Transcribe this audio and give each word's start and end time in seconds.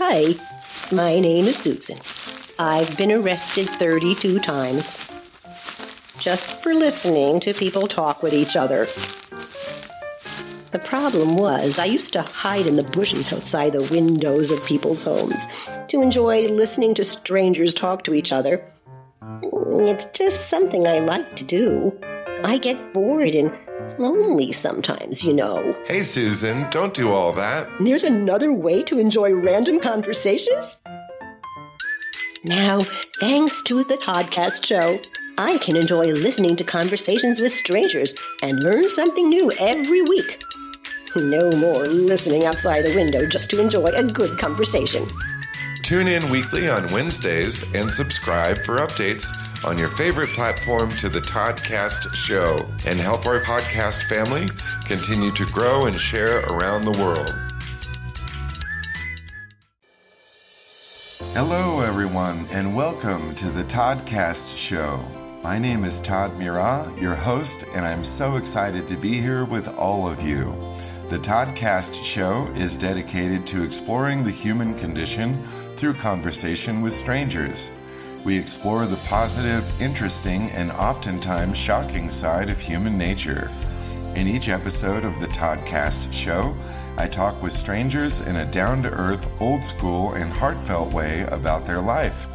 Hi, 0.00 0.36
my 0.92 1.18
name 1.18 1.46
is 1.46 1.58
Susan. 1.58 1.98
I've 2.56 2.96
been 2.96 3.10
arrested 3.10 3.68
32 3.68 4.38
times 4.38 4.96
just 6.20 6.62
for 6.62 6.72
listening 6.72 7.40
to 7.40 7.52
people 7.52 7.88
talk 7.88 8.22
with 8.22 8.32
each 8.32 8.54
other. 8.54 8.86
The 10.70 10.78
problem 10.78 11.34
was, 11.34 11.80
I 11.80 11.86
used 11.86 12.12
to 12.12 12.22
hide 12.22 12.68
in 12.68 12.76
the 12.76 12.84
bushes 12.84 13.32
outside 13.32 13.72
the 13.72 13.92
windows 13.92 14.52
of 14.52 14.64
people's 14.64 15.02
homes 15.02 15.48
to 15.88 16.00
enjoy 16.00 16.46
listening 16.46 16.94
to 16.94 17.02
strangers 17.02 17.74
talk 17.74 18.04
to 18.04 18.14
each 18.14 18.32
other. 18.32 18.64
It's 19.42 20.06
just 20.16 20.48
something 20.48 20.86
I 20.86 21.00
like 21.00 21.34
to 21.34 21.44
do. 21.44 21.98
I 22.44 22.58
get 22.58 22.94
bored 22.94 23.34
and 23.34 23.52
lonely 23.98 24.52
sometimes, 24.52 25.22
you 25.22 25.32
know. 25.32 25.76
Hey, 25.86 26.02
Susan, 26.02 26.68
don't 26.70 26.94
do 26.94 27.10
all 27.10 27.32
that. 27.32 27.68
There's 27.80 28.04
another 28.04 28.52
way 28.52 28.82
to 28.84 28.98
enjoy 28.98 29.32
random 29.32 29.80
conversations? 29.80 30.76
Now, 32.44 32.80
thanks 33.20 33.60
to 33.62 33.84
the 33.84 33.96
Toddcast 33.96 34.64
show, 34.64 35.00
I 35.38 35.58
can 35.58 35.76
enjoy 35.76 36.06
listening 36.06 36.56
to 36.56 36.64
conversations 36.64 37.40
with 37.40 37.52
strangers 37.52 38.14
and 38.42 38.62
learn 38.62 38.88
something 38.88 39.28
new 39.28 39.52
every 39.58 40.02
week. 40.02 40.42
No 41.16 41.50
more 41.52 41.86
listening 41.86 42.44
outside 42.44 42.84
the 42.84 42.94
window 42.94 43.26
just 43.26 43.50
to 43.50 43.60
enjoy 43.60 43.86
a 43.86 44.04
good 44.04 44.38
conversation. 44.38 45.06
Tune 45.82 46.06
in 46.06 46.28
weekly 46.30 46.68
on 46.68 46.90
Wednesdays 46.92 47.62
and 47.74 47.90
subscribe 47.90 48.62
for 48.62 48.78
updates 48.78 49.26
on 49.64 49.76
your 49.76 49.88
favorite 49.88 50.28
platform 50.30 50.88
to 50.90 51.08
the 51.08 51.20
Toddcast 51.20 52.14
show 52.14 52.68
and 52.86 52.98
help 52.98 53.26
our 53.26 53.40
podcast 53.40 54.04
family 54.08 54.48
continue 54.84 55.32
to 55.32 55.44
grow 55.46 55.86
and 55.86 56.00
share 56.00 56.40
around 56.46 56.84
the 56.84 56.92
world. 56.92 57.34
Hello, 61.34 61.80
everyone, 61.80 62.46
and 62.52 62.74
welcome 62.74 63.34
to 63.34 63.50
the 63.50 63.64
Toddcast 63.64 64.56
show. 64.56 65.04
My 65.42 65.58
name 65.58 65.84
is 65.84 66.00
Todd 66.00 66.38
Mira, 66.38 66.92
your 67.00 67.14
host, 67.16 67.64
and 67.74 67.84
I'm 67.84 68.04
so 68.04 68.36
excited 68.36 68.86
to 68.88 68.96
be 68.96 69.14
here 69.14 69.44
with 69.44 69.68
all 69.76 70.08
of 70.08 70.22
you. 70.22 70.54
The 71.10 71.18
Toddcast 71.18 72.04
show 72.04 72.46
is 72.54 72.76
dedicated 72.76 73.46
to 73.48 73.64
exploring 73.64 74.22
the 74.22 74.30
human 74.30 74.78
condition 74.78 75.42
through 75.76 75.94
conversation 75.94 76.80
with 76.80 76.92
strangers. 76.92 77.72
We 78.24 78.36
explore 78.36 78.84
the 78.86 78.96
positive, 78.96 79.64
interesting, 79.80 80.50
and 80.50 80.72
oftentimes 80.72 81.56
shocking 81.56 82.10
side 82.10 82.50
of 82.50 82.60
human 82.60 82.98
nature. 82.98 83.50
In 84.16 84.26
each 84.26 84.48
episode 84.48 85.04
of 85.04 85.18
the 85.20 85.28
Toddcast 85.28 86.12
show, 86.12 86.54
I 86.96 87.06
talk 87.06 87.40
with 87.40 87.52
strangers 87.52 88.20
in 88.20 88.36
a 88.36 88.44
down 88.44 88.82
to 88.82 88.90
earth, 88.90 89.26
old 89.40 89.64
school, 89.64 90.14
and 90.14 90.32
heartfelt 90.32 90.92
way 90.92 91.22
about 91.30 91.64
their 91.64 91.80
life. 91.80 92.26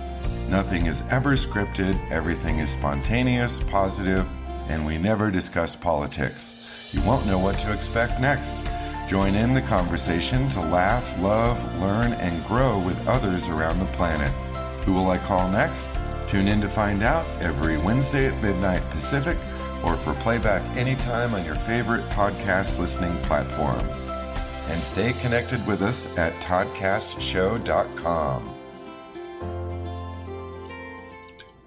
Nothing 0.48 0.86
is 0.86 1.04
ever 1.10 1.34
scripted, 1.34 2.00
everything 2.10 2.60
is 2.60 2.72
spontaneous, 2.72 3.60
positive, 3.60 4.26
and 4.70 4.86
we 4.86 4.98
never 4.98 5.30
discuss 5.30 5.76
politics. 5.76 6.56
You 6.92 7.02
won't 7.02 7.26
know 7.26 7.40
what 7.40 7.60
to 7.60 7.74
expect 7.74 8.22
next. 8.22 8.66
Join 9.08 9.36
in 9.36 9.54
the 9.54 9.62
conversation 9.62 10.48
to 10.50 10.62
laugh, 10.62 11.20
love, 11.20 11.58
learn, 11.82 12.14
and 12.14 12.46
grow 12.46 12.80
with 12.80 13.06
others 13.06 13.50
around 13.50 13.80
the 13.80 13.86
planet. 13.88 14.32
Who 14.86 14.94
will 14.94 15.10
I 15.10 15.18
call 15.18 15.50
next? 15.50 15.90
Tune 16.28 16.48
in 16.48 16.62
to 16.62 16.68
find 16.68 17.02
out 17.04 17.26
every 17.42 17.78
Wednesday 17.78 18.28
at 18.28 18.42
midnight 18.42 18.82
Pacific 18.92 19.38
or 19.84 19.96
for 19.96 20.14
playback 20.16 20.62
anytime 20.76 21.34
on 21.34 21.46
your 21.46 21.56
favorite 21.56 22.08
podcast 22.10 22.80
listening 22.80 23.16
platform. 23.24 23.88
And 24.70 24.84
stay 24.84 25.14
connected 25.14 25.66
with 25.68 25.82
us 25.82 26.06
at 26.18 26.34
toddcastshow.com. 26.42 28.50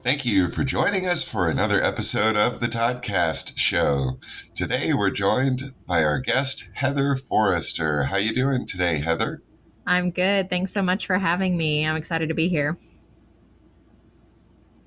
Thank 0.03 0.25
you 0.25 0.51
for 0.51 0.63
joining 0.63 1.09
us 1.09 1.25
for 1.25 1.49
another 1.49 1.83
episode 1.83 2.37
of 2.37 2.61
the 2.61 2.69
Toddcast 2.69 3.55
Show. 3.57 4.21
Today 4.55 4.95
we're 4.95 5.11
joined 5.11 5.75
by 5.85 6.05
our 6.05 6.21
guest 6.21 6.69
Heather 6.75 7.17
Forester. 7.17 8.05
How 8.05 8.15
are 8.15 8.21
you 8.21 8.33
doing 8.33 8.67
today, 8.67 9.01
Heather? 9.01 9.43
I'm 9.85 10.13
good. 10.13 10.49
Thanks 10.49 10.73
so 10.73 10.81
much 10.81 11.07
for 11.07 11.19
having 11.19 11.57
me. 11.57 11.85
I'm 11.85 11.97
excited 11.97 12.29
to 12.29 12.37
be 12.37 12.49
here. 12.49 12.79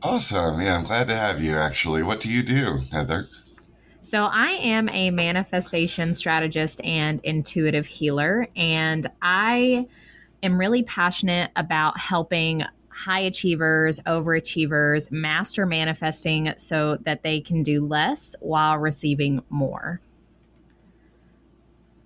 Awesome. 0.02 0.62
Yeah, 0.62 0.78
I'm 0.78 0.84
glad 0.84 1.08
to 1.10 1.16
have 1.16 1.42
you 1.42 1.58
actually. 1.58 2.04
What 2.04 2.20
do 2.20 2.32
you 2.32 2.44
do, 2.44 2.80
Heather? 2.92 3.28
So, 4.02 4.24
I 4.24 4.52
am 4.52 4.88
a 4.90 5.12
manifestation 5.12 6.14
strategist 6.14 6.80
and 6.86 7.20
intuitive 7.24 7.86
healer, 7.86 8.48
and 8.56 9.10
I 9.22 9.88
am 10.42 10.58
really 10.58 10.84
passionate 10.84 11.52
about 11.58 12.00
helping 12.00 12.64
high 12.88 13.20
achievers, 13.20 14.00
overachievers 14.02 15.12
master 15.12 15.66
manifesting 15.66 16.54
so 16.58 16.98
that 17.06 17.24
they 17.24 17.42
can 17.42 17.62
do 17.64 17.86
less 17.86 18.36
while 18.40 18.78
receiving 18.78 19.42
more. 19.50 20.02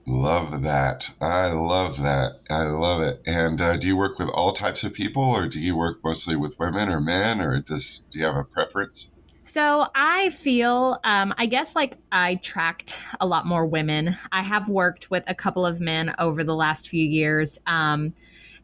Love 0.05 0.63
that. 0.63 1.09
I 1.21 1.47
love 1.47 2.01
that. 2.01 2.41
I 2.49 2.63
love 2.63 3.01
it. 3.01 3.21
And 3.25 3.61
uh, 3.61 3.77
do 3.77 3.87
you 3.87 3.95
work 3.95 4.19
with 4.19 4.29
all 4.29 4.51
types 4.51 4.83
of 4.83 4.93
people, 4.93 5.23
or 5.23 5.47
do 5.47 5.59
you 5.59 5.77
work 5.77 5.99
mostly 6.03 6.35
with 6.35 6.59
women 6.59 6.89
or 6.89 6.99
men, 6.99 7.39
or 7.39 7.59
does 7.61 8.01
do 8.11 8.19
you 8.19 8.25
have 8.25 8.35
a 8.35 8.43
preference? 8.43 9.11
So 9.45 9.87
I 9.93 10.29
feel, 10.29 10.99
um, 11.03 11.33
I 11.37 11.45
guess, 11.45 11.75
like 11.75 11.97
I 12.11 12.35
tracked 12.35 12.99
a 13.19 13.25
lot 13.25 13.45
more 13.45 13.65
women. 13.65 14.17
I 14.31 14.41
have 14.41 14.69
worked 14.69 15.11
with 15.11 15.23
a 15.27 15.35
couple 15.35 15.65
of 15.65 15.79
men 15.79 16.13
over 16.17 16.43
the 16.43 16.55
last 16.55 16.89
few 16.89 17.03
years. 17.03 17.57
Um, 17.67 18.13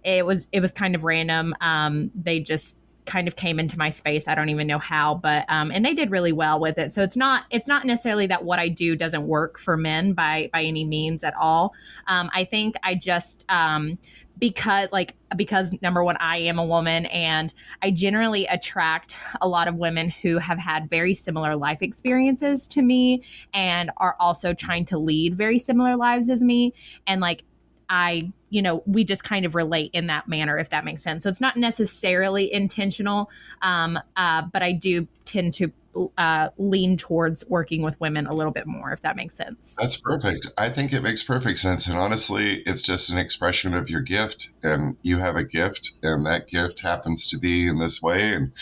it 0.03 0.25
was 0.25 0.47
it 0.51 0.61
was 0.61 0.71
kind 0.71 0.95
of 0.95 1.03
random. 1.03 1.53
Um, 1.61 2.11
they 2.15 2.39
just 2.39 2.77
kind 3.05 3.27
of 3.27 3.35
came 3.35 3.59
into 3.59 3.77
my 3.77 3.89
space. 3.89 4.27
I 4.27 4.35
don't 4.35 4.49
even 4.49 4.67
know 4.67 4.79
how, 4.79 5.15
but 5.15 5.45
um, 5.49 5.71
and 5.71 5.83
they 5.83 5.93
did 5.93 6.11
really 6.11 6.31
well 6.31 6.59
with 6.59 6.77
it. 6.77 6.93
So 6.93 7.03
it's 7.03 7.17
not 7.17 7.45
it's 7.49 7.67
not 7.67 7.85
necessarily 7.85 8.27
that 8.27 8.43
what 8.43 8.59
I 8.59 8.69
do 8.69 8.95
doesn't 8.95 9.27
work 9.27 9.59
for 9.59 9.77
men 9.77 10.13
by 10.13 10.49
by 10.53 10.63
any 10.63 10.85
means 10.85 11.23
at 11.23 11.33
all. 11.35 11.73
Um, 12.07 12.29
I 12.33 12.45
think 12.45 12.75
I 12.83 12.95
just 12.95 13.45
um, 13.49 13.97
because 14.37 14.91
like 14.91 15.15
because 15.35 15.73
number 15.81 16.01
one 16.01 16.15
i 16.21 16.37
am 16.37 16.57
a 16.57 16.65
woman 16.65 17.05
and 17.07 17.53
i 17.83 17.91
generally 17.91 18.45
attract 18.45 19.17
a 19.41 19.47
lot 19.47 19.67
of 19.67 19.75
women 19.75 20.09
who 20.09 20.37
have 20.37 20.57
had 20.57 20.89
very 20.89 21.13
similar 21.13 21.57
life 21.57 21.81
experiences 21.81 22.65
to 22.65 22.81
me 22.81 23.21
and 23.53 23.91
are 23.97 24.15
also 24.17 24.53
trying 24.53 24.85
to 24.85 24.97
lead 24.97 25.35
very 25.35 25.59
similar 25.59 25.97
lives 25.97 26.29
as 26.29 26.41
me 26.41 26.73
and 27.05 27.19
like 27.19 27.43
I, 27.89 28.31
you 28.49 28.61
know, 28.61 28.83
we 28.85 29.03
just 29.03 29.23
kind 29.23 29.45
of 29.45 29.55
relate 29.55 29.91
in 29.93 30.07
that 30.07 30.27
manner, 30.27 30.57
if 30.57 30.69
that 30.69 30.85
makes 30.85 31.03
sense. 31.03 31.23
So 31.23 31.29
it's 31.29 31.41
not 31.41 31.57
necessarily 31.57 32.51
intentional, 32.51 33.29
um, 33.61 33.99
uh, 34.17 34.43
but 34.51 34.63
I 34.63 34.73
do 34.73 35.07
tend 35.25 35.53
to 35.55 35.71
uh, 36.17 36.49
lean 36.57 36.97
towards 36.97 37.43
working 37.47 37.81
with 37.81 37.99
women 37.99 38.27
a 38.27 38.33
little 38.33 38.51
bit 38.51 38.67
more, 38.67 38.91
if 38.91 39.01
that 39.01 39.15
makes 39.15 39.35
sense. 39.35 39.75
That's 39.79 39.97
perfect. 39.97 40.47
I 40.57 40.69
think 40.69 40.93
it 40.93 41.01
makes 41.01 41.23
perfect 41.23 41.59
sense. 41.59 41.87
And 41.87 41.97
honestly, 41.97 42.61
it's 42.65 42.81
just 42.81 43.09
an 43.09 43.17
expression 43.17 43.73
of 43.73 43.89
your 43.89 44.01
gift. 44.01 44.49
And 44.63 44.97
you 45.01 45.17
have 45.17 45.35
a 45.35 45.43
gift, 45.43 45.93
and 46.01 46.25
that 46.25 46.47
gift 46.47 46.81
happens 46.81 47.27
to 47.27 47.37
be 47.37 47.67
in 47.67 47.79
this 47.79 48.01
way. 48.01 48.33
And 48.33 48.53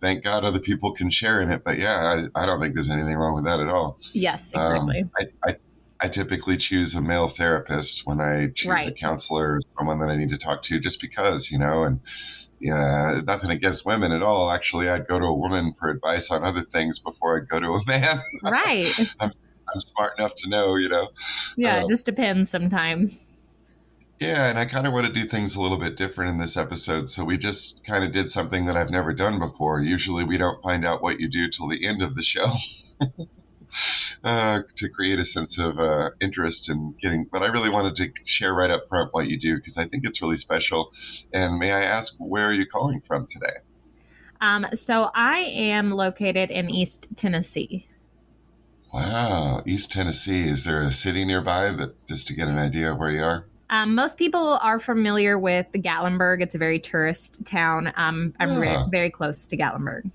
thank 0.00 0.24
God 0.24 0.44
other 0.44 0.58
people 0.58 0.92
can 0.94 1.10
share 1.10 1.40
in 1.42 1.50
it. 1.50 1.62
But 1.64 1.78
yeah, 1.78 2.26
I, 2.34 2.42
I 2.42 2.46
don't 2.46 2.60
think 2.60 2.74
there's 2.74 2.90
anything 2.90 3.16
wrong 3.16 3.34
with 3.34 3.44
that 3.44 3.60
at 3.60 3.68
all. 3.68 3.98
Yes, 4.12 4.52
exactly. 4.52 5.02
Um, 5.02 5.10
I, 5.18 5.50
I, 5.50 5.56
I 6.00 6.08
typically 6.08 6.56
choose 6.56 6.94
a 6.94 7.02
male 7.02 7.28
therapist 7.28 8.06
when 8.06 8.20
I 8.20 8.48
choose 8.54 8.70
right. 8.70 8.88
a 8.88 8.92
counselor 8.92 9.54
or 9.54 9.60
someone 9.76 9.98
that 10.00 10.08
I 10.08 10.16
need 10.16 10.30
to 10.30 10.38
talk 10.38 10.62
to 10.64 10.80
just 10.80 11.00
because, 11.00 11.50
you 11.50 11.58
know, 11.58 11.84
and 11.84 12.00
yeah, 12.58 13.20
nothing 13.24 13.50
against 13.50 13.84
women 13.84 14.12
at 14.12 14.22
all. 14.22 14.50
Actually, 14.50 14.88
I'd 14.88 15.06
go 15.06 15.18
to 15.18 15.26
a 15.26 15.34
woman 15.34 15.74
for 15.78 15.90
advice 15.90 16.30
on 16.30 16.42
other 16.42 16.62
things 16.62 16.98
before 16.98 17.38
I'd 17.38 17.48
go 17.48 17.60
to 17.60 17.74
a 17.74 17.84
man. 17.86 18.18
Right. 18.42 18.92
I'm, 19.18 19.30
I'm 19.72 19.80
smart 19.80 20.18
enough 20.18 20.34
to 20.36 20.48
know, 20.48 20.76
you 20.76 20.88
know. 20.88 21.08
Yeah, 21.56 21.78
um, 21.78 21.84
it 21.84 21.88
just 21.88 22.06
depends 22.06 22.48
sometimes. 22.48 23.28
Yeah, 24.18 24.48
and 24.50 24.58
I 24.58 24.66
kind 24.66 24.86
of 24.86 24.92
want 24.92 25.06
to 25.06 25.12
do 25.12 25.26
things 25.26 25.56
a 25.56 25.60
little 25.62 25.78
bit 25.78 25.96
different 25.96 26.32
in 26.32 26.38
this 26.38 26.58
episode. 26.58 27.08
So 27.08 27.24
we 27.24 27.38
just 27.38 27.82
kind 27.84 28.04
of 28.04 28.12
did 28.12 28.30
something 28.30 28.66
that 28.66 28.76
I've 28.76 28.90
never 28.90 29.14
done 29.14 29.38
before. 29.38 29.80
Usually 29.80 30.24
we 30.24 30.36
don't 30.36 30.62
find 30.62 30.84
out 30.84 31.02
what 31.02 31.20
you 31.20 31.28
do 31.28 31.48
till 31.48 31.68
the 31.68 31.86
end 31.86 32.02
of 32.02 32.14
the 32.14 32.22
show. 32.22 32.54
uh, 34.24 34.60
to 34.76 34.88
create 34.88 35.18
a 35.18 35.24
sense 35.24 35.58
of 35.58 35.78
uh, 35.78 36.10
interest 36.20 36.68
in 36.68 36.94
getting. 37.00 37.26
But 37.30 37.42
I 37.42 37.46
really 37.48 37.70
wanted 37.70 37.96
to 37.96 38.12
share 38.24 38.54
right 38.54 38.70
up 38.70 38.88
front 38.88 39.12
what 39.12 39.26
you 39.28 39.38
do 39.38 39.56
because 39.56 39.76
I 39.78 39.86
think 39.86 40.06
it's 40.06 40.20
really 40.22 40.36
special. 40.36 40.92
And 41.32 41.58
may 41.58 41.72
I 41.72 41.82
ask, 41.82 42.14
where 42.18 42.46
are 42.46 42.52
you 42.52 42.66
calling 42.66 43.00
from 43.06 43.26
today? 43.26 43.58
Um, 44.40 44.66
so 44.74 45.10
I 45.14 45.40
am 45.40 45.90
located 45.90 46.50
in 46.50 46.70
East 46.70 47.08
Tennessee. 47.14 47.86
Wow, 48.92 49.62
East 49.66 49.92
Tennessee. 49.92 50.48
Is 50.48 50.64
there 50.64 50.82
a 50.82 50.90
city 50.90 51.24
nearby 51.24 51.70
that 51.70 52.06
just 52.08 52.28
to 52.28 52.34
get 52.34 52.48
an 52.48 52.58
idea 52.58 52.92
of 52.92 52.98
where 52.98 53.10
you 53.10 53.22
are? 53.22 53.44
Um, 53.68 53.94
most 53.94 54.18
people 54.18 54.58
are 54.62 54.80
familiar 54.80 55.38
with 55.38 55.66
Gatlinburg. 55.72 56.42
It's 56.42 56.56
a 56.56 56.58
very 56.58 56.80
tourist 56.80 57.44
town. 57.44 57.92
Um, 57.96 58.34
I'm 58.40 58.60
yeah. 58.60 58.82
re- 58.82 58.90
very 58.90 59.10
close 59.10 59.46
to 59.46 59.56
Gatlinburg 59.56 60.10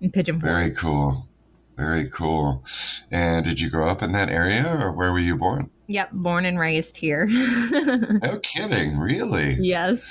in 0.00 0.10
Pigeon 0.10 0.40
Forge. 0.40 0.52
Very 0.52 0.70
cool. 0.72 1.28
Very 1.76 2.08
cool. 2.10 2.64
And 3.10 3.44
did 3.44 3.60
you 3.60 3.68
grow 3.70 3.88
up 3.88 4.02
in 4.02 4.12
that 4.12 4.30
area 4.30 4.78
or 4.80 4.92
where 4.92 5.12
were 5.12 5.18
you 5.18 5.36
born? 5.36 5.70
Yep, 5.88 6.12
born 6.12 6.44
and 6.46 6.58
raised 6.58 6.96
here. 6.96 7.26
no 7.26 8.40
kidding, 8.42 8.98
really? 8.98 9.56
Yes. 9.60 10.10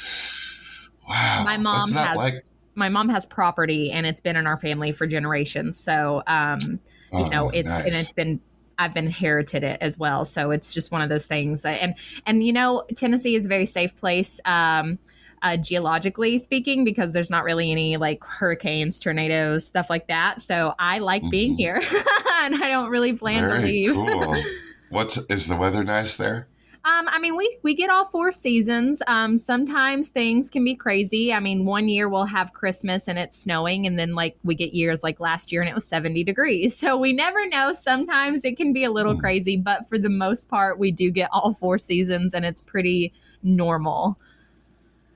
Wow. 1.10 1.44
My 1.44 1.58
mom 1.58 1.92
has 1.92 2.18
like? 2.18 2.46
my 2.76 2.90
mom 2.90 3.10
has 3.10 3.26
property 3.26 3.92
and 3.92 4.06
it's 4.06 4.22
been 4.22 4.36
in 4.36 4.48
our 4.48 4.58
family 4.58 4.92
for 4.92 5.08
generations. 5.08 5.80
So 5.80 6.24
um, 6.28 6.80
you 7.14 7.30
know, 7.30 7.48
Oh, 7.48 7.50
it's 7.50 7.74
and 7.74 7.94
it's 7.94 8.14
been 8.14 8.40
I've 8.78 8.94
been 8.94 9.06
inherited 9.06 9.64
it 9.64 9.78
as 9.82 9.98
well. 9.98 10.26
So 10.26 10.52
it's 10.52 10.74
just 10.74 10.92
one 10.92 11.02
of 11.02 11.10
those 11.10 11.28
things. 11.28 11.66
And 11.66 11.96
and 12.26 12.46
you 12.46 12.54
know, 12.54 12.84
Tennessee 12.96 13.36
is 13.36 13.46
a 13.46 13.50
very 13.50 13.66
safe 13.66 13.96
place. 13.96 14.40
Um, 14.46 15.00
uh, 15.42 15.58
geologically 15.58 16.38
speaking, 16.40 16.84
because 16.84 17.14
there's 17.14 17.30
not 17.30 17.44
really 17.44 17.72
any 17.72 17.98
like 17.98 18.24
hurricanes, 18.24 19.00
tornadoes, 19.00 19.66
stuff 19.66 19.90
like 19.90 20.08
that. 20.08 20.42
So 20.42 20.74
I 20.80 21.00
like 21.00 21.30
being 21.30 21.54
Mhm. 21.54 21.58
here, 21.58 21.76
and 22.34 22.56
I 22.56 22.70
don't 22.70 22.90
really 22.90 23.14
plan 23.14 23.44
to 23.44 23.50
Very 23.50 23.62
leave. 23.64 23.94
cool. 23.94 24.44
What's 24.90 25.18
is 25.30 25.48
the 25.48 25.56
weather 25.56 25.84
nice 25.84 26.16
there? 26.16 26.48
Um, 26.84 27.08
I 27.10 27.18
mean, 27.18 27.36
we 27.36 27.58
we 27.64 27.74
get 27.76 27.90
all 27.90 28.06
four 28.06 28.32
seasons. 28.32 29.02
Um, 29.08 29.38
sometimes 29.38 30.10
things 30.10 30.52
can 30.52 30.64
be 30.64 30.76
crazy. 30.76 31.34
I 31.34 31.40
mean, 31.40 31.66
one 31.66 31.90
year 31.90 32.08
we'll 32.08 32.26
have 32.26 32.54
Christmas 32.54 33.08
and 33.08 33.18
it's 33.18 33.36
snowing, 33.42 33.88
and 33.88 33.98
then 33.98 34.14
like 34.14 34.38
we 34.44 34.54
get 34.54 34.76
years 34.76 35.02
like 35.02 35.20
last 35.20 35.52
year 35.52 35.62
and 35.62 35.70
it 35.70 35.74
was 35.74 35.88
seventy 35.88 36.24
degrees. 36.24 36.80
So 36.86 36.98
we 36.98 37.14
never 37.14 37.48
know. 37.50 37.74
Sometimes 37.74 38.46
it 38.46 38.56
can 38.56 38.72
be 38.72 38.84
a 38.84 38.92
little 38.92 39.16
Hmm. 39.16 39.20
crazy, 39.20 39.58
but 39.58 39.90
for 39.90 39.98
the 39.98 40.10
most 40.10 40.48
part, 40.48 40.78
we 40.78 40.92
do 40.92 41.10
get 41.10 41.30
all 41.34 41.56
four 41.56 41.80
seasons, 41.80 42.36
and 42.36 42.46
it's 42.46 42.62
pretty 42.62 43.12
normal. 43.42 44.20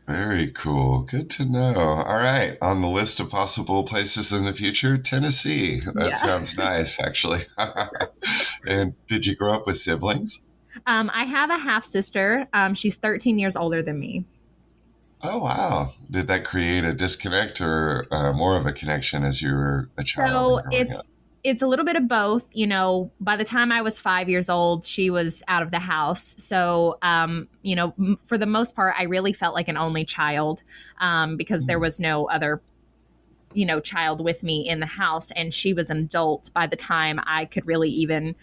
Very 0.10 0.52
cool. 0.52 1.02
Good 1.02 1.30
to 1.32 1.46
know. 1.46 1.76
All 1.76 2.18
right. 2.18 2.58
On 2.64 2.82
the 2.82 2.88
list 2.88 3.20
of 3.20 3.30
possible 3.30 3.84
places 3.84 4.34
in 4.34 4.44
the 4.44 4.54
future, 4.54 4.98
Tennessee. 4.98 5.82
That 5.82 6.10
Yeah. 6.10 6.16
sounds 6.16 6.58
nice, 6.58 7.00
actually. 7.00 7.46
and 8.66 8.96
did 9.08 9.28
you 9.28 9.36
grow 9.36 9.54
up 9.54 9.68
with 9.68 9.78
siblings? 9.78 10.42
Um, 10.88 11.12
I 11.14 11.26
have 11.26 11.52
a 11.52 11.60
half 11.60 11.86
sister. 11.86 12.48
Um, 12.54 12.74
she's 12.74 12.96
thirteen 12.96 13.38
years 13.38 13.56
older 13.56 13.84
than 13.84 14.00
me. 14.00 14.26
Oh, 15.22 15.38
wow. 15.40 15.94
Did 16.10 16.28
that 16.30 16.44
create 16.44 16.86
a 16.86 16.94
disconnect 16.94 17.62
or 17.62 18.04
uh, 18.10 18.32
more 18.34 18.58
of 18.58 18.66
a 18.66 18.74
connection 18.74 19.24
as 19.24 19.42
you 19.42 19.52
were 19.52 19.90
a 19.98 20.04
child? 20.04 20.64
So 20.64 20.72
it's. 20.72 20.88
growing 20.96 21.19
it's 21.44 21.62
a 21.62 21.68
little 21.68 21.86
bit 21.86 21.96
of 21.96 22.08
both. 22.08 22.48
You 22.54 22.68
know, 22.68 23.12
by 23.20 23.38
the 23.38 23.46
time 23.46 23.72
I 23.72 23.82
was 23.82 24.00
five 24.00 24.28
years 24.30 24.50
old, 24.50 24.86
she 24.86 25.10
was 25.10 25.44
out 25.48 25.64
of 25.64 25.72
the 25.72 25.80
house. 25.80 26.36
So, 26.38 26.98
um, 27.02 27.48
you 27.62 27.76
know, 27.76 27.94
m- 27.98 28.20
for 28.26 28.38
the 28.38 28.46
most 28.46 28.76
part, 28.76 28.96
I 28.98 29.04
really 29.04 29.34
felt 29.34 29.54
like 29.56 29.68
an 29.68 29.78
only 29.78 30.06
child 30.06 30.62
um, 31.00 31.38
because 31.38 31.66
there 31.66 31.78
Mhm. 31.78 31.82
was 31.82 32.00
no 32.00 32.30
other, 32.30 32.62
you 33.54 33.66
know, 33.66 33.80
child 33.80 34.22
with 34.24 34.44
me 34.44 34.68
in 34.68 34.80
the 34.80 34.86
house, 34.86 35.32
and 35.32 35.54
she 35.54 35.74
was 35.74 35.90
an 35.90 35.98
adult 35.98 36.52
by 36.54 36.68
the 36.68 36.76
time 36.76 37.20
I 37.26 37.46
could 37.46 37.66
really 37.66 37.90
even 37.90 38.36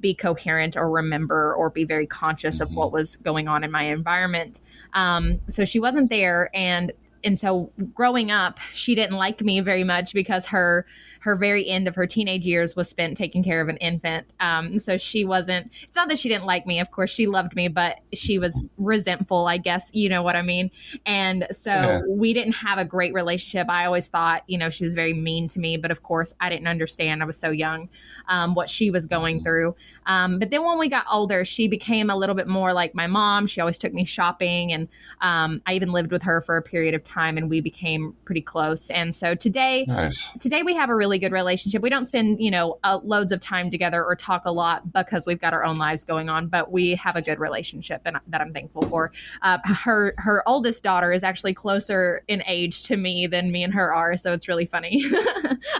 be 0.00 0.14
coherent 0.14 0.76
or 0.76 0.90
remember 0.90 1.54
or 1.54 1.70
be 1.70 1.84
very 1.84 2.06
conscious 2.06 2.60
of 2.60 2.68
Mhm. 2.68 2.74
what 2.74 2.92
was 2.92 3.16
going 3.16 3.48
on 3.48 3.64
in 3.64 3.70
my 3.70 3.84
environment. 3.84 4.60
Um, 4.92 5.40
so 5.48 5.64
she 5.64 5.80
wasn't 5.80 6.10
there, 6.10 6.50
and 6.54 6.92
and 7.26 7.38
so 7.38 7.70
growing 7.94 8.30
up, 8.30 8.60
she 8.74 8.94
didn't 8.94 9.16
like 9.16 9.40
me 9.40 9.60
very 9.60 9.82
much 9.82 10.12
because 10.12 10.44
her 10.44 10.84
her 11.24 11.36
very 11.36 11.66
end 11.66 11.88
of 11.88 11.94
her 11.94 12.06
teenage 12.06 12.46
years 12.46 12.76
was 12.76 12.86
spent 12.86 13.16
taking 13.16 13.42
care 13.42 13.62
of 13.62 13.68
an 13.70 13.78
infant. 13.78 14.26
Um, 14.40 14.78
so 14.78 14.98
she 14.98 15.24
wasn't. 15.24 15.70
It's 15.82 15.96
not 15.96 16.08
that 16.08 16.18
she 16.18 16.28
didn't 16.28 16.44
like 16.44 16.66
me. 16.66 16.80
Of 16.80 16.90
course, 16.90 17.10
she 17.10 17.26
loved 17.26 17.56
me, 17.56 17.68
but 17.68 17.96
she 18.12 18.38
was 18.38 18.62
resentful. 18.76 19.46
I 19.46 19.56
guess 19.56 19.90
you 19.94 20.10
know 20.10 20.22
what 20.22 20.36
I 20.36 20.42
mean. 20.42 20.70
And 21.06 21.46
so 21.50 21.70
Yeah. 21.70 22.00
we 22.06 22.34
didn't 22.34 22.52
have 22.56 22.76
a 22.76 22.84
great 22.84 23.14
relationship. 23.14 23.70
I 23.70 23.86
always 23.86 24.08
thought, 24.08 24.42
you 24.46 24.58
know, 24.58 24.68
she 24.68 24.84
was 24.84 24.92
very 24.92 25.14
mean 25.14 25.48
to 25.48 25.58
me, 25.58 25.78
but 25.78 25.90
of 25.90 26.02
course, 26.02 26.34
I 26.40 26.50
didn't 26.50 26.66
understand. 26.68 27.22
I 27.22 27.26
was 27.26 27.38
so 27.38 27.50
young 27.50 27.88
um, 28.28 28.54
what 28.54 28.68
she 28.68 28.90
was 28.90 29.06
going 29.06 29.42
through. 29.42 29.74
Um, 30.06 30.38
but 30.38 30.50
then 30.50 30.62
when 30.62 30.78
we 30.78 30.90
got 30.90 31.06
older, 31.10 31.46
she 31.46 31.66
became 31.68 32.10
a 32.10 32.16
little 32.16 32.34
bit 32.34 32.46
more 32.46 32.74
like 32.74 32.94
my 32.94 33.06
mom. 33.06 33.46
She 33.46 33.60
always 33.62 33.78
took 33.78 33.94
me 33.94 34.04
shopping, 34.04 34.72
and 34.72 34.88
um, 35.22 35.62
I 35.66 35.72
even 35.72 35.92
lived 35.92 36.12
with 36.12 36.22
her 36.24 36.42
for 36.42 36.58
a 36.58 36.62
period 36.62 36.94
of 36.94 37.02
time, 37.02 37.38
and 37.38 37.48
we 37.48 37.62
became 37.62 38.14
pretty 38.26 38.42
close. 38.42 38.90
And 38.90 39.14
so 39.14 39.34
today, 39.34 39.86
Nice. 39.88 40.30
today 40.40 40.62
we 40.62 40.74
have 40.74 40.90
a 40.90 40.94
really 40.94 41.13
good 41.18 41.32
relationship. 41.32 41.82
We 41.82 41.90
don't 41.90 42.06
spend, 42.06 42.40
you 42.40 42.50
know, 42.50 42.78
uh, 42.84 43.00
loads 43.02 43.32
of 43.32 43.40
time 43.40 43.70
together 43.70 44.04
or 44.04 44.14
talk 44.16 44.42
a 44.44 44.52
lot 44.52 44.92
because 44.92 45.26
we've 45.26 45.40
got 45.40 45.52
our 45.52 45.64
own 45.64 45.76
lives 45.76 46.04
going 46.04 46.28
on, 46.28 46.48
but 46.48 46.70
we 46.70 46.94
have 46.96 47.16
a 47.16 47.22
good 47.22 47.38
relationship 47.38 48.02
and 48.04 48.16
that 48.28 48.40
I'm 48.40 48.52
thankful 48.52 48.88
for. 48.88 49.12
Uh, 49.42 49.58
her 49.64 50.14
her 50.18 50.42
oldest 50.46 50.82
daughter 50.82 51.12
is 51.12 51.22
actually 51.22 51.54
closer 51.54 52.22
in 52.28 52.42
age 52.46 52.82
to 52.84 52.96
me 52.96 53.26
than 53.26 53.52
me 53.52 53.62
and 53.62 53.72
her 53.74 53.92
are, 53.92 54.16
so 54.16 54.32
it's 54.32 54.48
really 54.48 54.66
funny. 54.66 55.04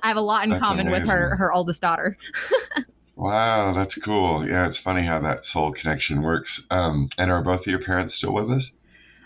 I 0.03 0.09
have 0.09 0.17
a 0.17 0.23
lot 0.23 0.45
in 0.45 0.51
That's 0.51 0.65
common 0.65 0.91
with 0.91 1.09
her 1.09 1.37
her 1.37 1.53
oldest 1.53 1.81
daughter. 1.83 2.17
Wow, 3.17 3.73
that's 3.75 3.95
cool. 3.95 4.47
Yeah, 4.47 4.67
it's 4.67 4.79
funny 4.79 5.03
how 5.03 5.21
that 5.21 5.45
soul 5.45 5.73
connection 5.73 6.23
works. 6.23 6.65
Um, 6.71 7.09
and 7.17 7.31
are 7.31 7.43
both 7.43 7.61
of 7.61 7.67
your 7.69 7.79
parents 7.79 8.15
still 8.15 8.35
with 8.35 8.51
us? 8.51 8.73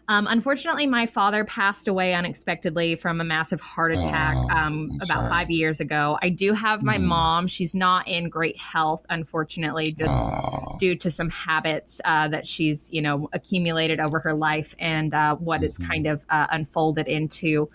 Um, 0.08 0.26
unfortunately, 0.26 0.87
my 0.87 1.05
father 1.06 1.44
passed 1.44 1.87
away 1.87 2.14
unexpectedly 2.14 2.96
from 2.96 3.20
a 3.20 3.25
massive 3.25 3.60
heart 3.60 3.93
attack 3.93 4.34
Oh, 4.37 4.49
um, 4.56 4.90
about 5.02 5.19
sorry. 5.19 5.28
five 5.28 5.50
years 5.50 5.81
ago. 5.81 6.19
I 6.22 6.31
do 6.31 6.55
have 6.55 6.82
my 6.82 6.96
Mm. 6.96 7.02
mom. 7.05 7.46
She's 7.46 7.75
not 7.75 8.08
in 8.08 8.31
great 8.31 8.56
health, 8.58 9.05
unfortunately, 9.10 9.93
just 9.93 10.16
Oh, 10.16 10.76
due 10.78 10.96
to 10.96 11.10
some 11.10 11.28
habits 11.28 12.00
uh, 12.05 12.28
that 12.28 12.46
she's 12.46 12.88
you 12.93 13.02
know 13.02 13.28
accumulated 13.32 14.00
over 14.00 14.20
her 14.20 14.32
life 14.32 14.75
and 14.78 15.12
uh, 15.12 15.34
what 15.37 15.62
it's 15.62 15.76
Mhm. 15.78 15.87
kind 15.88 16.06
of 16.06 16.25
uh, 16.31 16.46
unfolded 16.50 17.06
into 17.08 17.69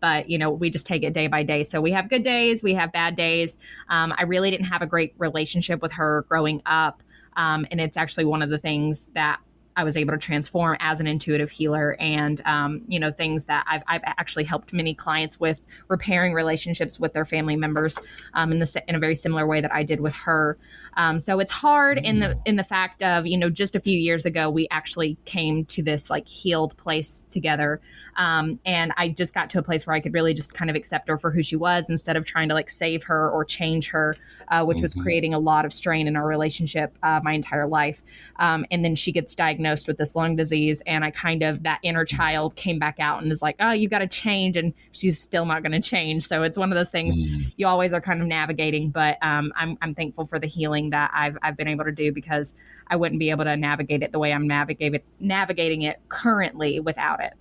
but 0.00 0.28
you 0.30 0.38
know 0.38 0.50
we 0.50 0.70
just 0.70 0.86
take 0.86 1.02
it 1.02 1.12
day 1.12 1.26
by 1.26 1.42
day 1.42 1.62
so 1.64 1.80
we 1.80 1.90
have 1.90 2.08
good 2.10 2.22
days 2.22 2.62
we 2.62 2.74
have 2.74 2.92
bad 2.92 3.16
days 3.16 3.56
um, 3.88 4.12
i 4.18 4.22
really 4.22 4.50
didn't 4.50 4.66
have 4.66 4.82
a 4.82 4.86
great 4.86 5.14
relationship 5.18 5.80
with 5.82 5.92
her 5.92 6.24
growing 6.28 6.60
up 6.66 7.02
um, 7.36 7.66
and 7.70 7.80
it's 7.80 7.96
actually 7.96 8.24
one 8.24 8.42
of 8.42 8.50
the 8.50 8.58
things 8.58 9.08
that 9.14 9.38
I 9.76 9.84
was 9.84 9.96
able 9.96 10.12
to 10.12 10.18
transform 10.18 10.76
as 10.80 11.00
an 11.00 11.06
intuitive 11.06 11.50
healer, 11.50 11.96
and 12.00 12.40
um, 12.46 12.82
you 12.88 12.98
know 12.98 13.12
things 13.12 13.46
that 13.46 13.64
I've, 13.68 13.82
I've 13.86 14.02
actually 14.04 14.44
helped 14.44 14.72
many 14.72 14.94
clients 14.94 15.38
with 15.38 15.62
repairing 15.88 16.32
relationships 16.32 16.98
with 16.98 17.12
their 17.12 17.24
family 17.24 17.56
members 17.56 17.98
um, 18.34 18.52
in 18.52 18.58
the 18.58 18.82
in 18.88 18.94
a 18.94 18.98
very 18.98 19.16
similar 19.16 19.46
way 19.46 19.60
that 19.60 19.72
I 19.72 19.82
did 19.82 20.00
with 20.00 20.14
her. 20.14 20.58
Um, 20.96 21.18
so 21.18 21.38
it's 21.40 21.52
hard 21.52 21.98
in 21.98 22.20
the 22.20 22.38
in 22.46 22.56
the 22.56 22.64
fact 22.64 23.02
of 23.02 23.26
you 23.26 23.36
know 23.38 23.50
just 23.50 23.74
a 23.76 23.80
few 23.80 23.98
years 23.98 24.26
ago 24.26 24.50
we 24.50 24.66
actually 24.70 25.16
came 25.24 25.64
to 25.66 25.82
this 25.82 26.10
like 26.10 26.26
healed 26.26 26.76
place 26.76 27.24
together, 27.30 27.80
um, 28.16 28.58
and 28.64 28.92
I 28.96 29.08
just 29.08 29.34
got 29.34 29.50
to 29.50 29.58
a 29.58 29.62
place 29.62 29.86
where 29.86 29.94
I 29.96 30.00
could 30.00 30.14
really 30.14 30.34
just 30.34 30.54
kind 30.54 30.70
of 30.70 30.76
accept 30.76 31.08
her 31.08 31.18
for 31.18 31.30
who 31.30 31.42
she 31.42 31.56
was 31.56 31.88
instead 31.90 32.16
of 32.16 32.24
trying 32.24 32.48
to 32.48 32.54
like 32.54 32.70
save 32.70 33.04
her 33.04 33.30
or 33.30 33.44
change 33.44 33.88
her, 33.90 34.16
uh, 34.48 34.64
which 34.64 34.82
was 34.82 34.94
Mhm. 34.94 35.02
creating 35.02 35.34
a 35.34 35.38
lot 35.38 35.64
of 35.64 35.72
strain 35.72 36.08
in 36.08 36.16
our 36.16 36.26
relationship 36.26 36.96
uh, 37.02 37.20
my 37.22 37.32
entire 37.32 37.66
life. 37.68 38.02
Um, 38.38 38.64
and 38.70 38.84
then 38.84 38.94
she 38.96 39.12
gets 39.12 39.34
diagnosed 39.34 39.86
with 39.88 39.96
this 39.98 40.14
lung 40.16 40.36
disease, 40.36 40.82
and 40.86 41.04
I 41.04 41.10
kind 41.10 41.42
of 41.42 41.62
that 41.62 41.78
inner 41.82 42.04
child 42.04 42.56
came 42.56 42.78
back 42.78 42.98
out 42.98 43.22
and 43.22 43.30
is 43.30 43.42
like, 43.42 43.56
"Oh, 43.60 43.72
you 43.72 43.88
got 43.88 43.98
to 44.00 44.06
change," 44.08 44.56
and 44.56 44.72
she's 44.92 45.20
still 45.20 45.44
not 45.46 45.62
going 45.62 45.72
to 45.72 45.80
change. 45.80 46.26
So 46.26 46.42
it's 46.42 46.58
one 46.58 46.72
of 46.72 46.76
those 46.76 46.90
things 46.90 47.16
Mm. 47.16 47.52
you 47.56 47.66
always 47.66 47.92
are 47.92 48.00
kind 48.00 48.20
of 48.20 48.26
navigating. 48.26 48.90
But 48.90 49.16
um, 49.22 49.52
I'm 49.56 49.76
I'm 49.82 49.94
thankful 49.94 50.24
for 50.26 50.38
the 50.38 50.46
healing 50.46 50.79
that 50.88 51.10
I've 51.12 51.36
I've 51.42 51.58
been 51.58 51.68
able 51.68 51.84
to 51.84 51.92
do 51.92 52.10
because 52.12 52.54
I 52.86 52.96
wouldn't 52.96 53.18
be 53.18 53.28
able 53.28 53.44
to 53.44 53.54
navigate 53.58 54.02
it 54.02 54.12
the 54.12 54.18
way 54.18 54.32
I'm 54.32 54.48
navigating 54.48 55.02
navigating 55.20 55.82
it 55.82 56.00
currently 56.08 56.80
without 56.80 57.20
it. 57.22 57.34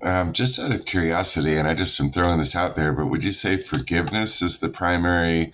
Um, 0.00 0.32
just 0.32 0.60
out 0.60 0.70
of 0.72 0.84
curiosity, 0.84 1.56
and 1.56 1.66
I 1.66 1.74
just 1.74 1.98
am 2.00 2.12
throwing 2.12 2.38
this 2.38 2.54
out 2.56 2.76
there, 2.76 2.92
but 2.92 3.06
would 3.06 3.24
you 3.24 3.32
say 3.32 3.56
forgiveness 3.56 4.42
is 4.42 4.58
the 4.58 4.68
primary 4.68 5.52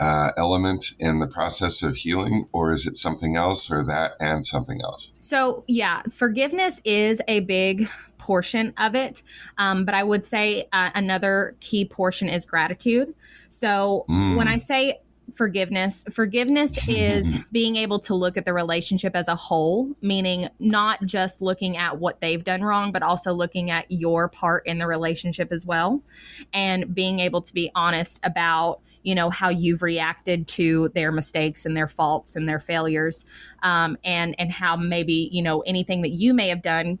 uh, 0.00 0.32
element 0.36 0.92
in 0.98 1.20
the 1.20 1.26
process 1.26 1.82
of 1.82 1.94
healing, 1.94 2.48
or 2.52 2.72
is 2.72 2.86
it 2.86 2.96
something 2.96 3.36
else, 3.36 3.70
or 3.70 3.84
that 3.84 4.12
and 4.20 4.44
something 4.44 4.80
else? 4.82 5.12
So, 5.20 5.64
yeah, 5.68 6.02
forgiveness 6.10 6.80
is 6.84 7.22
a 7.28 7.40
big 7.40 7.88
portion 8.18 8.74
of 8.78 8.94
it. 8.94 9.22
Um, 9.58 9.84
but 9.84 9.94
I 9.94 10.04
would 10.04 10.24
say 10.24 10.68
uh, 10.72 10.90
another 10.94 11.56
key 11.60 11.84
portion 11.84 12.28
is 12.28 12.44
gratitude. 12.44 13.14
So, 13.48 14.04
Mm. 14.08 14.36
when 14.36 14.48
I 14.48 14.56
say 14.56 15.00
forgiveness, 15.34 16.04
forgiveness 16.10 16.76
is 16.88 17.30
being 17.52 17.76
able 17.76 17.98
to 18.00 18.14
look 18.14 18.36
at 18.36 18.44
the 18.44 18.52
relationship 18.52 19.14
as 19.14 19.28
a 19.28 19.36
whole, 19.36 19.90
meaning 20.00 20.48
not 20.58 21.04
just 21.04 21.42
looking 21.42 21.76
at 21.76 21.98
what 21.98 22.20
they've 22.20 22.44
done 22.44 22.62
wrong, 22.62 22.92
but 22.92 23.02
also 23.02 23.32
looking 23.32 23.70
at 23.70 23.90
your 23.90 24.28
part 24.28 24.66
in 24.66 24.78
the 24.78 24.86
relationship 24.86 25.52
as 25.52 25.64
well. 25.64 26.02
And 26.52 26.94
being 26.94 27.20
able 27.20 27.42
to 27.42 27.54
be 27.54 27.70
honest 27.74 28.20
about 28.24 28.80
you 29.04 29.16
know 29.16 29.30
how 29.30 29.48
you've 29.48 29.82
reacted 29.82 30.46
to 30.46 30.88
their 30.94 31.10
mistakes 31.10 31.66
and 31.66 31.76
their 31.76 31.88
faults 31.88 32.36
and 32.36 32.48
their 32.48 32.60
failures 32.60 33.24
um, 33.64 33.98
and 34.04 34.36
and 34.38 34.52
how 34.52 34.76
maybe 34.76 35.28
you 35.32 35.42
know 35.42 35.60
anything 35.62 36.02
that 36.02 36.10
you 36.10 36.32
may 36.32 36.48
have 36.48 36.62
done 36.62 37.00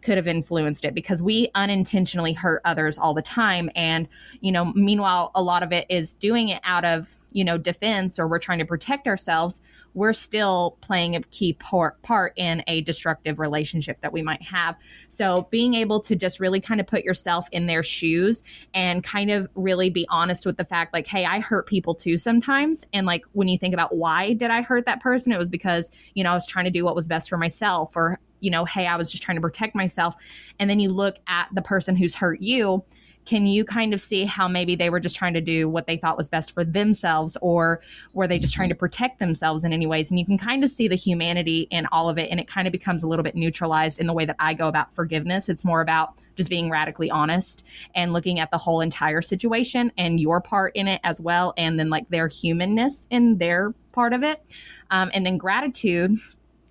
could 0.00 0.16
have 0.16 0.28
influenced 0.28 0.84
it 0.84 0.94
because 0.94 1.22
we 1.22 1.50
unintentionally 1.54 2.32
hurt 2.32 2.60
others 2.64 2.98
all 2.98 3.14
the 3.14 3.22
time 3.22 3.70
and 3.74 4.08
you 4.40 4.52
know 4.52 4.72
meanwhile 4.74 5.30
a 5.34 5.42
lot 5.42 5.62
of 5.62 5.72
it 5.72 5.86
is 5.88 6.14
doing 6.14 6.48
it 6.48 6.60
out 6.64 6.84
of 6.84 7.14
you 7.34 7.44
know 7.44 7.58
defense 7.58 8.18
or 8.18 8.26
we're 8.26 8.38
trying 8.38 8.58
to 8.58 8.64
protect 8.64 9.06
ourselves 9.06 9.60
we're 9.92 10.14
still 10.14 10.78
playing 10.80 11.14
a 11.14 11.20
key 11.24 11.52
part 11.52 12.00
part 12.00 12.32
in 12.36 12.62
a 12.66 12.80
destructive 12.82 13.38
relationship 13.38 14.00
that 14.00 14.12
we 14.12 14.22
might 14.22 14.40
have 14.40 14.76
so 15.08 15.46
being 15.50 15.74
able 15.74 16.00
to 16.00 16.16
just 16.16 16.40
really 16.40 16.60
kind 16.60 16.80
of 16.80 16.86
put 16.86 17.04
yourself 17.04 17.46
in 17.52 17.66
their 17.66 17.82
shoes 17.82 18.42
and 18.72 19.04
kind 19.04 19.30
of 19.30 19.48
really 19.54 19.90
be 19.90 20.06
honest 20.08 20.46
with 20.46 20.56
the 20.56 20.64
fact 20.64 20.94
like 20.94 21.06
hey 21.06 21.26
i 21.26 21.40
hurt 21.40 21.66
people 21.66 21.94
too 21.94 22.16
sometimes 22.16 22.86
and 22.94 23.06
like 23.06 23.24
when 23.32 23.48
you 23.48 23.58
think 23.58 23.74
about 23.74 23.94
why 23.94 24.32
did 24.32 24.50
i 24.50 24.62
hurt 24.62 24.86
that 24.86 25.00
person 25.00 25.32
it 25.32 25.38
was 25.38 25.50
because 25.50 25.90
you 26.14 26.24
know 26.24 26.30
i 26.30 26.34
was 26.34 26.46
trying 26.46 26.64
to 26.64 26.70
do 26.70 26.84
what 26.84 26.94
was 26.94 27.06
best 27.06 27.28
for 27.28 27.36
myself 27.36 27.90
or 27.94 28.18
you 28.40 28.50
know, 28.50 28.66
hey, 28.66 28.86
I 28.86 28.96
was 28.96 29.10
just 29.10 29.22
trying 29.22 29.36
to 29.36 29.40
protect 29.40 29.74
myself. 29.74 30.14
And 30.58 30.68
then 30.68 30.78
you 30.78 30.90
look 30.90 31.16
at 31.26 31.48
the 31.54 31.62
person 31.62 31.96
who's 31.96 32.14
hurt 32.14 32.42
you 32.42 32.84
can 33.24 33.46
you 33.46 33.64
kind 33.64 33.94
of 33.94 34.00
see 34.00 34.24
how 34.24 34.48
maybe 34.48 34.76
they 34.76 34.90
were 34.90 35.00
just 35.00 35.16
trying 35.16 35.34
to 35.34 35.40
do 35.40 35.68
what 35.68 35.86
they 35.86 35.96
thought 35.96 36.16
was 36.16 36.28
best 36.28 36.52
for 36.52 36.64
themselves 36.64 37.36
or 37.40 37.80
were 38.12 38.28
they 38.28 38.38
just 38.38 38.54
trying 38.54 38.68
to 38.68 38.74
protect 38.74 39.18
themselves 39.18 39.64
in 39.64 39.72
any 39.72 39.86
ways? 39.86 40.10
And 40.10 40.18
you 40.18 40.26
can 40.26 40.38
kind 40.38 40.62
of 40.62 40.70
see 40.70 40.88
the 40.88 40.94
humanity 40.94 41.66
in 41.70 41.86
all 41.86 42.08
of 42.08 42.18
it 42.18 42.30
and 42.30 42.38
it 42.38 42.48
kind 42.48 42.66
of 42.66 42.72
becomes 42.72 43.02
a 43.02 43.08
little 43.08 43.22
bit 43.22 43.34
neutralized 43.34 43.98
in 43.98 44.06
the 44.06 44.12
way 44.12 44.24
that 44.24 44.36
i 44.38 44.54
go 44.54 44.68
about 44.68 44.94
forgiveness. 44.94 45.48
It's 45.48 45.64
more 45.64 45.80
about 45.80 46.14
just 46.36 46.50
being 46.50 46.68
radically 46.68 47.10
honest 47.10 47.64
and 47.94 48.12
looking 48.12 48.40
at 48.40 48.50
the 48.50 48.58
whole 48.58 48.80
entire 48.80 49.22
situation 49.22 49.92
and 49.96 50.18
your 50.18 50.40
part 50.40 50.74
in 50.74 50.88
it 50.88 51.00
as 51.04 51.20
well 51.20 51.54
and 51.56 51.78
then 51.78 51.90
like 51.90 52.08
their 52.08 52.28
humanness 52.28 53.06
in 53.10 53.38
their 53.38 53.72
part 53.92 54.12
of 54.12 54.22
it. 54.22 54.42
Um, 54.90 55.10
and 55.14 55.24
then 55.24 55.38
gratitude 55.38 56.18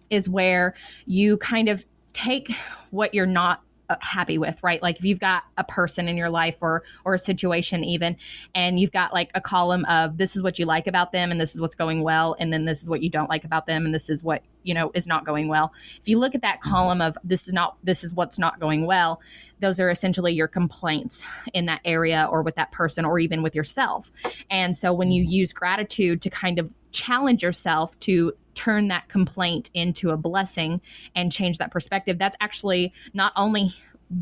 is 0.10 0.30
where 0.30 0.76
you 1.06 1.38
kind 1.38 1.70
of 1.70 1.86
take 2.12 2.52
what 2.92 3.14
you're 3.14 3.26
not 3.26 3.62
Uh, 3.94 3.98
happy 4.02 4.38
with 4.38 4.58
right? 4.64 4.82
Like 4.82 4.98
if 4.98 5.06
you've 5.06 5.20
got 5.20 5.44
a 5.58 5.64
person 5.64 6.08
in 6.08 6.18
your 6.18 6.30
life 6.30 6.56
or 6.62 6.84
or 7.06 7.14
a 7.14 7.20
situation 7.20 7.84
even 7.84 8.18
and 8.56 8.80
you've 8.80 8.92
got 8.92 9.14
like 9.14 9.30
a 9.36 9.42
column 9.42 9.86
of 9.86 10.18
this 10.18 10.36
is 10.36 10.42
what 10.42 10.58
you 10.58 10.66
like 10.66 10.88
about 10.88 11.12
them 11.12 11.32
and 11.32 11.40
this 11.40 11.54
is 11.54 11.62
what's 11.62 11.76
going 11.76 12.02
well 12.02 12.36
and 12.40 12.52
then 12.52 12.66
this 12.66 12.82
is 12.82 12.90
what 12.90 13.04
you 13.04 13.10
don't 13.10 13.30
like 13.30 13.44
about 13.44 13.68
them 13.68 13.86
and 13.86 13.94
this 13.94 14.10
is 14.10 14.24
what 14.24 14.42
you 14.64 14.74
know 14.74 14.92
is 14.96 15.06
not 15.06 15.26
going 15.26 15.48
well. 15.48 15.74
If 16.02 16.08
you 16.08 16.18
look 16.18 16.34
at 16.34 16.42
that 16.42 16.60
mm-hmm. 16.60 16.72
column 16.72 17.02
of 17.02 17.18
this 17.24 17.48
is 17.48 17.54
not 17.54 17.78
this 17.84 18.04
is 18.04 18.14
what's 18.14 18.40
not 18.40 18.60
going 18.60 18.86
well 18.86 19.22
those 19.60 19.80
are 19.80 19.90
essentially 19.90 20.34
your 20.34 20.48
complaints 20.48 21.24
in 21.54 21.68
that 21.68 21.80
area 21.86 22.28
or 22.30 22.42
with 22.42 22.56
that 22.56 22.70
person 22.74 23.06
or 23.06 23.18
even 23.18 23.42
with 23.42 23.56
yourself. 23.56 24.12
And 24.50 24.76
so 24.76 24.94
when 24.94 25.12
you 25.12 25.24
mm-hmm. 25.24 25.32
use 25.32 25.54
gratitude 25.54 26.22
to 26.24 26.30
kind 26.30 26.60
of 26.60 26.74
challenge 26.92 27.44
yourself 27.44 27.98
to 28.02 28.34
turn 28.56 28.88
that 28.90 29.10
complaint 29.10 29.70
into 29.74 30.12
a 30.12 30.18
blessing 30.18 30.82
and 31.16 31.32
change 31.32 31.58
that 31.58 31.72
perspective 31.72 32.18
that's 32.18 32.38
actually 32.40 32.94
not 33.14 33.34
only 33.36 33.74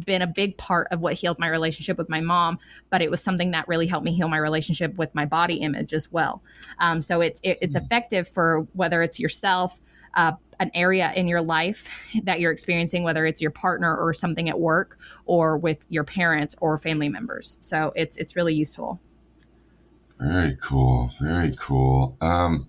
been 0.05 0.21
a 0.21 0.27
big 0.27 0.57
part 0.57 0.87
of 0.91 1.01
what 1.01 1.13
healed 1.13 1.37
my 1.39 1.47
relationship 1.47 1.97
with 1.97 2.09
my 2.09 2.21
mom, 2.21 2.57
but 2.89 3.01
it 3.01 3.11
was 3.11 3.21
something 3.21 3.51
that 3.51 3.67
really 3.67 3.87
helped 3.87 4.05
me 4.05 4.13
heal 4.13 4.27
my 4.27 4.37
relationship 4.37 4.95
with 4.95 5.13
my 5.13 5.25
body 5.25 5.55
image 5.55 5.93
as 5.93 6.11
well. 6.11 6.41
Um, 6.79 7.01
so 7.01 7.21
it's 7.21 7.39
it, 7.43 7.57
it's 7.61 7.75
effective 7.75 8.27
for 8.27 8.67
whether 8.73 9.01
it's 9.01 9.19
yourself, 9.19 9.79
uh, 10.15 10.33
an 10.59 10.71
area 10.73 11.11
in 11.15 11.27
your 11.27 11.41
life 11.41 11.87
that 12.23 12.39
you're 12.39 12.51
experiencing, 12.51 13.03
whether 13.03 13.25
it's 13.25 13.41
your 13.41 13.51
partner 13.51 13.95
or 13.95 14.13
something 14.13 14.49
at 14.49 14.59
work, 14.59 14.97
or 15.25 15.57
with 15.57 15.85
your 15.89 16.03
parents 16.03 16.55
or 16.61 16.77
family 16.77 17.09
members. 17.09 17.57
So 17.61 17.91
it's 17.95 18.17
it's 18.17 18.35
really 18.35 18.53
useful. 18.53 18.99
Very 20.19 20.55
cool. 20.61 21.11
Very 21.19 21.55
cool. 21.59 22.15
Um, 22.21 22.67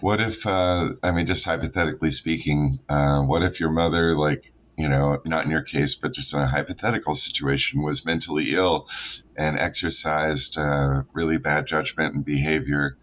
what 0.00 0.20
if, 0.20 0.46
uh, 0.46 0.90
I 1.02 1.12
mean, 1.12 1.26
just 1.26 1.44
hypothetically 1.44 2.10
speaking, 2.10 2.80
uh, 2.88 3.22
what 3.22 3.42
if 3.42 3.60
your 3.60 3.70
mother, 3.70 4.14
like, 4.14 4.52
you 4.76 4.88
know, 4.88 5.20
not 5.26 5.44
in 5.44 5.50
your 5.50 5.62
case, 5.62 5.94
but 5.94 6.12
just 6.12 6.32
in 6.32 6.40
a 6.40 6.46
hypothetical 6.46 7.14
situation, 7.14 7.82
was 7.82 8.04
mentally 8.04 8.54
ill 8.54 8.88
and 9.36 9.58
exercised 9.58 10.56
uh, 10.58 11.02
really 11.12 11.38
bad 11.38 11.66
judgment 11.66 12.14
and 12.14 12.24
behavior? 12.24 12.96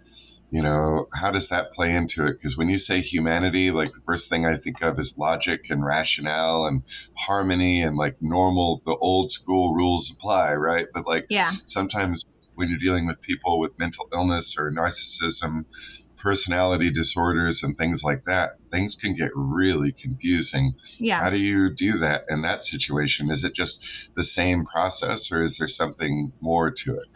You 0.50 0.62
know, 0.62 1.08
how 1.14 1.32
does 1.32 1.50
that 1.50 1.74
play 1.74 1.94
into 1.94 2.26
it? 2.26 2.38
Because 2.38 2.58
when 2.58 2.70
you 2.70 2.78
say 2.78 3.02
humanity, 3.02 3.70
like 3.70 3.92
the 3.92 4.02
first 4.06 4.30
thing 4.30 4.46
I 4.46 4.56
think 4.56 4.82
of 4.82 4.98
is 4.98 5.18
logic 5.18 5.70
and 5.70 5.86
rationale 5.86 6.66
and 6.68 6.84
harmony 7.18 7.84
and 7.84 7.98
like 7.98 8.22
normal, 8.22 8.82
the 8.86 8.96
old 8.96 9.30
school 9.30 9.76
rules 9.76 10.10
apply, 10.10 10.56
right? 10.56 10.86
But 10.94 11.06
like 11.06 11.26
yeah. 11.30 11.52
sometimes 11.66 12.24
when 12.56 12.70
you're 12.70 12.80
dealing 12.80 13.06
with 13.06 13.22
people 13.22 13.60
with 13.60 13.78
mental 13.78 14.08
illness 14.14 14.58
or 14.58 14.72
narcissism, 14.72 15.66
personality 16.18 16.92
disorders, 16.92 17.64
and 17.64 17.78
things 17.78 18.04
like 18.04 18.26
that, 18.26 18.58
things 18.72 18.96
can 18.96 19.16
get 19.16 19.32
really 19.36 19.92
confusing. 19.92 20.74
Yeah. 20.98 21.20
How 21.20 21.30
do 21.30 21.40
you 21.40 21.74
do 21.74 21.98
that 22.00 22.26
in 22.30 22.42
that 22.42 22.64
situation? 22.64 23.30
Is 23.32 23.44
it 23.44 23.54
just 23.54 23.84
the 24.16 24.24
same 24.24 24.66
process 24.66 25.32
or 25.32 25.42
is 25.42 25.58
there 25.58 25.68
something 25.68 26.32
more 26.42 26.72
to 26.72 26.96
it? 26.96 27.08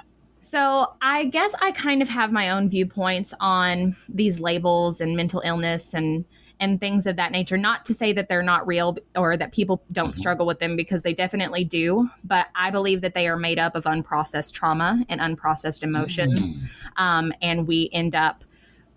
So, 0.43 0.93
I 1.01 1.25
guess 1.25 1.53
I 1.61 1.71
kind 1.71 2.01
of 2.01 2.09
have 2.09 2.31
my 2.31 2.49
own 2.49 2.67
viewpoints 2.67 3.31
on 3.39 3.95
these 4.09 4.39
labels 4.39 4.99
and 4.99 5.15
mental 5.15 5.41
illness 5.45 5.93
and 5.93 6.25
and 6.61 6.79
things 6.79 7.07
of 7.07 7.15
that 7.17 7.31
nature. 7.31 7.57
Not 7.57 7.85
to 7.87 7.93
say 7.93 8.13
that 8.13 8.29
they're 8.29 8.43
not 8.43 8.65
real 8.65 8.97
or 9.15 9.35
that 9.35 9.51
people 9.51 9.83
don't 9.91 10.11
mm-hmm. 10.11 10.19
struggle 10.19 10.45
with 10.45 10.59
them 10.59 10.75
because 10.75 11.01
they 11.03 11.13
definitely 11.13 11.63
do, 11.63 12.09
but 12.23 12.47
I 12.55 12.69
believe 12.69 13.01
that 13.01 13.15
they 13.15 13.27
are 13.27 13.35
made 13.35 13.59
up 13.59 13.75
of 13.75 13.83
unprocessed 13.83 14.53
trauma 14.53 15.03
and 15.09 15.19
unprocessed 15.19 15.83
emotions. 15.83 16.53
Mm-hmm. 16.53 17.03
Um, 17.03 17.33
and 17.41 17.67
we 17.67 17.89
end 17.91 18.15
up 18.15 18.43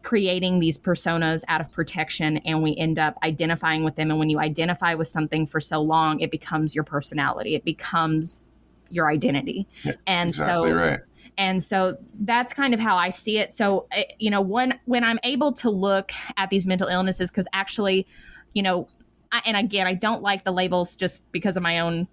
creating 0.04 0.60
these 0.60 0.78
personas 0.78 1.42
out 1.48 1.60
of 1.60 1.70
protection 1.72 2.36
and 2.38 2.62
we 2.62 2.76
end 2.76 2.98
up 2.98 3.16
identifying 3.22 3.82
with 3.82 3.96
them. 3.96 4.10
And 4.10 4.18
when 4.18 4.30
you 4.30 4.38
identify 4.38 4.94
with 4.94 5.08
something 5.08 5.46
for 5.46 5.60
so 5.60 5.80
long, 5.80 6.20
it 6.20 6.30
becomes 6.30 6.74
your 6.74 6.84
personality, 6.84 7.54
it 7.54 7.64
becomes 7.64 8.42
your 8.90 9.10
identity. 9.10 9.66
Yeah, 9.82 9.94
and 10.06 10.28
exactly 10.28 10.70
so 10.70 10.76
right 10.76 11.00
and 11.36 11.62
so 11.62 11.96
that's 12.20 12.52
kind 12.52 12.74
of 12.74 12.80
how 12.80 12.96
i 12.96 13.08
see 13.08 13.38
it 13.38 13.52
so 13.52 13.86
eh, 13.92 14.04
you 14.18 14.30
know 14.30 14.40
when 14.40 14.78
when 14.84 15.04
i'm 15.04 15.18
able 15.24 15.52
to 15.52 15.70
look 15.70 16.12
at 16.36 16.50
these 16.50 16.66
mental 16.66 16.88
illnesses 16.88 17.30
because 17.30 17.48
actually 17.52 18.06
you 18.52 18.62
know 18.62 18.88
I, 19.32 19.42
and 19.46 19.56
again 19.56 19.86
i 19.86 19.94
don't 19.94 20.22
like 20.22 20.44
the 20.44 20.52
labels 20.52 20.96
just 20.96 21.22
because 21.32 21.56
of 21.56 21.62
my 21.62 21.80
own 21.80 22.08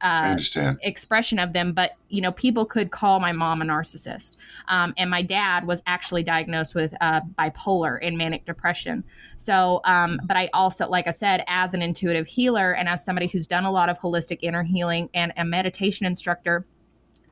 uh, 0.00 0.36
expression 0.82 1.38
of 1.38 1.52
them. 1.52 1.72
But 1.72 1.92
you 2.08 2.20
know, 2.20 2.32
people 2.32 2.64
could 2.64 2.90
call 2.90 3.20
my 3.20 3.32
mom 3.32 3.62
a 3.62 3.64
narcissist, 3.64 4.36
um, 4.68 4.94
and 4.96 5.10
my 5.10 5.22
dad 5.22 5.66
was 5.66 5.82
actually 5.86 6.22
diagnosed 6.22 6.74
with 6.74 6.94
uh, 7.00 7.20
bipolar 7.38 7.98
and 8.02 8.18
manic 8.18 8.44
depression. 8.44 9.04
So, 9.36 9.80
um, 9.84 10.20
but 10.24 10.36
I 10.36 10.50
also, 10.52 10.88
like 10.88 11.06
I 11.06 11.10
said, 11.10 11.44
as 11.46 11.74
an 11.74 11.82
intuitive 11.82 12.26
healer 12.26 12.72
and 12.72 12.88
as 12.88 13.04
somebody 13.04 13.26
who's 13.26 13.46
done 13.46 13.64
a 13.64 13.70
lot 13.70 13.88
of 13.88 13.98
holistic 13.98 14.38
inner 14.42 14.62
healing 14.62 15.08
and 15.14 15.32
a 15.36 15.44
meditation 15.44 16.06
instructor 16.06 16.66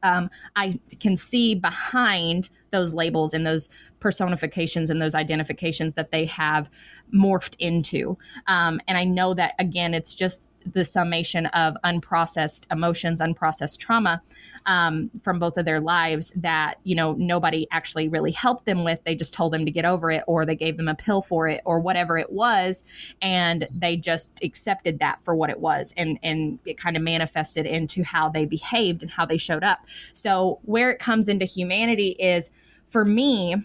um, 0.02 0.30
I 0.56 0.80
can 1.00 1.16
see 1.16 1.54
behind 1.54 2.50
those 2.70 2.94
labels 2.94 3.34
and 3.34 3.46
those 3.46 3.68
personifications 4.00 4.90
and 4.90 5.00
those 5.00 5.14
identifications 5.14 5.94
that 5.94 6.10
they 6.10 6.24
have 6.26 6.68
morphed 7.14 7.54
into. 7.58 8.18
Um, 8.46 8.80
and 8.88 8.98
I 8.98 9.04
know 9.04 9.34
that, 9.34 9.54
again, 9.58 9.94
it's 9.94 10.14
just 10.14 10.40
the 10.66 10.84
summation 10.84 11.46
of 11.46 11.76
unprocessed 11.84 12.66
emotions, 12.70 13.20
unprocessed 13.20 13.78
trauma 13.78 14.22
um, 14.66 15.10
from 15.22 15.38
both 15.38 15.56
of 15.56 15.64
their 15.64 15.80
lives 15.80 16.32
that 16.36 16.76
you 16.84 16.94
know 16.94 17.12
nobody 17.14 17.66
actually 17.70 18.08
really 18.08 18.32
helped 18.32 18.66
them 18.66 18.84
with. 18.84 19.02
They 19.04 19.14
just 19.14 19.34
told 19.34 19.52
them 19.52 19.64
to 19.64 19.70
get 19.70 19.84
over 19.84 20.10
it, 20.10 20.24
or 20.26 20.46
they 20.46 20.56
gave 20.56 20.76
them 20.76 20.88
a 20.88 20.94
pill 20.94 21.22
for 21.22 21.48
it, 21.48 21.60
or 21.64 21.80
whatever 21.80 22.18
it 22.18 22.30
was, 22.30 22.84
and 23.20 23.66
they 23.70 23.96
just 23.96 24.32
accepted 24.42 24.98
that 25.00 25.18
for 25.24 25.34
what 25.34 25.50
it 25.50 25.60
was, 25.60 25.94
and 25.96 26.18
and 26.22 26.58
it 26.64 26.78
kind 26.78 26.96
of 26.96 27.02
manifested 27.02 27.66
into 27.66 28.02
how 28.02 28.28
they 28.28 28.44
behaved 28.44 29.02
and 29.02 29.10
how 29.10 29.26
they 29.26 29.36
showed 29.36 29.64
up. 29.64 29.80
So 30.12 30.60
where 30.62 30.90
it 30.90 30.98
comes 30.98 31.28
into 31.28 31.44
humanity 31.44 32.10
is 32.18 32.50
for 32.88 33.04
me 33.04 33.56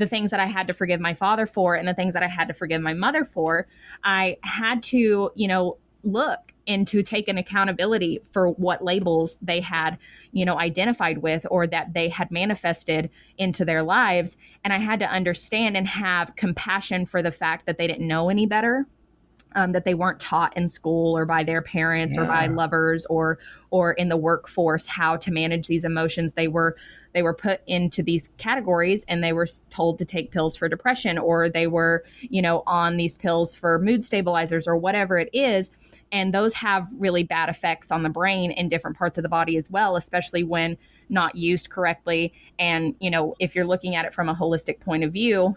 the 0.00 0.06
things 0.06 0.30
that 0.30 0.40
I 0.40 0.46
had 0.46 0.66
to 0.68 0.74
forgive 0.74 0.98
my 0.98 1.14
father 1.14 1.46
for 1.46 1.74
and 1.74 1.86
the 1.86 1.94
things 1.94 2.14
that 2.14 2.22
I 2.22 2.26
had 2.26 2.48
to 2.48 2.54
forgive 2.54 2.80
my 2.80 2.94
mother 2.94 3.24
for, 3.24 3.68
I 4.02 4.38
had 4.42 4.82
to, 4.84 5.30
you 5.34 5.48
know, 5.48 5.76
look 6.02 6.52
and 6.66 6.86
to 6.86 7.02
take 7.02 7.28
an 7.28 7.38
accountability 7.38 8.20
for 8.32 8.50
what 8.50 8.84
labels 8.84 9.38
they 9.42 9.60
had 9.60 9.98
you 10.32 10.44
know 10.44 10.58
identified 10.58 11.18
with 11.18 11.46
or 11.50 11.66
that 11.66 11.92
they 11.94 12.08
had 12.08 12.30
manifested 12.30 13.10
into 13.38 13.64
their 13.64 13.82
lives. 13.82 14.36
And 14.64 14.72
i 14.72 14.78
had 14.78 15.00
to 15.00 15.06
understand 15.06 15.76
and 15.76 15.86
have 15.88 16.36
compassion 16.36 17.06
for 17.06 17.22
the 17.22 17.32
fact 17.32 17.66
that 17.66 17.78
they 17.78 17.86
didn't 17.86 18.06
know 18.06 18.28
any 18.28 18.46
better 18.46 18.86
um, 19.54 19.72
that 19.72 19.84
they 19.84 19.94
weren't 19.94 20.20
taught 20.20 20.56
in 20.56 20.68
school 20.68 21.16
or 21.16 21.24
by 21.24 21.44
their 21.44 21.62
parents 21.62 22.16
yeah. 22.16 22.22
or 22.22 22.26
by 22.26 22.46
lovers 22.46 23.06
or 23.06 23.38
or 23.70 23.92
in 23.92 24.08
the 24.08 24.16
workforce 24.16 24.86
how 24.86 25.16
to 25.16 25.30
manage 25.30 25.66
these 25.66 25.84
emotions. 25.84 26.34
They 26.34 26.48
were 26.48 26.76
they 27.12 27.22
were 27.22 27.34
put 27.34 27.60
into 27.66 28.02
these 28.02 28.28
categories 28.38 29.04
and 29.08 29.22
they 29.22 29.32
were 29.32 29.48
told 29.70 29.98
to 29.98 30.04
take 30.04 30.30
pills 30.30 30.56
for 30.56 30.68
depression 30.68 31.18
or 31.18 31.48
they 31.48 31.66
were 31.66 32.04
you 32.20 32.42
know 32.42 32.62
on 32.66 32.96
these 32.96 33.16
pills 33.16 33.54
for 33.54 33.78
mood 33.78 34.04
stabilizers 34.04 34.68
or 34.68 34.76
whatever 34.76 35.18
it 35.18 35.30
is 35.32 35.70
and 36.12 36.34
those 36.34 36.54
have 36.54 36.88
really 36.98 37.22
bad 37.22 37.48
effects 37.48 37.90
on 37.90 38.02
the 38.02 38.08
brain 38.08 38.50
in 38.50 38.68
different 38.68 38.96
parts 38.96 39.18
of 39.18 39.22
the 39.22 39.28
body 39.28 39.56
as 39.56 39.70
well 39.70 39.96
especially 39.96 40.42
when 40.42 40.76
not 41.08 41.34
used 41.34 41.70
correctly. 41.70 42.32
And 42.58 42.94
you 43.00 43.10
know 43.10 43.34
if 43.38 43.54
you're 43.54 43.66
looking 43.66 43.96
at 43.96 44.04
it 44.04 44.14
from 44.14 44.28
a 44.28 44.34
holistic 44.34 44.80
point 44.80 45.04
of 45.04 45.12
view 45.12 45.56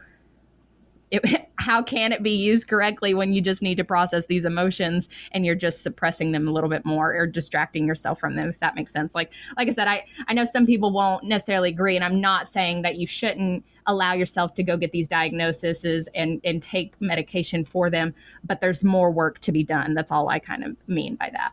it, 1.14 1.50
how 1.58 1.82
can 1.82 2.12
it 2.12 2.24
be 2.24 2.32
used 2.32 2.68
correctly 2.68 3.14
when 3.14 3.32
you 3.32 3.42
just 3.42 3.62
need 3.62 3.76
to 3.76 3.84
process 3.84 4.26
these 4.26 4.44
emotions 4.44 5.08
and 5.32 5.46
you're 5.46 5.56
just 5.56 5.82
suppressing 5.82 6.32
them 6.32 6.48
a 6.48 6.52
little 6.52 6.70
bit 6.70 6.86
more 6.86 7.16
or 7.16 7.26
distracting 7.26 7.88
yourself 7.88 8.20
from 8.20 8.36
them 8.36 8.50
if 8.50 8.60
that 8.60 8.76
makes 8.76 8.92
sense? 8.92 9.16
Like 9.16 9.32
like 9.58 9.68
i 9.68 9.72
said 9.72 9.88
i 9.88 10.04
i 10.28 10.34
know 10.34 10.46
some 10.46 10.66
people 10.66 10.92
won't 10.92 11.24
necessarily 11.24 11.70
agree 11.70 11.96
and 11.96 12.04
i'm 12.04 12.20
not 12.20 12.48
saying 12.48 12.82
that 12.82 12.98
you 12.98 13.08
shouldn't 13.08 13.66
allow 13.88 14.14
yourself 14.14 14.54
to 14.56 14.64
go 14.64 14.78
get 14.78 14.92
these 14.92 15.08
diagnoses 15.08 16.10
and 16.16 16.40
and 16.44 16.62
take 16.62 16.94
medication 17.00 17.66
for 17.66 17.90
them 17.90 18.14
but 18.44 18.62
there's 18.62 18.84
more 18.84 19.12
work 19.12 19.40
to 19.40 19.52
be 19.52 19.64
done. 19.64 19.94
That's 19.94 20.12
all 20.12 20.30
i 20.30 20.40
kind 20.40 20.64
of 20.64 20.76
mean 20.88 21.16
by 21.16 21.30
that. 21.32 21.52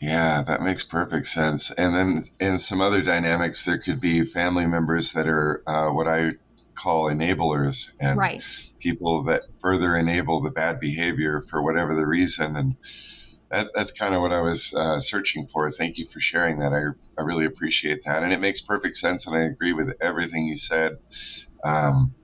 Yeah, 0.00 0.42
that 0.42 0.62
makes 0.62 0.82
perfect 0.82 1.28
sense. 1.28 1.70
And 1.70 1.94
then 1.94 2.24
in 2.40 2.58
some 2.58 2.80
other 2.80 3.02
dynamics, 3.02 3.64
there 3.64 3.78
could 3.78 4.00
be 4.00 4.24
family 4.24 4.66
members 4.66 5.12
that 5.12 5.28
are 5.28 5.62
uh, 5.64 5.90
what 5.90 6.08
I 6.08 6.32
call 6.74 7.06
enablers 7.06 7.92
and 8.00 8.18
right. 8.18 8.42
people 8.78 9.24
that 9.24 9.42
further 9.60 9.96
enable 9.96 10.40
the 10.40 10.50
bad 10.50 10.80
behavior 10.80 11.42
for 11.50 11.62
whatever 11.62 11.94
the 11.94 12.06
reason. 12.06 12.56
And 12.56 12.76
that, 13.50 13.70
that's 13.74 13.92
kind 13.92 14.14
of 14.14 14.22
what 14.22 14.32
I 14.32 14.40
was 14.40 14.72
uh, 14.74 14.98
searching 15.00 15.46
for. 15.46 15.70
Thank 15.70 15.98
you 15.98 16.06
for 16.06 16.20
sharing 16.20 16.58
that. 16.60 16.72
I, 16.72 17.20
I 17.20 17.24
really 17.24 17.44
appreciate 17.44 18.04
that. 18.04 18.22
And 18.22 18.32
it 18.32 18.40
makes 18.40 18.60
perfect 18.60 18.96
sense. 18.96 19.26
And 19.26 19.36
I 19.36 19.42
agree 19.42 19.72
with 19.72 19.94
everything 20.00 20.46
you 20.46 20.56
said. 20.56 20.98
Um, 21.64 22.14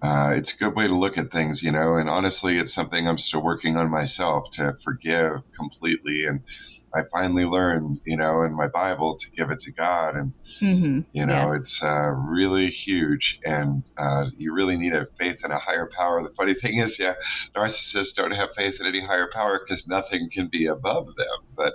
uh, 0.00 0.34
it's 0.36 0.52
a 0.52 0.58
good 0.58 0.76
way 0.76 0.86
to 0.86 0.94
look 0.94 1.16
at 1.16 1.32
things, 1.32 1.62
you 1.62 1.72
know. 1.72 1.96
And 1.96 2.10
honestly, 2.10 2.58
it's 2.58 2.74
something 2.74 3.08
I'm 3.08 3.18
still 3.18 3.42
working 3.42 3.76
on 3.76 3.90
myself 3.90 4.50
to 4.52 4.76
forgive 4.84 5.40
completely. 5.56 6.26
And 6.26 6.42
I 6.94 7.02
finally 7.12 7.44
learned, 7.44 8.00
you 8.04 8.16
know, 8.16 8.42
in 8.42 8.54
my 8.54 8.68
Bible 8.68 9.16
to 9.16 9.30
give 9.30 9.50
it 9.50 9.60
to 9.60 9.72
God, 9.72 10.14
and 10.14 10.32
mm-hmm. 10.60 11.00
you 11.12 11.26
know, 11.26 11.48
yes. 11.48 11.60
it's 11.60 11.82
uh, 11.82 12.12
really 12.14 12.68
huge, 12.68 13.40
and 13.44 13.82
uh, 13.96 14.26
you 14.36 14.54
really 14.54 14.76
need 14.76 14.92
a 14.92 15.06
faith 15.18 15.44
in 15.44 15.50
a 15.50 15.58
higher 15.58 15.90
power. 15.92 16.22
The 16.22 16.34
funny 16.34 16.54
thing 16.54 16.78
is, 16.78 16.98
yeah, 16.98 17.14
narcissists 17.56 18.14
don't 18.14 18.30
have 18.30 18.50
faith 18.56 18.80
in 18.80 18.86
any 18.86 19.00
higher 19.00 19.28
power 19.32 19.60
because 19.66 19.88
nothing 19.88 20.30
can 20.30 20.48
be 20.48 20.66
above 20.66 21.16
them. 21.16 21.26
But 21.56 21.74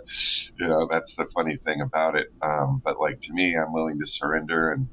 you 0.57 0.67
know, 0.67 0.87
that's 0.89 1.15
the 1.15 1.25
funny 1.25 1.57
thing 1.57 1.81
about 1.81 2.15
it. 2.15 2.27
Um, 2.41 2.81
but 2.83 2.99
like 2.99 3.19
to 3.21 3.33
me, 3.33 3.57
I'm 3.57 3.73
willing 3.73 3.99
to 3.99 4.07
surrender 4.07 4.71
and 4.71 4.87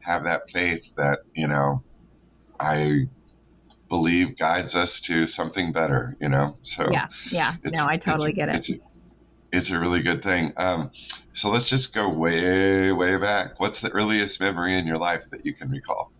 have 0.00 0.24
that 0.24 0.50
faith 0.50 0.92
that 0.96 1.20
you 1.34 1.46
know, 1.46 1.84
I 2.58 3.06
believe 3.88 4.36
guides 4.36 4.74
us 4.74 5.00
to 5.00 5.26
something 5.26 5.72
better, 5.72 6.14
you 6.20 6.28
know? 6.28 6.58
So 6.62 6.90
yeah, 6.90 7.08
yeah, 7.30 7.54
no, 7.64 7.86
I 7.86 7.96
totally 7.96 8.32
get 8.32 8.48
it 8.48 8.80
it's 9.52 9.70
a 9.70 9.78
really 9.78 10.02
good 10.02 10.22
thing. 10.22 10.52
Um, 10.56 10.90
so 11.32 11.50
let's 11.50 11.68
just 11.68 11.94
go 11.94 12.08
way, 12.08 12.92
way 12.92 13.16
back. 13.16 13.58
What's 13.58 13.80
the 13.80 13.90
earliest 13.90 14.40
memory 14.40 14.74
in 14.74 14.86
your 14.86 14.96
life 14.96 15.30
that 15.30 15.46
you 15.46 15.54
can 15.54 15.70
recall? 15.70 16.12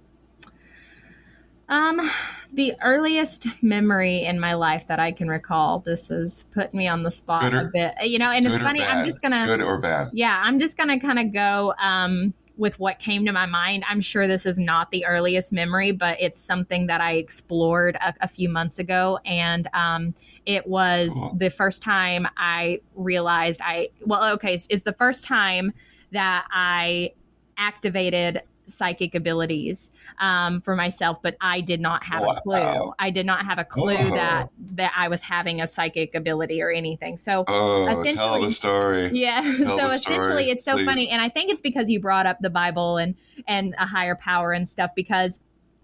Um, 1.68 2.10
the 2.52 2.74
earliest 2.82 3.46
memory 3.60 4.24
in 4.24 4.40
my 4.40 4.54
life 4.54 4.86
that 4.88 4.98
I 4.98 5.12
can 5.12 5.28
recall. 5.28 5.80
This 5.80 6.10
is 6.10 6.44
putting 6.54 6.78
me 6.78 6.88
on 6.88 7.02
the 7.02 7.10
spot 7.10 7.52
or, 7.52 7.66
a 7.66 7.70
bit, 7.70 7.94
you 8.04 8.18
know. 8.18 8.30
And 8.30 8.46
it's 8.46 8.58
funny. 8.58 8.82
I'm 8.82 9.04
just 9.04 9.20
gonna 9.20 9.44
good 9.44 9.60
or 9.60 9.78
bad. 9.78 10.08
Yeah, 10.14 10.40
I'm 10.42 10.58
just 10.58 10.78
gonna 10.78 10.98
kind 10.98 11.18
of 11.18 11.32
go. 11.32 11.74
Um, 11.78 12.32
with 12.58 12.78
what 12.78 12.98
came 12.98 13.24
to 13.24 13.32
my 13.32 13.46
mind. 13.46 13.84
I'm 13.88 14.00
sure 14.00 14.26
this 14.26 14.44
is 14.44 14.58
not 14.58 14.90
the 14.90 15.06
earliest 15.06 15.52
memory, 15.52 15.92
but 15.92 16.20
it's 16.20 16.38
something 16.38 16.88
that 16.88 17.00
I 17.00 17.12
explored 17.12 17.96
a, 17.96 18.12
a 18.20 18.28
few 18.28 18.48
months 18.48 18.78
ago. 18.78 19.20
And 19.24 19.68
um, 19.72 20.14
it 20.44 20.66
was 20.66 21.16
the 21.36 21.50
first 21.50 21.82
time 21.82 22.26
I 22.36 22.80
realized 22.94 23.60
I, 23.64 23.90
well, 24.04 24.32
okay, 24.34 24.54
it's, 24.54 24.66
it's 24.68 24.82
the 24.82 24.92
first 24.92 25.24
time 25.24 25.72
that 26.12 26.46
I 26.52 27.12
activated 27.56 28.42
psychic 28.68 29.14
abilities 29.14 29.90
um, 30.20 30.60
for 30.60 30.76
myself, 30.76 31.20
but 31.22 31.36
I 31.40 31.60
did 31.60 31.80
not 31.80 32.04
have 32.04 32.22
wow. 32.22 32.34
a 32.36 32.40
clue. 32.40 32.92
I 32.98 33.10
did 33.10 33.26
not 33.26 33.44
have 33.44 33.58
a 33.58 33.64
clue 33.64 33.96
oh. 33.98 34.10
that 34.10 34.50
that 34.74 34.92
I 34.96 35.08
was 35.08 35.22
having 35.22 35.60
a 35.60 35.66
psychic 35.66 36.14
ability 36.14 36.62
or 36.62 36.70
anything. 36.70 37.18
So 37.18 37.44
oh, 37.46 37.88
essentially, 37.88 38.14
tell 38.14 38.40
the 38.40 38.50
story. 38.52 39.10
Yeah. 39.18 39.40
Tell 39.42 39.78
so 39.78 39.86
essentially, 39.88 40.24
story, 40.24 40.50
it's 40.50 40.64
so 40.64 40.74
please. 40.74 40.84
funny, 40.84 41.08
and 41.08 41.20
I 41.20 41.28
think 41.28 41.50
it's 41.50 41.62
because 41.62 41.90
you 41.90 42.00
brought 42.00 42.26
up 42.26 42.38
the 42.40 42.50
Bible 42.50 42.96
and 42.96 43.14
and 43.46 43.74
a 43.78 43.86
higher 43.86 44.14
power 44.14 44.52
and 44.52 44.68
stuff 44.68 44.90
because 44.94 45.40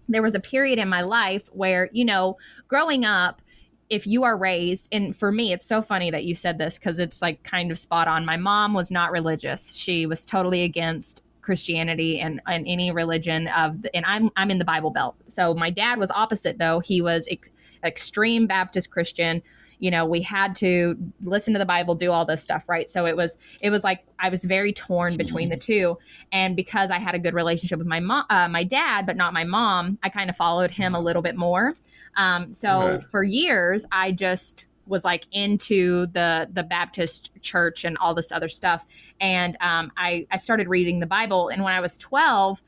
there 0.07 0.21
was 0.21 0.35
a 0.35 0.39
period 0.39 0.79
in 0.79 0.87
my 0.87 1.01
life 1.01 1.49
where 1.51 1.89
you 1.91 2.05
know 2.05 2.37
growing 2.67 3.05
up 3.05 3.41
if 3.89 4.07
you 4.07 4.23
are 4.23 4.37
raised 4.37 4.87
and 4.91 5.15
for 5.15 5.31
me 5.31 5.53
it's 5.53 5.65
so 5.65 5.81
funny 5.81 6.09
that 6.11 6.23
you 6.23 6.33
said 6.33 6.57
this 6.57 6.77
because 6.77 6.99
it's 6.99 7.21
like 7.21 7.43
kind 7.43 7.71
of 7.71 7.79
spot 7.79 8.07
on 8.07 8.25
my 8.25 8.37
mom 8.37 8.73
was 8.73 8.89
not 8.89 9.11
religious 9.11 9.73
she 9.75 10.05
was 10.05 10.25
totally 10.25 10.63
against 10.63 11.21
Christianity 11.45 12.19
and, 12.19 12.41
and 12.47 12.65
any 12.67 12.91
religion 12.91 13.47
of, 13.49 13.83
the, 13.83 13.95
and 13.95 14.05
I'm 14.05 14.31
I'm 14.35 14.49
in 14.51 14.57
the 14.57 14.65
Bible 14.65 14.89
Belt. 14.89 15.15
So 15.27 15.53
my 15.53 15.69
dad 15.69 15.99
was 15.99 16.11
opposite 16.11 16.57
though. 16.57 16.79
He 16.79 17.01
was 17.01 17.27
ex- 17.29 17.49
extreme 17.83 18.47
Baptist 18.47 18.89
Christian. 18.89 19.41
You 19.77 19.91
know, 19.91 20.05
we 20.05 20.21
had 20.21 20.55
to 20.55 20.95
listen 21.21 21.53
to 21.53 21.59
the 21.59 21.65
Bible, 21.65 21.95
do 21.95 22.11
all 22.11 22.25
this 22.25 22.41
stuff, 22.41 22.63
right? 22.67 22.89
So 22.89 23.05
it 23.05 23.15
was 23.15 23.37
it 23.61 23.69
was 23.69 23.83
like 23.83 24.05
I 24.19 24.29
was 24.29 24.43
very 24.43 24.73
torn 24.73 25.17
between 25.17 25.49
the 25.49 25.57
two, 25.57 25.97
and 26.31 26.55
because 26.55 26.91
I 26.91 26.97
had 26.97 27.13
a 27.13 27.19
good 27.19 27.33
relationship 27.33 27.77
with 27.77 27.87
my 27.87 27.99
mom, 27.99 28.25
uh, 28.29 28.47
my 28.47 28.63
dad, 28.63 29.05
but 29.05 29.17
not 29.17 29.33
my 29.33 29.43
mom, 29.43 29.99
I 30.01 30.09
kind 30.09 30.29
of 30.29 30.35
followed 30.35 30.71
him 30.71 30.95
a 30.95 30.99
little 30.99 31.21
bit 31.21 31.35
more. 31.35 31.75
Um, 32.17 32.53
so 32.53 32.81
okay. 32.81 33.05
for 33.11 33.23
years, 33.23 33.85
I 33.91 34.13
just 34.13 34.65
was 34.87 35.03
like 35.03 35.25
into 35.31 36.07
the 36.07 36.47
the 36.53 36.63
Baptist 36.63 37.31
church 37.41 37.85
and 37.85 37.97
all 37.97 38.13
this 38.13 38.31
other 38.31 38.49
stuff. 38.49 38.85
And 39.19 39.57
um, 39.61 39.91
I 39.97 40.27
I 40.31 40.37
started 40.37 40.67
reading 40.67 40.99
the 40.99 41.05
Bible, 41.05 41.49
and 41.49 41.63
when 41.63 41.73
I 41.73 41.81
was 41.81 41.97
twelve, 41.97 42.61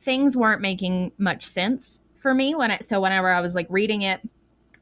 things 0.00 0.36
weren't 0.36 0.60
making 0.60 1.12
much 1.18 1.46
sense 1.46 2.02
for 2.16 2.34
me. 2.34 2.54
When 2.54 2.70
I, 2.70 2.78
so 2.80 3.00
whenever 3.00 3.30
I 3.32 3.40
was 3.40 3.54
like 3.54 3.66
reading 3.70 4.02
it, 4.02 4.20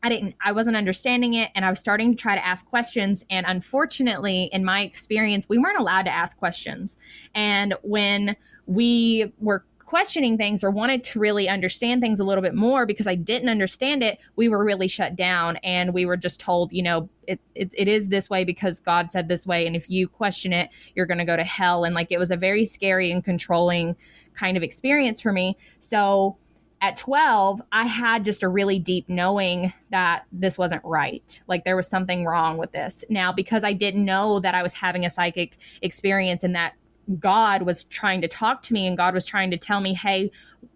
I 0.03 0.09
didn't 0.09 0.35
I 0.45 0.53
wasn't 0.53 0.77
understanding 0.77 1.35
it, 1.35 1.51
and 1.55 1.65
I 1.65 1.71
was 1.71 1.79
starting 1.79 2.11
to 2.15 2.17
try 2.17 2.35
to 2.35 2.45
ask 2.45 2.69
questions. 2.69 3.25
And 3.31 3.47
unfortunately, 3.47 4.51
in 4.53 4.65
my 4.65 4.83
experience, 4.83 5.49
we 5.49 5.59
weren't 5.59 5.79
allowed 5.79 6.03
to 6.03 6.13
ask 6.13 6.39
questions. 6.39 6.97
And 7.35 7.75
when 7.83 8.37
we 8.67 9.33
were 9.39 9.65
questioning 9.89 10.37
things 10.37 10.63
or 10.63 10.71
wanted 10.71 11.03
to 11.03 11.19
really 11.19 11.49
understand 11.49 12.03
things 12.03 12.21
a 12.21 12.25
little 12.25 12.43
bit 12.43 12.55
more 12.55 12.85
because 12.85 13.07
I 13.07 13.15
didn't 13.15 13.49
understand 13.49 14.03
it, 14.03 14.19
we 14.37 14.51
were 14.51 14.63
really 14.63 14.87
shut 14.87 15.17
down 15.17 15.57
and 15.65 15.95
we 15.95 16.05
were 16.05 16.19
just 16.19 16.39
told, 16.39 16.75
you 16.75 16.83
know, 16.83 17.09
it, 17.27 17.41
it, 17.55 17.73
it 17.75 17.89
is 17.89 18.09
this 18.09 18.29
way 18.29 18.45
because 18.45 18.81
God 18.81 19.11
said 19.11 19.29
this 19.29 19.47
way. 19.47 19.67
And 19.67 19.75
if 19.75 19.89
you 19.89 20.07
question 20.07 20.53
it, 20.53 20.69
you're 20.95 21.07
going 21.07 21.17
to 21.17 21.25
go 21.25 21.39
to 21.39 21.43
hell. 21.43 21.85
And 21.85 21.95
like 21.95 22.09
it 22.11 22.19
was 22.19 22.31
a 22.31 22.37
very 22.37 22.67
scary 22.67 23.11
and 23.11 23.25
controlling 23.25 23.97
kind 24.35 24.59
of 24.59 24.63
experience 24.63 25.23
for 25.23 25.33
me. 25.33 25.57
So 25.81 26.37
at 26.83 26.99
12, 26.99 27.63
I 27.73 27.87
had 27.87 28.27
just 28.27 28.43
a 28.43 28.49
really 28.49 28.79
deep 28.79 29.09
knowing 29.09 29.73
that 29.91 30.27
this 30.33 30.59
wasn't 30.59 30.85
right. 30.85 31.41
Like 31.47 31.65
there 31.65 31.77
was 31.77 31.89
something 31.89 32.27
wrong 32.27 32.59
with 32.59 32.73
this. 32.73 33.05
Now, 33.09 33.33
because 33.33 33.65
I 33.65 33.73
didn't 33.73 34.05
know 34.05 34.39
that 34.41 34.55
I 34.55 34.63
was 34.63 34.75
having 34.75 35.07
a 35.07 35.11
psychic 35.11 35.57
experience 35.81 36.45
and 36.45 36.55
that 36.55 36.75
God 37.19 37.63
was 37.63 37.85
trying 37.85 38.21
to 38.23 38.29
talk 38.29 38.63
to 38.65 38.73
me 38.73 38.87
and 38.87 38.97
God 38.97 39.15
was 39.15 39.25
trying 39.25 39.51
to 39.51 39.57
tell 39.57 39.81
me, 39.81 39.95
hey, 39.95 40.31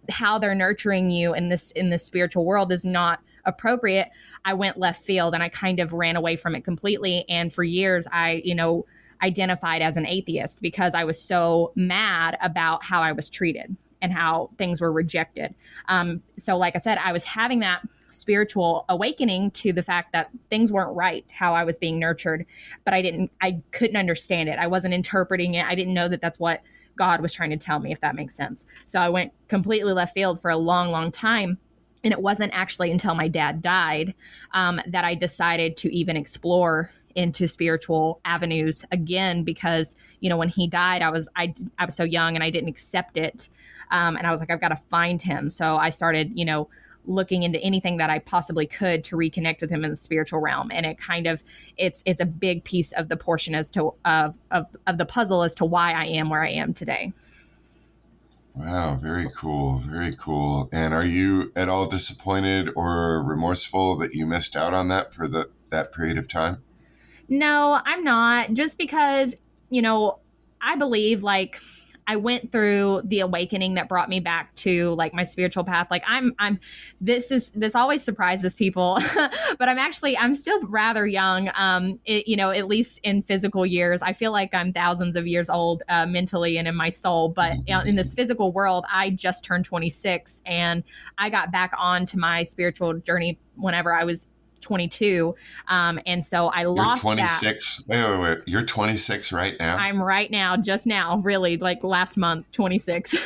how 0.09 0.39
they're 0.39 0.55
nurturing 0.55 1.11
you 1.11 1.33
in 1.33 1.49
this 1.49 1.71
in 1.71 1.89
this 1.89 2.03
spiritual 2.03 2.45
world 2.45 2.71
is 2.71 2.83
not 2.83 3.19
appropriate. 3.45 4.09
I 4.45 4.53
went 4.53 4.77
left 4.77 5.03
field 5.03 5.33
and 5.33 5.43
I 5.43 5.49
kind 5.49 5.79
of 5.79 5.93
ran 5.93 6.15
away 6.15 6.35
from 6.35 6.55
it 6.55 6.63
completely. 6.63 7.25
And 7.29 7.53
for 7.53 7.63
years 7.63 8.07
I, 8.11 8.41
you 8.43 8.55
know, 8.55 8.85
identified 9.21 9.81
as 9.81 9.97
an 9.97 10.05
atheist 10.05 10.61
because 10.61 10.93
I 10.93 11.03
was 11.03 11.21
so 11.21 11.71
mad 11.75 12.37
about 12.41 12.83
how 12.83 13.01
I 13.01 13.11
was 13.13 13.29
treated 13.29 13.75
and 14.01 14.11
how 14.11 14.49
things 14.57 14.81
were 14.81 14.91
rejected. 14.91 15.55
Um, 15.87 16.21
so, 16.37 16.57
like 16.57 16.75
I 16.75 16.79
said, 16.79 16.97
I 16.97 17.13
was 17.13 17.23
having 17.23 17.59
that 17.59 17.81
spiritual 18.13 18.85
awakening 18.89 19.51
to 19.51 19.73
the 19.73 19.83
fact 19.83 20.11
that 20.13 20.29
things 20.49 20.71
weren't 20.71 20.95
right 20.95 21.31
how 21.31 21.53
i 21.53 21.63
was 21.63 21.77
being 21.79 21.99
nurtured 21.99 22.45
but 22.85 22.93
i 22.93 23.01
didn't 23.01 23.31
i 23.41 23.59
couldn't 23.71 23.97
understand 23.97 24.49
it. 24.49 24.59
I 24.59 24.67
wasn't 24.67 24.93
interpreting 24.93 25.55
it. 25.55 25.65
I 25.65 25.75
didn't 25.75 25.93
know 25.93 26.07
that 26.07 26.21
that's 26.21 26.39
what 26.39 26.61
god 26.97 27.21
was 27.21 27.33
trying 27.33 27.49
to 27.49 27.57
tell 27.57 27.79
me 27.79 27.91
if 27.91 28.01
that 28.01 28.15
makes 28.15 28.35
sense. 28.35 28.65
So 28.85 28.99
i 28.99 29.09
went 29.09 29.33
completely 29.47 29.93
left 29.93 30.13
field 30.13 30.41
for 30.41 30.51
a 30.51 30.57
long 30.57 30.91
long 30.91 31.11
time 31.11 31.57
and 32.03 32.11
it 32.11 32.21
wasn't 32.21 32.51
actually 32.53 32.91
until 32.91 33.15
my 33.15 33.27
dad 33.27 33.61
died 33.61 34.13
um, 34.53 34.79
that 34.87 35.03
i 35.05 35.15
decided 35.15 35.77
to 35.77 35.93
even 35.93 36.17
explore 36.17 36.91
into 37.15 37.47
spiritual 37.47 38.19
avenues 38.25 38.83
again 38.91 39.43
because 39.43 39.95
you 40.19 40.29
know 40.29 40.37
when 40.37 40.49
he 40.49 40.67
died 40.67 41.01
i 41.01 41.09
was 41.09 41.29
i, 41.35 41.53
I 41.77 41.85
was 41.85 41.95
so 41.95 42.03
young 42.03 42.35
and 42.35 42.43
i 42.43 42.49
didn't 42.49 42.69
accept 42.69 43.17
it 43.17 43.49
um, 43.91 44.15
and 44.17 44.25
i 44.25 44.31
was 44.31 44.39
like 44.39 44.49
i've 44.49 44.61
got 44.61 44.69
to 44.69 44.81
find 44.89 45.21
him. 45.21 45.49
So 45.49 45.77
i 45.77 45.89
started 45.89 46.31
you 46.35 46.45
know 46.45 46.69
looking 47.05 47.43
into 47.43 47.59
anything 47.59 47.97
that 47.97 48.09
I 48.09 48.19
possibly 48.19 48.65
could 48.65 49.03
to 49.05 49.15
reconnect 49.15 49.61
with 49.61 49.69
him 49.69 49.83
in 49.83 49.91
the 49.91 49.97
spiritual 49.97 50.39
realm. 50.39 50.71
And 50.71 50.85
it 50.85 50.97
kind 50.97 51.27
of 51.27 51.43
it's 51.77 52.03
it's 52.05 52.21
a 52.21 52.25
big 52.25 52.63
piece 52.63 52.91
of 52.93 53.09
the 53.09 53.17
portion 53.17 53.55
as 53.55 53.71
to 53.71 53.93
of 54.05 54.35
of, 54.51 54.67
of 54.87 54.97
the 54.97 55.05
puzzle 55.05 55.43
as 55.43 55.55
to 55.55 55.65
why 55.65 55.93
I 55.93 56.05
am 56.05 56.29
where 56.29 56.43
I 56.43 56.51
am 56.51 56.73
today. 56.73 57.13
Wow, 58.55 58.99
very 59.01 59.29
cool, 59.35 59.81
very 59.85 60.15
cool. 60.15 60.69
And 60.71 60.93
are 60.93 61.05
you 61.05 61.51
at 61.55 61.69
all 61.69 61.87
disappointed 61.87 62.69
or 62.75 63.23
remorseful 63.23 63.97
that 63.97 64.13
you 64.13 64.27
missed 64.27 64.55
out 64.55 64.73
on 64.73 64.89
that 64.89 65.13
for 65.13 65.27
the 65.27 65.49
that 65.71 65.91
period 65.93 66.17
of 66.17 66.27
time? 66.27 66.61
No, 67.27 67.79
I'm 67.83 68.03
not. 68.03 68.53
Just 68.53 68.77
because, 68.77 69.35
you 69.69 69.81
know, 69.81 70.19
I 70.61 70.75
believe 70.75 71.23
like 71.23 71.59
I 72.07 72.15
went 72.15 72.51
through 72.51 73.01
the 73.05 73.21
awakening 73.21 73.75
that 73.75 73.87
brought 73.89 74.09
me 74.09 74.19
back 74.19 74.53
to 74.55 74.91
like 74.91 75.13
my 75.13 75.23
spiritual 75.23 75.63
path. 75.63 75.87
Like 75.89 76.03
I'm, 76.07 76.33
I'm, 76.39 76.59
this 77.01 77.31
is, 77.31 77.49
this 77.51 77.75
always 77.75 78.03
surprises 78.03 78.55
people, 78.55 78.99
but 79.15 79.69
I'm 79.69 79.77
actually, 79.77 80.17
I'm 80.17 80.35
still 80.35 80.65
rather 80.67 81.05
young. 81.07 81.49
Um, 81.55 81.99
it, 82.05 82.27
you 82.27 82.35
know, 82.35 82.51
at 82.51 82.67
least 82.67 82.99
in 83.03 83.21
physical 83.23 83.65
years, 83.65 84.01
I 84.01 84.13
feel 84.13 84.31
like 84.31 84.53
I'm 84.53 84.73
thousands 84.73 85.15
of 85.15 85.27
years 85.27 85.49
old, 85.49 85.83
uh, 85.89 86.05
mentally 86.05 86.57
and 86.57 86.67
in 86.67 86.75
my 86.75 86.89
soul. 86.89 87.29
But 87.29 87.53
in 87.67 87.95
this 87.95 88.13
physical 88.13 88.51
world, 88.51 88.85
I 88.91 89.11
just 89.11 89.43
turned 89.43 89.65
26 89.65 90.41
and 90.45 90.83
I 91.17 91.29
got 91.29 91.51
back 91.51 91.71
on 91.77 92.05
to 92.07 92.17
my 92.17 92.43
spiritual 92.43 92.93
journey 92.95 93.39
whenever 93.55 93.93
I 93.93 94.03
was 94.03 94.27
22. 94.63 95.35
Um, 95.67 95.99
and 96.07 96.25
so 96.25 96.47
I 96.47 96.63
lost 96.63 97.03
You're 97.03 97.15
26. 97.15 97.83
Wait, 97.87 98.03
wait, 98.03 98.19
wait. 98.19 98.37
You're 98.47 98.65
26 98.65 99.31
right 99.31 99.55
now? 99.59 99.77
I'm 99.77 100.01
right 100.01 100.31
now, 100.31 100.57
just 100.57 100.87
now, 100.87 101.17
really, 101.17 101.57
like 101.57 101.83
last 101.83 102.17
month, 102.17 102.51
26. 102.53 103.15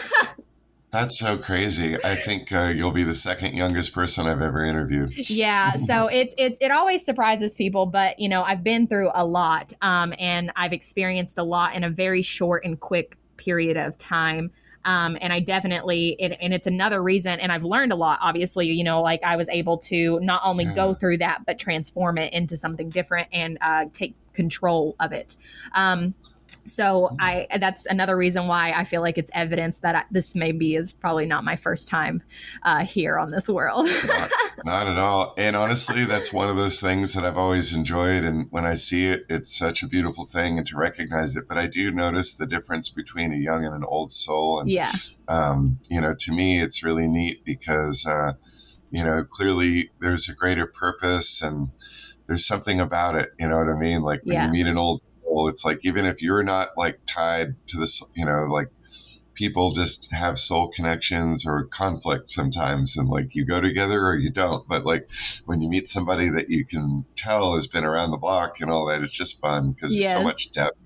That's 0.92 1.20
so 1.20 1.38
crazy. 1.38 2.02
I 2.02 2.16
think 2.16 2.52
uh, 2.52 2.72
you'll 2.74 2.94
be 2.94 3.04
the 3.04 3.14
second 3.14 3.56
youngest 3.56 3.94
person 3.94 4.26
I've 4.26 4.42
ever 4.42 4.66
interviewed. 4.66 5.30
Yeah, 5.30 5.76
so 5.76 6.08
it's 6.12 6.34
it's 6.38 6.60
it 6.62 6.72
always 6.72 7.04
surprises 7.04 7.56
people, 7.56 7.86
but 7.86 8.20
you 8.20 8.30
know 8.30 8.42
I've 8.42 8.64
been 8.64 8.88
through 8.88 9.12
a 9.14 9.26
lot, 9.26 9.74
um, 9.82 10.14
and 10.18 10.52
I've 10.56 10.72
experienced 10.72 11.38
a 11.38 11.44
lot 11.44 11.76
in 11.76 11.84
a 11.84 11.90
very 11.90 12.22
short 12.22 12.64
and 12.64 12.80
quick 12.80 13.18
period 13.36 13.76
of 13.76 13.98
time. 13.98 14.52
Um, 14.86 15.18
and 15.20 15.34
I 15.34 15.40
definitely, 15.40 16.16
it, 16.20 16.38
and 16.40 16.54
it's 16.54 16.68
another 16.68 17.04
reason, 17.04 17.40
and 17.40 17.52
I've 17.52 17.64
learned 17.64 17.92
a 17.92 17.96
lot. 17.96 18.20
Obviously, 18.22 18.68
you 18.68 18.84
know, 18.84 19.02
like 19.02 19.22
I 19.24 19.36
was 19.36 19.50
able 19.50 19.78
to 19.80 20.20
not 20.22 20.42
only 20.44 20.66
yeah. 20.66 20.76
go 20.76 20.94
through 20.94 21.18
that, 21.20 21.46
but 21.46 21.60
transform 21.60 22.18
it 22.18 22.34
into 22.34 22.56
something 22.56 22.90
different 22.90 23.28
and 23.34 23.58
uh, 23.62 23.86
take 23.94 24.16
control 24.34 24.96
of 25.00 25.12
it. 25.12 25.36
Um, 25.76 26.14
so 26.68 27.16
I 27.20 27.48
that's 27.60 27.86
another 27.86 28.16
reason 28.16 28.48
why 28.48 28.72
I 28.72 28.84
feel 28.84 29.02
like 29.02 29.18
it's 29.18 29.32
evidence 29.34 29.80
that 29.80 29.96
I, 29.96 30.04
this 30.12 30.36
maybe 30.36 30.76
is 30.76 30.94
probably 30.94 31.26
not 31.26 31.44
my 31.44 31.56
first 31.56 31.88
time 31.88 32.22
uh, 32.64 32.86
here 32.86 33.18
on 33.18 33.32
this 33.32 33.48
world. 33.48 33.88
not, 34.06 34.32
not, 34.66 34.88
at 34.88 34.98
all. 34.98 35.34
And 35.38 35.56
honestly, 35.56 36.06
that's 36.06 36.32
one 36.32 36.50
of 36.50 36.56
those 36.56 36.80
things 36.80 37.14
that 37.14 37.26
I've 37.26 37.38
always 37.38 37.74
enjoyed. 37.74 38.24
And 38.24 38.48
when 38.50 38.66
I 38.66 38.76
see 38.76 39.06
it, 39.06 39.24
it's 39.30 39.58
such 39.58 39.84
a 39.84 39.88
beautiful 39.88 40.26
thing 40.26 40.58
and 40.58 40.68
to 40.68 40.78
recognize 40.78 41.36
it. 41.36 41.48
But 41.48 41.58
I 41.58 41.68
do 41.68 41.92
notice 41.92 42.36
the 42.36 42.46
difference 42.46 42.90
between 42.90 43.34
a 43.34 43.38
young 43.38 43.66
and 43.66 43.74
an 43.74 43.84
old 43.84 44.12
soul. 44.12 44.60
And 44.60 44.70
yeah, 44.70 44.94
um, 45.28 45.80
you 45.90 46.02
know, 46.02 46.14
to 46.20 46.32
me, 46.32 46.62
it's 46.62 46.84
really 46.84 47.08
neat 47.08 47.44
because 47.46 48.06
uh, 48.06 48.34
you 48.90 49.04
know 49.04 49.24
clearly 49.24 49.92
there's 50.00 50.30
a 50.30 50.36
greater 50.36 50.66
purpose 50.68 51.42
and 51.42 51.70
there's 52.28 52.46
something 52.46 52.80
about 52.80 53.16
it. 53.16 53.30
You 53.40 53.48
know 53.48 53.58
what 53.58 53.70
I 53.70 53.80
mean? 53.80 54.02
Like 54.02 54.22
when 54.24 54.36
yeah. 54.36 54.46
you 54.46 54.52
meet 54.52 54.68
an 54.68 54.78
old 54.78 55.02
soul, 55.38 55.48
it's 55.48 55.66
like 55.66 55.80
even 55.84 56.06
if 56.06 56.22
you're 56.22 56.44
not 56.44 56.70
like 56.78 57.00
tied 57.06 57.48
to 57.68 57.78
this, 57.78 58.04
you 58.16 58.26
know, 58.26 58.48
like 58.50 58.70
people 59.34 59.72
just 59.72 60.12
have 60.12 60.40
soul 60.40 60.70
connections 60.70 61.46
or 61.46 61.66
conflict 61.66 62.32
sometimes 62.32 62.98
and 62.98 63.08
like 63.08 63.36
you 63.36 63.46
go 63.46 63.62
together 63.62 64.02
or 64.02 64.16
you 64.16 64.32
don't. 64.32 64.68
But 64.68 64.86
like 64.86 65.10
when 65.46 65.62
you 65.62 65.70
meet 65.70 65.88
somebody 65.88 66.30
that 66.30 66.50
you 66.50 66.66
can 66.66 67.06
tell 67.16 67.54
has 67.54 67.68
been 67.68 67.84
around 67.84 68.12
the 68.12 68.18
block 68.18 68.62
and 68.62 68.72
all 68.72 68.88
that 68.88 69.02
it's 69.02 69.14
just 69.14 69.40
fun 69.40 69.72
because 69.72 69.96
yes. 69.96 70.12
there's 70.12 70.20
so 70.20 70.24
much 70.24 70.52
depth 70.54 70.78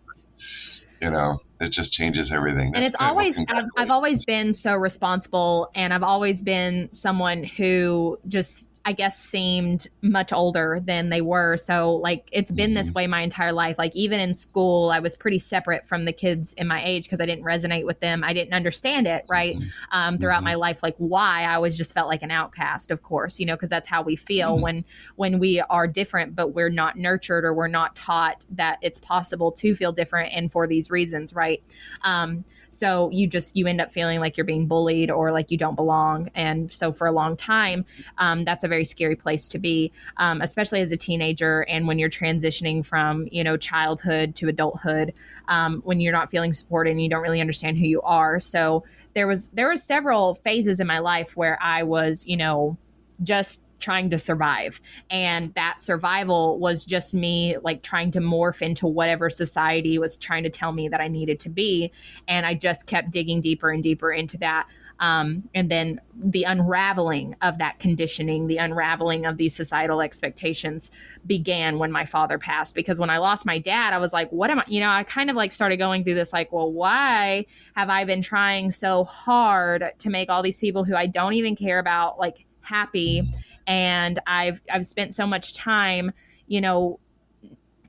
you 1.02 1.10
know 1.10 1.40
it 1.60 1.70
just 1.70 1.94
changes 1.94 2.32
everything. 2.32 2.72
That's 2.72 2.78
and 2.78 2.86
it's 2.86 2.96
always 3.00 3.40
I've, 3.48 3.66
I've 3.78 3.90
always 3.92 4.26
been 4.26 4.54
so 4.54 4.76
responsible 4.76 5.70
and 5.76 5.94
i've 5.94 6.04
always 6.04 6.42
been 6.42 6.90
someone 6.92 7.44
who 7.44 8.20
just 8.28 8.68
I 8.84 8.94
guess 8.94 9.20
seemed 9.20 9.88
much 10.02 10.34
older 10.34 10.82
than 10.84 11.10
they 11.10 11.22
were. 11.22 11.58
So 11.58 11.94
like 11.96 12.28
it's 12.32 12.52
been 12.52 12.74
this 12.74 12.88
mm-hmm. 12.88 12.96
way 12.96 13.08
my 13.08 13.22
entire 13.22 13.52
life. 13.52 13.78
Like 13.78 13.96
even 13.96 14.20
in 14.20 14.34
school, 14.34 14.90
I 14.90 15.00
was 15.00 15.16
pretty 15.16 15.38
separate 15.38 15.88
from 15.88 16.06
the 16.06 16.14
kids 16.14 16.54
in 16.54 16.68
my 16.68 16.84
age 16.84 17.04
because 17.04 17.22
I 17.22 17.28
didn't 17.28 17.44
resonate 17.44 17.86
with 17.86 18.00
them. 18.00 18.24
I 18.24 18.34
didn't 18.34 18.54
understand 18.54 19.06
it 19.06 19.26
right 19.30 19.56
mm-hmm. 19.56 19.68
um, 19.92 20.18
throughout 20.18 20.38
mm-hmm. 20.38 20.46
my 20.46 20.56
life. 20.56 20.82
Like 20.82 20.96
why 20.98 21.44
I 21.44 21.56
always 21.56 21.78
just 21.78 21.94
felt 21.94 22.08
like 22.08 22.24
an 22.24 22.32
outcast, 22.32 22.90
of 22.90 23.04
course, 23.04 23.40
you 23.40 23.46
know, 23.46 23.56
because 23.56 23.70
that's 23.70 23.88
how 23.88 24.02
we 24.02 24.16
feel 24.16 24.54
mm-hmm. 24.54 24.64
when 24.64 24.86
when 25.16 25.40
we 25.40 25.60
are 25.62 25.86
different, 25.86 26.36
but 26.36 26.50
we're 26.50 26.70
not 26.70 26.98
nurtured 26.98 27.46
or 27.46 27.54
we're 27.54 27.68
not 27.68 27.96
taught 27.96 28.42
that 28.50 28.80
it's 28.82 28.98
possible 28.98 29.52
to 29.52 29.76
feel 29.76 29.92
different 29.92 30.34
and 30.34 30.52
for 30.52 30.66
these 30.66 30.90
reasons, 30.90 31.36
right? 31.36 31.62
Um, 32.04 32.46
so 32.72 33.10
you 33.12 33.28
just 33.28 33.56
you 33.56 33.68
end 33.68 33.82
up 33.82 33.92
feeling 33.92 34.20
like 34.20 34.38
you're 34.38 34.46
being 34.46 34.66
bullied 34.66 35.12
or 35.12 35.32
like 35.32 35.52
you 35.52 35.58
don't 35.58 35.76
belong. 35.76 36.32
And 36.34 36.72
so 36.72 36.94
for 36.94 37.06
a 37.06 37.12
long 37.12 37.36
time, 37.36 37.86
um, 38.18 38.46
that's 38.46 38.64
a 38.64 38.68
very 38.68 38.86
scary 38.86 39.16
place 39.16 39.50
to 39.50 39.60
be, 39.60 39.92
um, 40.18 40.42
especially 40.42 40.80
as 40.80 40.92
a 40.92 40.98
teenager 40.98 41.62
and 41.62 41.86
when 41.86 42.00
you're 42.00 42.10
transitioning 42.10 42.84
from 42.84 43.28
you 43.32 43.44
know 43.44 43.58
childhood 43.58 44.36
to 44.38 44.48
adulthood, 44.48 45.14
um, 45.50 45.82
when 45.84 46.00
you're 46.00 46.14
not 46.14 46.32
feeling 46.32 46.54
supported 46.54 46.92
and 46.92 47.04
you 47.04 47.10
don't 47.10 47.22
really 47.22 47.42
understand 47.42 47.78
who 47.78 47.86
you 47.86 48.02
are. 48.02 48.40
So 48.40 48.86
there 49.14 49.28
was 49.28 49.50
there 49.50 49.68
were 49.68 49.76
several 49.76 50.36
phases 50.36 50.80
in 50.80 50.88
my 50.88 51.00
life 51.00 51.36
where 51.36 51.62
I 51.62 51.84
was 51.84 52.26
you 52.26 52.38
know 52.38 52.78
just 53.22 53.62
trying 53.82 54.10
to 54.12 54.18
survive. 54.18 54.80
And 55.10 55.54
that 55.56 55.82
survival 55.82 56.60
was 56.60 56.86
just 56.86 57.14
me 57.14 57.58
like 57.62 57.84
trying 57.84 58.12
to 58.12 58.20
morph 58.20 58.62
into 58.62 58.88
whatever 58.88 59.30
society 59.30 59.98
was 59.98 60.18
trying 60.18 60.44
to 60.44 60.50
tell 60.50 60.72
me 60.72 60.88
that 60.90 61.02
I 61.02 61.08
needed 61.08 61.40
to 61.42 61.50
be. 61.50 61.92
And 62.28 62.46
I 62.46 62.54
just 62.54 62.88
kept 62.88 63.12
digging 63.12 63.42
deeper 63.42 63.70
and 63.70 63.84
deeper 63.84 64.12
into 64.12 64.38
that. 64.38 64.68
Um, 65.02 65.50
and 65.56 65.70
then 65.70 66.00
the 66.14 66.44
unraveling 66.44 67.36
of 67.42 67.58
that 67.58 67.80
conditioning, 67.80 68.46
the 68.46 68.58
unraveling 68.58 69.26
of 69.26 69.38
these 69.38 69.56
societal 69.56 70.00
expectations 70.00 70.92
began 71.26 71.80
when 71.80 71.92
my 71.92 72.06
father 72.06 72.38
passed. 72.38 72.76
Because 72.76 73.00
when 73.00 73.10
I 73.10 73.18
lost 73.18 73.44
my 73.44 73.58
dad, 73.58 73.94
I 73.94 73.98
was 73.98 74.14
like, 74.14 74.32
what 74.32 74.52
am 74.52 74.60
I, 74.60 74.64
you 74.68 74.80
know, 74.80 74.90
I 74.90 75.04
kind 75.04 75.32
of 75.32 75.36
like 75.36 75.54
started 75.54 75.78
going 75.78 76.04
through 76.04 76.14
this, 76.14 76.32
like, 76.32 76.52
well, 76.52 76.72
why 76.72 77.48
have 77.76 77.90
I 77.90 78.06
been 78.06 78.22
trying 78.22 78.70
so 78.70 79.04
hard 79.06 79.92
to 79.98 80.10
make 80.12 80.30
all 80.30 80.44
these 80.44 80.58
people 80.58 80.84
who 80.84 80.96
I 80.96 81.08
don't 81.08 81.34
even 81.34 81.56
care 81.56 81.80
about, 81.80 82.20
like, 82.20 82.46
happy? 82.62 83.28
And 83.72 84.20
I've 84.28 84.60
I've 84.70 84.86
spent 84.86 85.16
so 85.16 85.26
much 85.26 85.54
time, 85.54 86.12
you 86.46 86.60
know, 86.60 87.00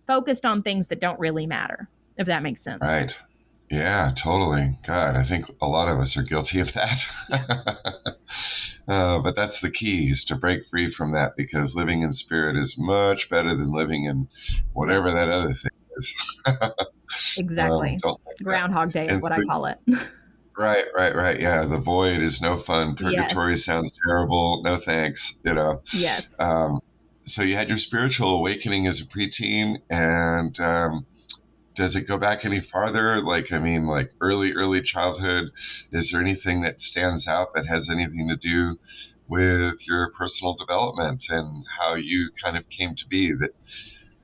focused 0.06 0.46
on 0.46 0.62
things 0.62 0.86
that 0.88 1.00
don't 1.00 1.18
really 1.18 1.44
matter. 1.44 1.88
If 2.16 2.28
that 2.28 2.44
makes 2.44 2.62
sense. 2.62 2.82
Right. 2.82 3.12
Yeah, 3.68 4.12
totally. 4.14 4.78
God, 4.86 5.16
I 5.16 5.24
think 5.24 5.46
a 5.60 5.66
lot 5.66 5.88
of 5.88 5.98
us 5.98 6.16
are 6.16 6.22
guilty 6.22 6.60
of 6.60 6.72
that. 6.74 7.06
uh, 8.88 9.18
but 9.18 9.34
that's 9.34 9.60
the 9.60 9.70
key 9.70 10.10
is 10.10 10.26
to 10.26 10.36
break 10.36 10.68
free 10.68 10.90
from 10.90 11.12
that 11.12 11.36
because 11.36 11.74
living 11.74 12.02
in 12.02 12.14
spirit 12.14 12.56
is 12.56 12.76
much 12.78 13.28
better 13.28 13.48
than 13.48 13.72
living 13.72 14.04
in 14.04 14.28
whatever 14.74 15.10
that 15.10 15.30
other 15.30 15.54
thing 15.54 15.70
is. 15.96 16.38
exactly. 17.38 17.98
Um, 18.04 18.16
Groundhog 18.42 18.92
Day 18.92 19.08
is 19.08 19.14
and 19.14 19.22
what 19.22 19.32
so, 19.32 19.42
I 19.42 19.44
call 19.44 19.66
it. 19.66 19.78
Right, 20.56 20.84
right, 20.94 21.14
right. 21.14 21.40
Yeah, 21.40 21.64
the 21.64 21.78
void 21.78 22.20
is 22.20 22.42
no 22.42 22.58
fun. 22.58 22.94
Purgatory 22.94 23.52
yes. 23.52 23.64
sounds 23.64 23.98
terrible. 24.04 24.62
No 24.62 24.76
thanks. 24.76 25.34
You 25.44 25.54
know. 25.54 25.82
Yes. 25.92 26.38
Um, 26.38 26.80
so 27.24 27.42
you 27.42 27.56
had 27.56 27.68
your 27.68 27.78
spiritual 27.78 28.34
awakening 28.36 28.86
as 28.86 29.00
a 29.00 29.06
preteen, 29.06 29.78
and 29.88 30.58
um, 30.60 31.06
does 31.74 31.96
it 31.96 32.02
go 32.02 32.18
back 32.18 32.44
any 32.44 32.60
farther? 32.60 33.20
Like, 33.22 33.52
I 33.52 33.58
mean, 33.58 33.86
like 33.86 34.12
early, 34.20 34.52
early 34.52 34.82
childhood. 34.82 35.50
Is 35.90 36.10
there 36.10 36.20
anything 36.20 36.62
that 36.62 36.80
stands 36.80 37.26
out 37.26 37.54
that 37.54 37.66
has 37.66 37.88
anything 37.88 38.28
to 38.28 38.36
do 38.36 38.78
with 39.28 39.86
your 39.86 40.10
personal 40.10 40.54
development 40.54 41.24
and 41.30 41.64
how 41.78 41.94
you 41.94 42.30
kind 42.42 42.56
of 42.56 42.68
came 42.68 42.94
to 42.96 43.06
be 43.08 43.32
that? 43.32 43.54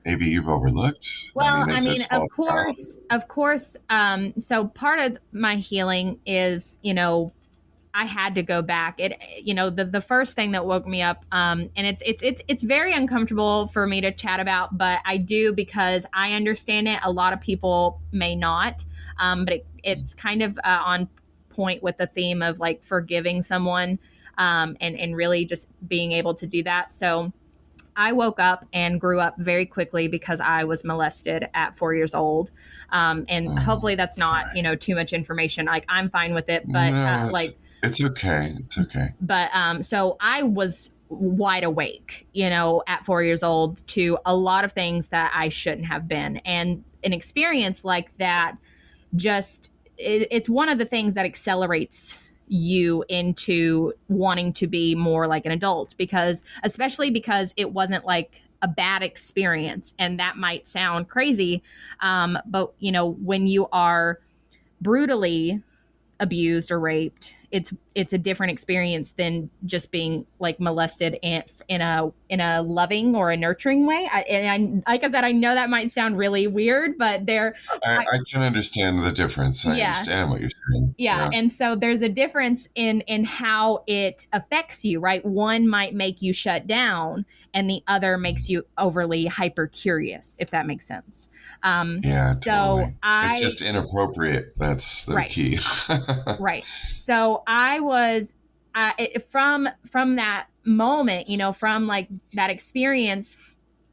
Maybe 0.05 0.25
you've 0.25 0.49
overlooked? 0.49 1.31
Well, 1.35 1.47
I 1.47 1.65
mean, 1.65 1.75
I 1.75 1.81
mean 1.81 2.01
of 2.11 2.29
course, 2.29 2.97
of 3.09 3.27
course. 3.27 3.77
Um, 3.89 4.33
so 4.39 4.67
part 4.67 4.99
of 4.99 5.17
my 5.31 5.55
healing 5.55 6.19
is, 6.25 6.79
you 6.81 6.93
know, 6.93 7.31
I 7.93 8.05
had 8.05 8.35
to 8.35 8.43
go 8.43 8.61
back. 8.61 8.99
It, 8.99 9.19
you 9.43 9.53
know, 9.53 9.69
the 9.69 9.85
the 9.85 10.01
first 10.01 10.35
thing 10.35 10.51
that 10.51 10.65
woke 10.65 10.87
me 10.87 11.01
up, 11.01 11.25
um, 11.31 11.69
and 11.75 11.87
it's 11.87 12.03
it's 12.05 12.23
it's 12.23 12.41
it's 12.47 12.63
very 12.63 12.93
uncomfortable 12.93 13.67
for 13.67 13.87
me 13.87 14.01
to 14.01 14.11
chat 14.11 14.39
about, 14.39 14.77
but 14.77 14.99
I 15.05 15.17
do 15.17 15.53
because 15.53 16.05
I 16.13 16.33
understand 16.33 16.87
it. 16.87 16.99
A 17.03 17.11
lot 17.11 17.33
of 17.33 17.41
people 17.41 17.99
may 18.11 18.35
not, 18.35 18.85
um, 19.19 19.45
but 19.45 19.55
it, 19.55 19.65
it's 19.83 20.13
kind 20.13 20.43
of 20.43 20.57
uh, 20.63 20.81
on 20.85 21.09
point 21.49 21.81
with 21.83 21.97
the 21.97 22.07
theme 22.07 22.41
of 22.41 22.59
like 22.59 22.83
forgiving 22.83 23.41
someone, 23.41 23.99
um, 24.37 24.77
and 24.79 24.97
and 24.97 25.15
really 25.15 25.45
just 25.45 25.69
being 25.87 26.11
able 26.11 26.35
to 26.35 26.47
do 26.47 26.63
that. 26.63 26.91
So 26.91 27.33
I 27.99 28.13
woke 28.13 28.39
up 28.39 28.65
and 28.71 28.99
grew 28.99 29.19
up 29.19 29.35
very 29.37 29.65
quickly 29.65 30.07
because 30.07 30.39
I 30.39 30.63
was 30.63 30.85
molested 30.85 31.49
at 31.53 31.77
four 31.77 31.93
years 31.93 32.15
old. 32.15 32.49
Um, 32.93 33.25
and 33.27 33.49
oh, 33.49 33.55
hopefully 33.57 33.95
that's 33.95 34.17
not, 34.17 34.55
you 34.55 34.63
know, 34.63 34.73
too 34.73 34.95
much 34.95 35.11
information. 35.11 35.65
Like 35.65 35.83
I'm 35.89 36.09
fine 36.09 36.33
with 36.33 36.47
it, 36.47 36.63
but 36.65 36.91
no, 36.91 36.97
uh, 36.97 37.23
it's, 37.25 37.33
like, 37.33 37.57
it's 37.83 38.01
okay. 38.01 38.55
It's 38.63 38.77
okay. 38.77 39.09
But, 39.19 39.49
um, 39.53 39.83
so 39.83 40.15
I 40.21 40.43
was 40.43 40.89
wide 41.09 41.65
awake, 41.65 42.25
you 42.31 42.49
know, 42.49 42.83
at 42.87 43.03
four 43.03 43.21
years 43.21 43.43
old 43.43 43.85
to 43.89 44.17
a 44.25 44.33
lot 44.33 44.63
of 44.63 44.71
things 44.71 45.09
that 45.09 45.33
I 45.35 45.49
shouldn't 45.49 45.87
have 45.87 46.07
been. 46.07 46.37
And 46.37 46.85
an 47.03 47.11
experience 47.11 47.83
like 47.83 48.17
that 48.17 48.55
just, 49.17 49.71
it, 49.97 50.29
it's 50.31 50.47
one 50.47 50.69
of 50.69 50.77
the 50.77 50.85
things 50.85 51.15
that 51.15 51.25
accelerates 51.25 52.17
you 52.49 53.05
into 53.07 53.93
wanting 54.07 54.51
to 54.51 54.67
be 54.67 54.95
more 54.95 55.27
like 55.27 55.45
an 55.45 55.51
adult 55.51 55.95
because 55.97 56.43
especially 56.63 57.11
because 57.11 57.53
it 57.55 57.71
wasn't 57.71 58.03
like 58.05 58.41
a 58.61 58.67
bad 58.67 59.01
experience 59.03 59.93
and 59.99 60.19
that 60.19 60.35
might 60.35 60.67
sound 60.67 61.07
crazy 61.07 61.63
um, 62.01 62.37
but 62.45 62.73
you 62.79 62.91
know 62.91 63.11
when 63.11 63.47
you 63.47 63.67
are 63.71 64.19
brutally 64.81 65.61
abused 66.19 66.71
or 66.71 66.79
raped 66.79 67.35
it's 67.51 67.71
it's 67.95 68.13
a 68.13 68.17
different 68.17 68.51
experience 68.51 69.11
than 69.17 69.49
just 69.65 69.91
being 69.91 70.25
like 70.39 70.59
molested 70.59 71.17
in, 71.21 71.43
in 71.67 71.81
a 71.81 72.11
in 72.29 72.39
a 72.39 72.61
loving 72.61 73.15
or 73.15 73.31
a 73.31 73.37
nurturing 73.37 73.85
way. 73.85 74.09
I, 74.11 74.21
and 74.21 74.83
I, 74.85 74.91
like 74.91 75.03
I 75.03 75.09
said, 75.09 75.23
I 75.23 75.31
know 75.31 75.53
that 75.55 75.69
might 75.69 75.91
sound 75.91 76.17
really 76.17 76.47
weird, 76.47 76.97
but 76.97 77.25
there, 77.25 77.55
I, 77.83 77.97
I, 77.97 77.97
I 77.99 78.17
can 78.29 78.41
understand 78.41 79.03
the 79.03 79.11
difference. 79.11 79.65
I 79.65 79.75
yeah. 79.75 79.91
understand 79.91 80.29
what 80.29 80.41
you're 80.41 80.49
saying. 80.49 80.95
Yeah. 80.97 81.29
yeah, 81.29 81.37
and 81.37 81.51
so 81.51 81.75
there's 81.75 82.01
a 82.01 82.09
difference 82.09 82.67
in 82.75 83.01
in 83.01 83.25
how 83.25 83.83
it 83.87 84.25
affects 84.33 84.85
you. 84.85 84.99
Right, 84.99 85.23
one 85.25 85.67
might 85.67 85.93
make 85.93 86.21
you 86.21 86.31
shut 86.31 86.67
down, 86.67 87.25
and 87.53 87.69
the 87.69 87.83
other 87.87 88.17
makes 88.17 88.49
you 88.49 88.65
overly 88.77 89.25
hyper 89.25 89.67
curious. 89.67 90.37
If 90.39 90.51
that 90.51 90.65
makes 90.65 90.87
sense. 90.87 91.29
Um, 91.63 91.99
yeah. 92.03 92.35
So. 92.35 92.85
I, 93.03 93.29
it's 93.29 93.39
just 93.39 93.61
inappropriate. 93.61 94.53
That's 94.57 95.05
the 95.05 95.15
right. 95.15 95.29
key. 95.29 95.59
right. 96.39 96.63
So 96.97 97.09
so 97.09 97.43
Was 97.79 98.33
uh, 98.75 98.91
it, 98.97 99.23
from 99.31 99.69
from 99.89 100.15
that 100.15 100.47
moment, 100.65 101.27
you 101.29 101.37
know, 101.37 101.53
from 101.53 101.87
like 101.87 102.07
that 102.33 102.49
experience 102.49 103.35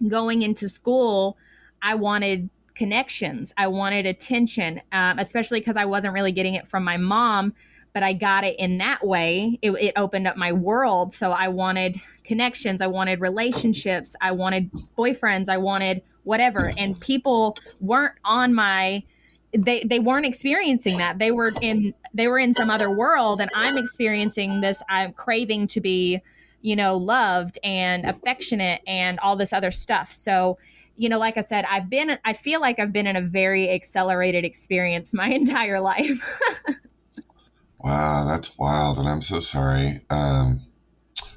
going 0.07 0.43
into 0.43 0.69
school, 0.69 1.37
I 1.83 1.95
wanted 1.95 2.51
connections. 2.75 3.55
I 3.57 3.69
wanted 3.69 4.07
attention, 4.07 4.83
um, 4.93 5.19
especially 5.19 5.61
because 5.61 5.77
I 5.77 5.87
wasn't 5.87 6.15
really 6.15 6.33
getting 6.33 6.55
it 6.55 6.69
from 6.69 6.85
my 6.85 6.99
mom, 6.99 7.55
but 7.95 8.03
I 8.03 8.13
got 8.13 8.45
it 8.45 8.59
in 8.59 8.79
that 8.79 9.05
way. 9.05 9.59
It, 9.63 9.71
it 9.73 9.95
opened 9.97 10.27
up 10.27 10.37
my 10.37 10.53
world. 10.53 11.15
So 11.15 11.31
I 11.31 11.49
wanted 11.49 12.01
connections. 12.25 12.83
I 12.83 12.87
wanted 12.87 13.21
relationships. 13.21 14.15
I 14.21 14.33
wanted 14.33 14.71
boyfriends. 14.99 15.49
I 15.49 15.57
wanted 15.57 16.03
whatever. 16.25 16.73
And 16.77 17.01
people 17.01 17.57
weren't 17.81 18.15
on 18.25 18.53
my 18.53 19.03
they 19.57 19.85
they 19.85 19.99
weren't 19.99 20.27
experiencing 20.27 20.99
that. 20.99 21.19
They 21.19 21.31
were 21.31 21.53
in 21.61 21.95
they 22.15 22.29
were 22.29 22.39
in 22.39 22.53
some 22.55 22.71
other 22.71 22.91
world 22.91 23.41
and 23.41 23.51
i'm 23.55 23.77
experiencing 23.77 24.61
this 24.61 24.83
i'm 24.89 25.13
craving 25.13 25.69
to 25.69 25.81
be 25.81 26.21
you 26.63 26.75
know 26.75 26.97
loved 26.97 27.59
and 27.63 28.07
affectionate 28.07 28.81
and 28.87 29.19
all 29.21 29.37
this 29.37 29.53
other 29.53 29.71
stuff. 29.71 30.13
So 30.13 30.59
you 30.97 31.11
know 31.11 31.19
like 31.19 31.37
i 31.37 31.43
said 31.43 31.67
i've 31.71 31.91
been 31.91 32.19
i 32.25 32.33
feel 32.33 32.59
like 32.59 32.79
i've 32.79 32.93
been 32.93 33.07
in 33.07 33.17
a 33.17 33.21
very 33.21 33.69
accelerated 33.69 34.47
experience 34.47 35.13
my 35.13 35.29
entire 35.41 35.81
life. 35.81 36.23
Wow 37.79 38.27
that's 38.27 38.57
wild 38.59 38.99
and 38.99 39.09
i'm 39.09 39.23
so 39.23 39.41
sorry. 39.41 40.01
Um 40.11 40.63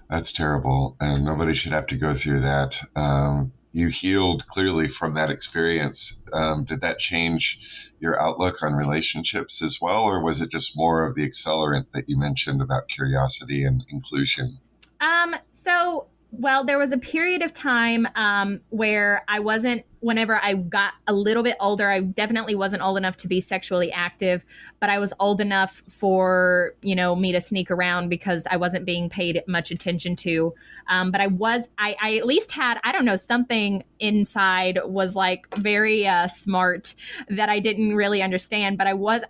that's 0.09 0.31
terrible 0.31 0.95
and 0.99 1.25
nobody 1.25 1.53
should 1.53 1.73
have 1.73 1.87
to 1.87 1.97
go 1.97 2.13
through 2.13 2.41
that. 2.41 2.79
Um 2.95 3.51
you 3.71 3.87
healed 3.89 4.47
clearly 4.47 4.89
from 4.89 5.13
that 5.13 5.29
experience. 5.29 6.21
Um, 6.33 6.63
did 6.63 6.81
that 6.81 6.99
change 6.99 7.59
your 7.99 8.19
outlook 8.19 8.63
on 8.63 8.73
relationships 8.73 9.61
as 9.61 9.79
well, 9.81 10.03
or 10.03 10.23
was 10.23 10.41
it 10.41 10.49
just 10.49 10.75
more 10.75 11.05
of 11.05 11.15
the 11.15 11.27
accelerant 11.27 11.85
that 11.93 12.09
you 12.09 12.17
mentioned 12.17 12.61
about 12.61 12.87
curiosity 12.87 13.63
and 13.63 13.85
inclusion? 13.89 14.59
Um, 15.01 15.35
so 15.51 16.07
well, 16.31 16.63
there 16.63 16.77
was 16.77 16.91
a 16.91 16.97
period 16.97 17.41
of 17.41 17.53
time 17.53 18.07
um, 18.15 18.61
where 18.69 19.23
I 19.27 19.39
wasn't, 19.39 19.83
whenever 19.99 20.41
I 20.41 20.53
got 20.53 20.93
a 21.07 21.13
little 21.13 21.41
bit 21.41 21.57
older, 21.59 21.89
I 21.89 22.01
definitely 22.01 22.53
wasn't 22.53 22.83
old 22.83 22.97
enough 22.97 23.17
to 23.17 23.27
be 23.27 23.41
sexually 23.41 23.91
active, 23.91 24.45
but 24.79 24.91
I 24.91 24.99
was 24.99 25.11
old 25.19 25.41
enough 25.41 25.81
for, 25.89 26.75
you 26.83 26.95
know, 26.95 27.15
me 27.15 27.31
to 27.31 27.41
sneak 27.41 27.71
around 27.71 28.09
because 28.09 28.45
I 28.49 28.57
wasn't 28.57 28.85
being 28.85 29.09
paid 29.09 29.41
much 29.47 29.71
attention 29.71 30.15
to. 30.17 30.53
Um, 30.87 31.09
but 31.11 31.19
I 31.19 31.27
was, 31.27 31.69
I, 31.79 31.95
I, 31.99 32.17
at 32.17 32.27
least 32.27 32.51
had, 32.51 32.79
I 32.83 32.91
don't 32.91 33.05
know, 33.05 33.15
something 33.15 33.83
inside 33.99 34.79
was 34.85 35.15
like 35.15 35.47
very 35.57 36.07
uh, 36.07 36.27
smart 36.27 36.93
that 37.27 37.49
I 37.49 37.59
didn't 37.59 37.95
really 37.95 38.21
understand, 38.21 38.77
but 38.77 38.85
I 38.85 38.93
was, 38.93 39.23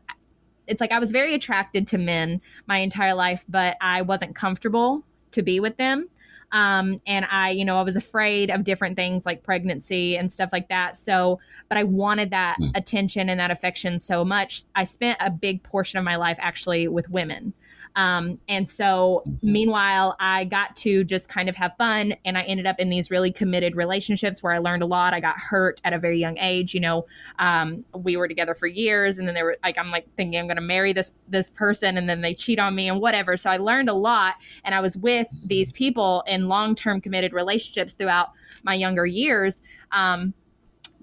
it's 0.68 0.82
like 0.82 0.92
I 0.92 1.00
was 1.00 1.12
very 1.12 1.34
attracted 1.34 1.88
to 1.88 1.98
men 1.98 2.42
my 2.68 2.80
entire 2.80 3.14
life, 3.14 3.46
but 3.48 3.78
I 3.80 4.02
wasn't 4.02 4.36
comfortable 4.36 5.04
to 5.32 5.42
be 5.42 5.62
with 5.62 5.78
them. 5.78 6.10
Um, 6.52 7.02
and 7.06 7.26
I, 7.30 7.52
you 7.52 7.66
know, 7.66 7.78
I 7.78 7.84
was 7.84 7.96
afraid 7.96 8.50
of 8.50 8.64
different 8.64 8.96
things 8.96 9.26
like 9.26 9.44
pregnancy 9.44 10.18
and 10.18 10.32
stuff 10.32 10.50
like 10.52 10.70
that. 10.70 10.98
So, 10.98 11.40
but 11.68 11.78
I 11.78 11.84
wanted 11.84 12.32
that 12.32 12.58
mm. 12.60 12.72
attention 12.76 13.30
and 13.30 13.40
that 13.40 13.52
affection 13.52 14.00
so 14.00 14.26
much. 14.26 14.64
I 14.76 14.84
spent 14.84 15.18
a 15.20 15.30
big 15.30 15.64
portion 15.64 16.00
of 16.00 16.06
my 16.06 16.16
life 16.16 16.38
actually 16.40 16.88
with 16.88 17.10
women. 17.10 17.54
Um, 17.96 18.40
and 18.48 18.70
so, 18.70 19.24
meanwhile, 19.42 20.16
I 20.20 20.46
got 20.46 20.76
to 20.78 21.04
just 21.04 21.30
kind 21.30 21.50
of 21.50 21.56
have 21.56 21.76
fun, 21.78 22.16
and 22.26 22.38
I 22.38 22.44
ended 22.44 22.66
up 22.66 22.80
in 22.80 22.90
these 22.90 23.12
really 23.12 23.32
committed 23.32 23.76
relationships 23.76 24.42
where 24.42 24.54
I 24.54 24.60
learned 24.60 24.84
a 24.84 24.86
lot. 24.86 25.14
I 25.14 25.20
got 25.20 25.38
hurt 25.38 25.82
at 25.84 25.94
a 25.94 26.00
very 26.00 26.20
young 26.20 26.38
age. 26.38 26.74
You 26.74 26.80
know, 26.80 27.06
um, 27.40 27.84
we 27.96 28.16
were 28.18 28.28
together 28.28 28.56
for 28.56 28.68
years, 28.68 29.20
and 29.20 29.28
then 29.28 29.36
they 29.36 29.44
were 29.44 29.58
like, 29.64 29.78
I'm 29.78 29.92
like 29.92 30.08
thinking 30.16 30.40
I'm 30.40 30.48
going 30.48 30.58
to 30.58 30.62
marry 30.62 30.94
this 30.94 31.12
this 31.28 31.50
person, 31.50 31.98
and 31.98 32.08
then 32.08 32.22
they 32.22 32.34
cheat 32.34 32.60
on 32.60 32.76
me 32.76 32.90
and 32.90 33.02
whatever. 33.02 33.38
So 33.38 33.50
I 33.50 33.58
learned 33.58 33.90
a 33.90 33.94
lot, 33.94 34.36
and 34.64 34.76
I 34.76 34.80
was 34.80 34.96
with 34.96 35.28
these 35.44 35.72
people 35.72 36.24
in 36.28 36.48
long 36.48 36.76
term 36.76 37.02
committed 37.02 37.34
relationships 37.34 37.94
throughout 37.94 38.30
my 38.64 38.76
younger 38.76 39.06
years. 39.06 39.62
Um, 39.92 40.34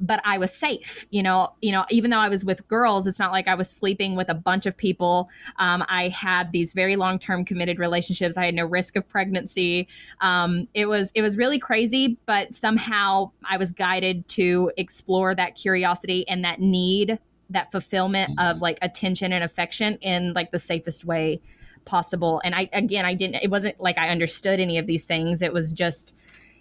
but 0.00 0.20
I 0.24 0.38
was 0.38 0.52
safe. 0.52 1.06
You 1.11 1.22
know, 1.22 1.52
you 1.61 1.72
know, 1.72 1.85
even 1.90 2.11
though 2.11 2.18
I 2.18 2.28
was 2.28 2.44
with 2.44 2.66
girls, 2.68 3.06
it's 3.06 3.18
not 3.18 3.32
like 3.32 3.48
I 3.48 3.54
was 3.54 3.70
sleeping 3.70 4.16
with 4.16 4.28
a 4.28 4.35
bunch 4.35 4.66
of 4.66 4.76
people. 4.76 5.28
Um, 5.59 5.85
I 5.88 6.09
had 6.09 6.52
these 6.52 6.72
very 6.72 6.96
long 6.96 7.18
term 7.18 7.44
committed 7.44 7.78
relationships. 7.78 8.37
I 8.37 8.46
had 8.46 8.54
no 8.54 8.66
risk 8.66 8.96
of 8.96 9.09
pregnancy. 9.09 9.88
Um, 10.20 10.68
it 10.74 10.87
was 10.87 11.12
it 11.14 11.22
was 11.22 11.37
really 11.37 11.59
crazy, 11.59 12.18
but 12.26 12.54
somehow 12.54 13.30
I 13.48 13.56
was 13.56 13.72
guided 13.72 14.28
to 14.28 14.70
explore 14.76 15.35
that 15.35 15.54
curiosity 15.54 16.28
and 16.28 16.44
that 16.44 16.61
need, 16.61 17.18
that 17.50 17.72
fulfillment 17.72 18.30
of 18.38 18.56
mm-hmm. 18.56 18.62
like 18.62 18.78
attention 18.82 19.32
and 19.32 19.42
affection 19.42 19.98
in 20.00 20.32
like 20.32 20.50
the 20.50 20.59
safest 20.59 21.04
way 21.04 21.40
possible. 21.85 22.40
And 22.44 22.54
I 22.54 22.68
again, 22.72 23.04
I 23.04 23.14
didn't. 23.14 23.37
It 23.37 23.50
wasn't 23.50 23.80
like 23.80 23.96
I 23.96 24.09
understood 24.11 24.61
any 24.61 24.78
of 24.78 24.87
these 24.87 25.06
things. 25.06 25.40
It 25.40 25.52
was 25.52 25.72
just, 25.72 26.14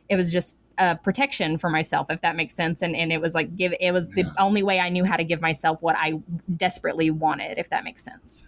it 0.07 0.15
was 0.15 0.31
just 0.31 0.59
uh, 0.77 0.95
protection 0.95 1.57
for 1.57 1.69
myself, 1.69 2.07
if 2.09 2.21
that 2.21 2.35
makes 2.35 2.55
sense. 2.55 2.81
And 2.81 2.95
and 2.95 3.11
it 3.11 3.21
was 3.21 3.33
like 3.33 3.55
give 3.55 3.73
it 3.79 3.91
was 3.91 4.09
yeah. 4.15 4.23
the 4.23 4.41
only 4.41 4.63
way 4.63 4.79
I 4.79 4.89
knew 4.89 5.05
how 5.05 5.17
to 5.17 5.23
give 5.23 5.41
myself 5.41 5.81
what 5.81 5.95
I 5.97 6.19
desperately 6.55 7.09
wanted, 7.09 7.57
if 7.57 7.69
that 7.69 7.83
makes 7.83 8.03
sense. 8.03 8.45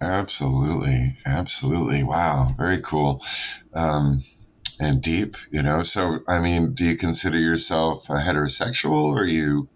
Absolutely, 0.00 1.16
absolutely. 1.26 2.02
Wow, 2.04 2.54
very 2.56 2.80
cool. 2.82 3.24
Um, 3.74 4.24
and 4.78 5.02
deep, 5.02 5.36
you 5.50 5.62
know. 5.62 5.82
So, 5.82 6.20
I 6.28 6.38
mean, 6.38 6.74
do 6.74 6.84
you 6.84 6.96
consider 6.96 7.38
yourself 7.38 8.08
a 8.08 8.14
heterosexual 8.14 9.12
or 9.12 9.22
are 9.22 9.26
you 9.26 9.68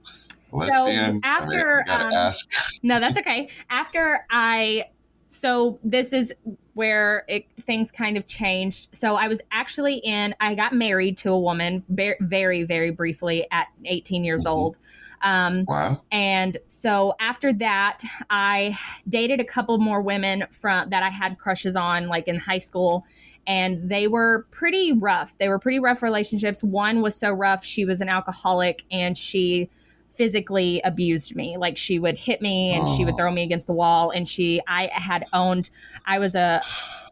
lesbian? 0.53 1.21
So 1.23 1.29
after, 1.29 1.85
I 1.89 1.99
mean, 1.99 2.07
um, 2.07 2.13
ask. 2.13 2.49
no, 2.83 3.01
that's 3.01 3.19
okay. 3.19 3.49
After 3.69 4.25
I 4.31 4.85
so 5.33 5.79
this 5.83 6.13
is 6.13 6.33
where 6.75 7.25
it, 7.27 7.47
things 7.63 7.91
kind 7.91 8.17
of 8.17 8.27
changed. 8.27 8.89
So 8.93 9.17
I 9.17 9.29
was 9.29 9.41
actually 9.51 9.97
in, 9.97 10.35
I 10.41 10.55
got 10.55 10.75
married 10.75 11.17
to 11.19 11.31
a 11.31 11.39
woman 11.39 11.83
very, 11.89 12.17
very, 12.21 12.65
very 12.65 12.91
briefly 12.91 13.47
at 13.51 13.67
18 13.85 14.25
years 14.25 14.45
mm-hmm. 14.45 14.53
old. 14.53 14.77
Um, 15.23 15.65
wow. 15.67 16.03
And 16.11 16.59
so 16.69 17.15
after 17.21 17.53
that, 17.55 18.03
I 18.29 18.77
dated 19.09 19.41
a 19.41 19.45
couple 19.45 19.79
more 19.79 20.03
women 20.03 20.45
from 20.51 20.91
that 20.91 21.03
I 21.03 21.11
had 21.11 21.39
crushes 21.39 21.77
on, 21.77 22.09
like 22.09 22.29
in 22.29 22.39
high 22.39 22.59
school, 22.59 23.07
and 23.47 23.89
they 23.89 24.09
were 24.09 24.47
pretty 24.51 24.93
rough. 24.93 25.33
They 25.39 25.49
were 25.49 25.59
pretty 25.59 25.79
rough 25.79 26.03
relationships. 26.03 26.63
One 26.63 27.03
was 27.03 27.15
so 27.15 27.31
rough; 27.31 27.65
she 27.65 27.85
was 27.85 28.01
an 28.01 28.09
alcoholic, 28.09 28.85
and 28.91 29.17
she 29.17 29.71
physically 30.15 30.81
abused 30.85 31.35
me. 31.35 31.57
Like 31.57 31.77
she 31.77 31.99
would 31.99 32.17
hit 32.17 32.43
me 32.43 32.75
and 32.75 32.85
oh. 32.87 32.97
she 32.97 33.05
would 33.05 33.17
throw 33.17 33.31
me 33.31 33.43
against 33.43 33.67
the 33.67 33.73
wall. 33.73 34.11
And 34.11 34.29
she, 34.29 34.61
I 34.69 34.91
had 34.93 35.25
owned, 35.33 35.71
I 36.07 36.19
was 36.19 36.35
a, 36.35 36.63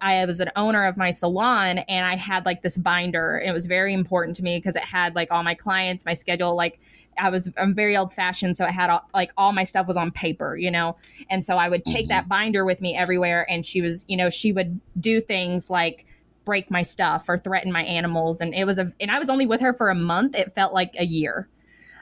I 0.00 0.24
was 0.26 0.40
an 0.40 0.50
owner 0.56 0.86
of 0.86 0.96
my 0.96 1.10
salon 1.10 1.78
and 1.78 2.06
I 2.06 2.16
had 2.16 2.46
like 2.46 2.62
this 2.62 2.76
binder. 2.76 3.42
It 3.44 3.52
was 3.52 3.66
very 3.66 3.94
important 3.94 4.36
to 4.38 4.42
me 4.42 4.58
because 4.58 4.76
it 4.76 4.84
had 4.84 5.14
like 5.14 5.28
all 5.30 5.42
my 5.42 5.54
clients, 5.54 6.04
my 6.04 6.14
schedule. 6.14 6.54
Like 6.56 6.80
I 7.18 7.30
was, 7.30 7.50
I'm 7.56 7.74
very 7.74 7.96
old 7.96 8.12
fashioned. 8.12 8.56
So 8.56 8.64
it 8.64 8.72
had 8.72 8.90
all, 8.90 9.08
like 9.14 9.32
all 9.36 9.52
my 9.52 9.64
stuff 9.64 9.86
was 9.86 9.96
on 9.96 10.10
paper, 10.10 10.56
you 10.56 10.70
know? 10.70 10.96
And 11.30 11.44
so 11.44 11.56
I 11.56 11.68
would 11.68 11.84
take 11.84 12.04
mm-hmm. 12.04 12.08
that 12.08 12.28
binder 12.28 12.64
with 12.64 12.80
me 12.80 12.96
everywhere. 12.96 13.46
And 13.50 13.64
she 13.64 13.80
was, 13.80 14.04
you 14.08 14.16
know, 14.16 14.30
she 14.30 14.52
would 14.52 14.80
do 14.98 15.20
things 15.20 15.70
like, 15.70 16.06
break 16.46 16.70
my 16.70 16.82
stuff 16.82 17.28
or 17.28 17.38
threaten 17.38 17.70
my 17.70 17.82
animals 17.82 18.40
and 18.40 18.54
it 18.54 18.64
was 18.64 18.78
a 18.78 18.90
and 18.98 19.10
I 19.10 19.18
was 19.18 19.28
only 19.28 19.46
with 19.46 19.60
her 19.60 19.74
for 19.74 19.90
a 19.90 19.94
month 19.94 20.34
it 20.34 20.54
felt 20.54 20.72
like 20.72 20.94
a 20.98 21.04
year 21.04 21.48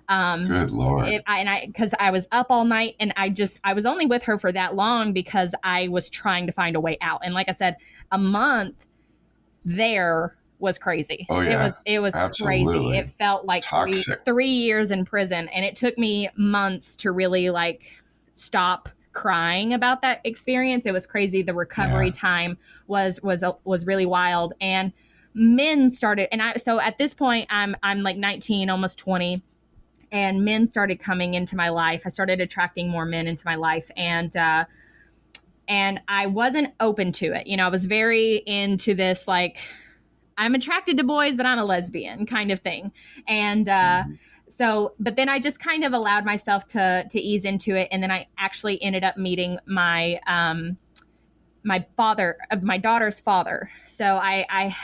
um, 0.08 0.46
Good 0.46 0.70
lord! 0.70 1.08
It, 1.08 1.22
I, 1.26 1.38
and 1.40 1.48
I 1.48 1.66
because 1.66 1.94
I 1.98 2.10
was 2.10 2.26
up 2.32 2.46
all 2.50 2.64
night 2.64 2.96
and 2.98 3.12
I 3.16 3.28
just 3.28 3.60
I 3.64 3.74
was 3.74 3.84
only 3.84 4.06
with 4.06 4.22
her 4.24 4.38
for 4.38 4.50
that 4.52 4.74
long 4.74 5.12
because 5.12 5.54
I 5.62 5.88
was 5.88 6.08
trying 6.08 6.46
to 6.46 6.52
find 6.52 6.76
a 6.76 6.80
way 6.80 6.96
out. 7.00 7.20
And 7.24 7.34
like 7.34 7.48
I 7.48 7.52
said, 7.52 7.76
a 8.10 8.18
month 8.18 8.74
there 9.64 10.36
was 10.58 10.78
crazy. 10.78 11.26
Oh 11.28 11.40
yeah, 11.40 11.60
it 11.60 11.64
was 11.64 11.82
it 11.84 11.98
was 12.00 12.14
Absolutely. 12.14 12.64
crazy. 12.64 12.98
It 12.98 13.10
felt 13.18 13.44
like 13.44 13.64
three, 13.64 14.02
three 14.24 14.48
years 14.48 14.90
in 14.90 15.04
prison, 15.04 15.48
and 15.48 15.64
it 15.64 15.76
took 15.76 15.98
me 15.98 16.28
months 16.36 16.96
to 16.98 17.12
really 17.12 17.50
like 17.50 17.82
stop 18.32 18.88
crying 19.12 19.74
about 19.74 20.00
that 20.02 20.20
experience. 20.24 20.86
It 20.86 20.92
was 20.92 21.04
crazy. 21.06 21.42
The 21.42 21.54
recovery 21.54 22.06
yeah. 22.06 22.12
time 22.12 22.58
was 22.86 23.20
was 23.22 23.44
was 23.64 23.86
really 23.86 24.06
wild, 24.06 24.54
and 24.60 24.92
men 25.34 25.90
started. 25.90 26.28
And 26.32 26.42
I 26.42 26.56
so 26.56 26.80
at 26.80 26.98
this 26.98 27.14
point, 27.14 27.46
I'm 27.50 27.76
I'm 27.82 28.02
like 28.02 28.16
19, 28.16 28.70
almost 28.70 28.98
20 28.98 29.42
and 30.12 30.44
men 30.44 30.66
started 30.66 31.00
coming 31.00 31.34
into 31.34 31.56
my 31.56 31.68
life. 31.68 32.02
I 32.06 32.08
started 32.08 32.40
attracting 32.40 32.88
more 32.88 33.04
men 33.04 33.26
into 33.26 33.42
my 33.44 33.56
life, 33.56 33.90
and 33.96 34.36
uh, 34.36 34.64
and 35.68 36.00
I 36.08 36.26
wasn't 36.26 36.74
open 36.80 37.12
to 37.12 37.26
it. 37.26 37.46
You 37.46 37.56
know, 37.56 37.66
I 37.66 37.68
was 37.68 37.86
very 37.86 38.36
into 38.46 38.94
this 38.94 39.28
like 39.28 39.58
I'm 40.36 40.54
attracted 40.54 40.96
to 40.98 41.04
boys, 41.04 41.36
but 41.36 41.46
I'm 41.46 41.58
a 41.58 41.64
lesbian 41.64 42.26
kind 42.26 42.50
of 42.50 42.60
thing, 42.60 42.92
and. 43.26 43.68
Uh, 43.68 44.02
mm-hmm. 44.04 44.12
So, 44.50 44.94
but 44.98 45.16
then 45.16 45.28
I 45.28 45.40
just 45.40 45.60
kind 45.60 45.84
of 45.84 45.92
allowed 45.92 46.24
myself 46.24 46.66
to 46.68 47.04
to 47.10 47.20
ease 47.20 47.44
into 47.44 47.76
it, 47.76 47.86
and 47.92 48.02
then 48.02 48.10
I 48.10 48.28
actually 48.38 48.82
ended 48.82 49.04
up 49.04 49.18
meeting 49.18 49.58
my 49.66 50.18
um, 50.26 50.78
my 51.64 51.84
father, 51.96 52.38
uh, 52.50 52.56
my 52.62 52.78
daughter's 52.78 53.20
father. 53.20 53.70
So 53.86 54.04
I, 54.04 54.46
I 54.48 54.76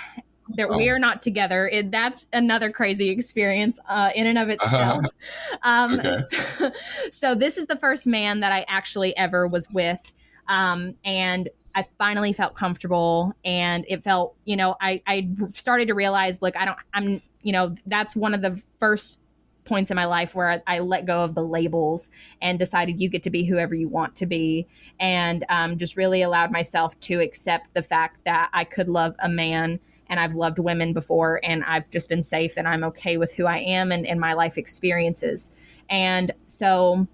that 0.56 0.68
oh. 0.70 0.76
we 0.76 0.88
are 0.88 0.98
not 0.98 1.20
together. 1.20 1.68
It, 1.68 1.90
that's 1.90 2.26
another 2.32 2.70
crazy 2.70 3.10
experience 3.10 3.78
uh, 3.88 4.10
in 4.14 4.26
and 4.26 4.38
of 4.38 4.48
itself. 4.48 5.04
Um, 5.62 6.00
okay. 6.00 6.18
so, 6.58 6.72
so, 7.10 7.34
this 7.34 7.56
is 7.56 7.66
the 7.66 7.76
first 7.76 8.06
man 8.06 8.40
that 8.40 8.52
I 8.52 8.66
actually 8.68 9.16
ever 9.16 9.46
was 9.46 9.66
with. 9.70 10.00
Um, 10.48 10.94
and 11.04 11.48
I 11.74 11.86
finally 11.98 12.32
felt 12.32 12.54
comfortable 12.54 13.32
and 13.44 13.84
it 13.88 14.04
felt, 14.04 14.36
you 14.44 14.56
know, 14.56 14.76
I, 14.80 15.02
I 15.06 15.28
started 15.54 15.88
to 15.88 15.94
realize, 15.94 16.42
look, 16.42 16.56
I 16.56 16.64
don't, 16.64 16.78
I'm, 16.92 17.22
you 17.42 17.52
know, 17.52 17.74
that's 17.86 18.14
one 18.14 18.34
of 18.34 18.42
the 18.42 18.60
first 18.78 19.18
points 19.64 19.90
in 19.90 19.94
my 19.96 20.04
life 20.04 20.34
where 20.34 20.50
I, 20.50 20.62
I 20.66 20.78
let 20.80 21.06
go 21.06 21.24
of 21.24 21.34
the 21.34 21.42
labels 21.42 22.08
and 22.40 22.58
decided 22.58 23.00
you 23.00 23.08
get 23.08 23.22
to 23.24 23.30
be 23.30 23.44
whoever 23.44 23.74
you 23.74 23.88
want 23.88 24.14
to 24.16 24.26
be. 24.26 24.66
And 25.00 25.44
um, 25.48 25.78
just 25.78 25.96
really 25.96 26.22
allowed 26.22 26.52
myself 26.52 26.98
to 27.00 27.20
accept 27.20 27.74
the 27.74 27.82
fact 27.82 28.20
that 28.24 28.50
I 28.52 28.64
could 28.64 28.88
love 28.88 29.14
a 29.18 29.28
man 29.28 29.80
and 30.08 30.20
I've 30.20 30.34
loved 30.34 30.58
women 30.58 30.92
before 30.92 31.40
and 31.42 31.64
I've 31.64 31.90
just 31.90 32.08
been 32.08 32.22
safe 32.22 32.56
and 32.56 32.68
I'm 32.68 32.84
okay 32.84 33.16
with 33.16 33.32
who 33.32 33.46
I 33.46 33.58
am 33.58 33.90
and, 33.90 34.06
and 34.06 34.20
my 34.20 34.34
life 34.34 34.58
experiences. 34.58 35.50
And 35.88 36.32
so 36.46 37.06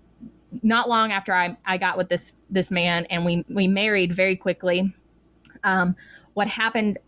not 0.63 0.89
long 0.89 1.13
after 1.13 1.33
I, 1.33 1.57
I 1.65 1.79
got 1.79 1.97
with 1.97 2.09
this 2.09 2.35
this 2.51 2.71
man 2.71 3.07
and 3.07 3.25
we 3.25 3.45
we 3.49 3.69
married 3.69 4.15
very 4.15 4.37
quickly. 4.37 4.93
Um, 5.63 5.95
what 6.35 6.49
happened 6.49 6.99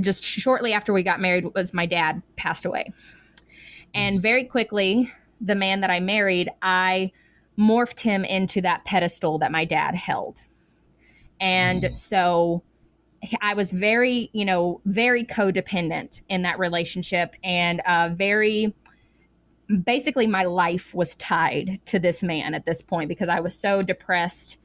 just 0.00 0.22
shortly 0.24 0.72
after 0.72 0.92
we 0.92 1.02
got 1.02 1.20
married 1.20 1.52
was 1.54 1.74
my 1.74 1.86
dad 1.86 2.22
passed 2.36 2.64
away. 2.64 2.92
And 3.94 4.20
very 4.20 4.44
quickly, 4.44 5.12
the 5.40 5.54
man 5.54 5.80
that 5.80 5.90
I 5.90 6.00
married, 6.00 6.50
I 6.62 7.12
morphed 7.58 8.00
him 8.00 8.24
into 8.24 8.60
that 8.62 8.84
pedestal 8.84 9.38
that 9.38 9.52
my 9.52 9.64
dad 9.64 9.94
held. 9.94 10.40
And 11.40 11.82
mm. 11.82 11.96
so 11.96 12.62
I 13.40 13.54
was 13.54 13.72
very, 13.72 14.30
you 14.32 14.44
know, 14.44 14.80
very 14.84 15.24
codependent 15.24 16.20
in 16.28 16.42
that 16.42 16.58
relationship 16.58 17.34
and 17.42 17.80
uh, 17.80 18.10
very 18.12 18.74
basically 19.82 20.26
my 20.26 20.44
life 20.44 20.94
was 20.94 21.14
tied 21.16 21.80
to 21.86 21.98
this 21.98 22.22
man 22.22 22.54
at 22.54 22.66
this 22.66 22.82
point 22.82 23.08
because 23.08 23.28
I 23.28 23.40
was 23.40 23.58
so 23.58 23.82
depressed 23.82 24.58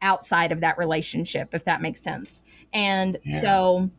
outside 0.00 0.50
of 0.50 0.60
that 0.60 0.78
relationship, 0.78 1.54
if 1.54 1.64
that 1.64 1.80
makes 1.80 2.02
sense. 2.02 2.42
And 2.72 3.18
yeah. 3.22 3.40
so 3.40 3.90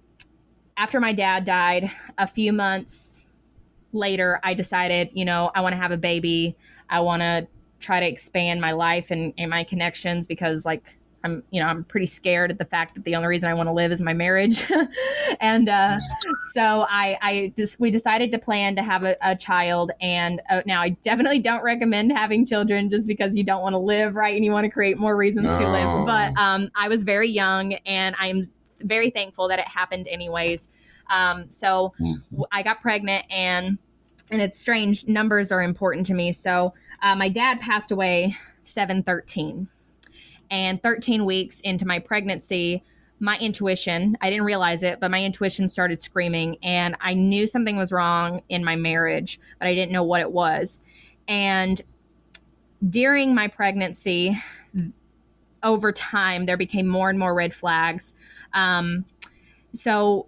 after 0.76 0.99
my 0.99 1.13
dad 1.13 1.45
died, 1.45 1.89
a 2.17 2.28
few 2.28 2.52
months 2.52 3.23
later, 3.93 4.39
I 4.43 4.54
decided, 4.54 5.10
you 5.13 5.23
know, 5.23 5.52
I 5.56 5.62
want 5.62 5.73
to 5.73 5.78
have 5.78 5.91
a 5.91 5.97
baby. 5.97 6.58
I 6.89 6.99
want 6.99 7.21
to 7.21 7.47
try 7.80 7.99
to 7.99 8.06
expand 8.06 8.60
my 8.60 8.73
life 8.73 9.12
and, 9.12 9.34
and 9.38 9.49
my 9.49 9.63
connections 9.63 10.28
because, 10.28 10.65
like, 10.65 10.95
I'm, 11.24 11.42
you 11.52 11.62
know, 11.62 11.68
I'm 11.68 11.86
pretty 11.86 12.06
scared 12.06 12.52
at 12.52 12.58
the 12.58 12.66
fact 12.66 12.96
that 12.96 13.06
the 13.06 13.16
only 13.16 13.28
reason 13.28 13.50
I 13.50 13.54
want 13.54 13.68
to 13.68 13.74
live 13.74 13.92
is 13.92 14.02
my 14.02 14.14
marriage. 14.14 14.66
and 15.40 15.70
uh, 15.70 15.98
so 16.52 16.86
I, 16.90 17.18
I 17.22 17.54
just, 17.56 17.80
we 17.80 17.92
decided 17.92 18.30
to 18.32 18.38
plan 18.38 18.76
to 18.76 18.84
have 18.84 19.04
a, 19.04 19.16
a 19.22 19.36
child. 19.36 19.92
And 20.02 20.42
uh, 20.50 20.62
now 20.66 20.82
I 20.82 20.90
definitely 20.90 21.40
don't 21.40 21.64
recommend 21.64 22.12
having 22.12 22.46
children 22.46 22.90
just 22.90 23.08
because 23.08 23.38
you 23.38 23.44
don't 23.44 23.62
want 23.62 23.74
to 23.74 23.78
live, 23.78 24.16
right? 24.16 24.36
And 24.36 24.44
you 24.44 24.52
want 24.52 24.66
to 24.66 24.70
create 24.70 24.98
more 24.98 25.16
reasons 25.16 25.46
no. 25.46 25.60
to 25.60 25.72
live. 25.72 26.06
But 26.06 26.38
um, 26.38 26.70
I 26.76 26.90
was 26.90 27.04
very 27.04 27.30
young 27.30 27.74
and 27.86 28.16
I'm 28.20 28.42
very 28.82 29.10
thankful 29.10 29.48
that 29.48 29.60
it 29.60 29.68
happened 29.68 30.08
anyways. 30.10 30.68
Um, 31.10 31.50
so 31.50 31.94
mm-hmm. 32.02 32.42
I 32.52 32.64
got 32.64 32.82
pregnant 32.82 33.26
and, 33.30 33.78
and 34.30 34.42
it's 34.42 34.60
strange. 34.60 35.08
Numbers 35.08 35.54
are 35.54 35.64
important 35.64 36.06
to 36.08 36.14
me. 36.14 36.34
So 36.34 36.74
uh, 37.02 37.16
my 37.16 37.30
dad 37.30 37.62
passed 37.62 37.92
away 37.92 38.36
713 38.66 39.70
and 40.49 40.82
13 40.82 41.25
weeks 41.25 41.60
into 41.62 41.86
my 41.86 41.99
pregnancy, 41.99 42.84
my 43.19 43.38
intuition, 43.38 44.17
I 44.21 44.29
didn't 44.29 44.45
realize 44.45 44.84
it, 44.84 44.99
but 44.99 45.10
my 45.10 45.23
intuition 45.23 45.69
started 45.69 46.01
screaming. 46.01 46.58
And 46.62 46.95
I 46.99 47.13
knew 47.13 47.47
something 47.47 47.77
was 47.77 47.91
wrong 47.91 48.41
in 48.49 48.63
my 48.63 48.75
marriage, 48.75 49.39
but 49.60 49.67
I 49.67 49.73
didn't 49.73 49.91
know 49.91 50.03
what 50.03 50.21
it 50.21 50.32
was. 50.32 50.79
And 51.27 51.82
during 52.88 53.34
my 53.34 53.47
pregnancy, 53.47 54.38
over 55.63 55.91
time, 55.91 56.45
there 56.45 56.58
became 56.58 56.88
more 56.88 57.10
and 57.10 57.17
more 57.17 57.34
red 57.34 57.53
flags. 57.53 58.13
Um, 58.53 59.06
so 59.73 60.27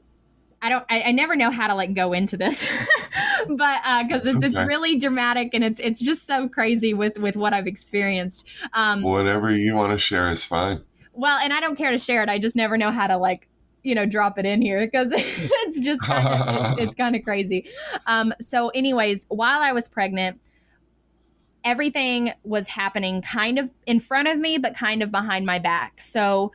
I 0.62 0.70
don't, 0.70 0.86
I, 0.90 1.02
I, 1.02 1.12
never 1.12 1.36
know 1.36 1.52
how 1.52 1.68
to 1.68 1.76
like 1.76 1.94
go 1.94 2.14
into 2.14 2.38
this, 2.38 2.66
but 3.58 3.82
because 4.08 4.26
uh, 4.26 4.30
it's 4.30 4.38
okay. 4.38 4.48
it's 4.48 4.60
really 4.60 4.98
dramatic 4.98 5.52
and 5.54 5.64
it's 5.64 5.80
it's 5.80 6.02
just 6.02 6.26
so 6.26 6.48
crazy 6.48 6.94
with 6.94 7.18
with 7.18 7.36
what 7.36 7.54
I've 7.54 7.68
experienced. 7.68 8.46
Um, 8.74 9.02
Whatever 9.02 9.52
you 9.52 9.76
want 9.76 9.92
to 9.92 10.00
share 10.00 10.30
is 10.30 10.44
fine. 10.44 10.84
Well, 11.14 11.38
and 11.38 11.54
I 11.54 11.60
don't 11.60 11.76
care 11.76 11.92
to 11.92 11.98
share 11.98 12.24
it. 12.24 12.30
I 12.30 12.40
just 12.40 12.56
never 12.56 12.78
know 12.78 12.92
how 12.92 13.08
to 13.08 13.18
like 13.18 13.48
you 13.84 13.96
know 13.96 14.06
drop 14.06 14.38
it 14.38 14.46
in 14.46 14.62
here 14.62 14.86
because 14.86 15.12
it's 15.16 15.80
just 15.80 16.02
kinda, 16.04 16.74
it's, 16.78 16.82
it's 16.82 16.96
kind 16.96 17.16
of 17.16 17.24
crazy. 17.24 17.68
Um, 18.08 18.34
so, 18.42 18.70
anyways, 18.70 19.26
while 19.30 19.62
I 19.62 19.72
was 19.72 19.88
pregnant, 19.88 20.40
everything 21.64 22.32
was 22.44 22.68
happening 22.68 23.22
kind 23.22 23.58
of 23.58 23.72
in 23.86 24.00
front 24.00 24.28
of 24.28 24.38
me, 24.38 24.58
but 24.58 24.76
kind 24.76 25.02
of 25.02 25.12
behind 25.12 25.46
my 25.46 25.60
back. 25.60 26.00
So 26.00 26.52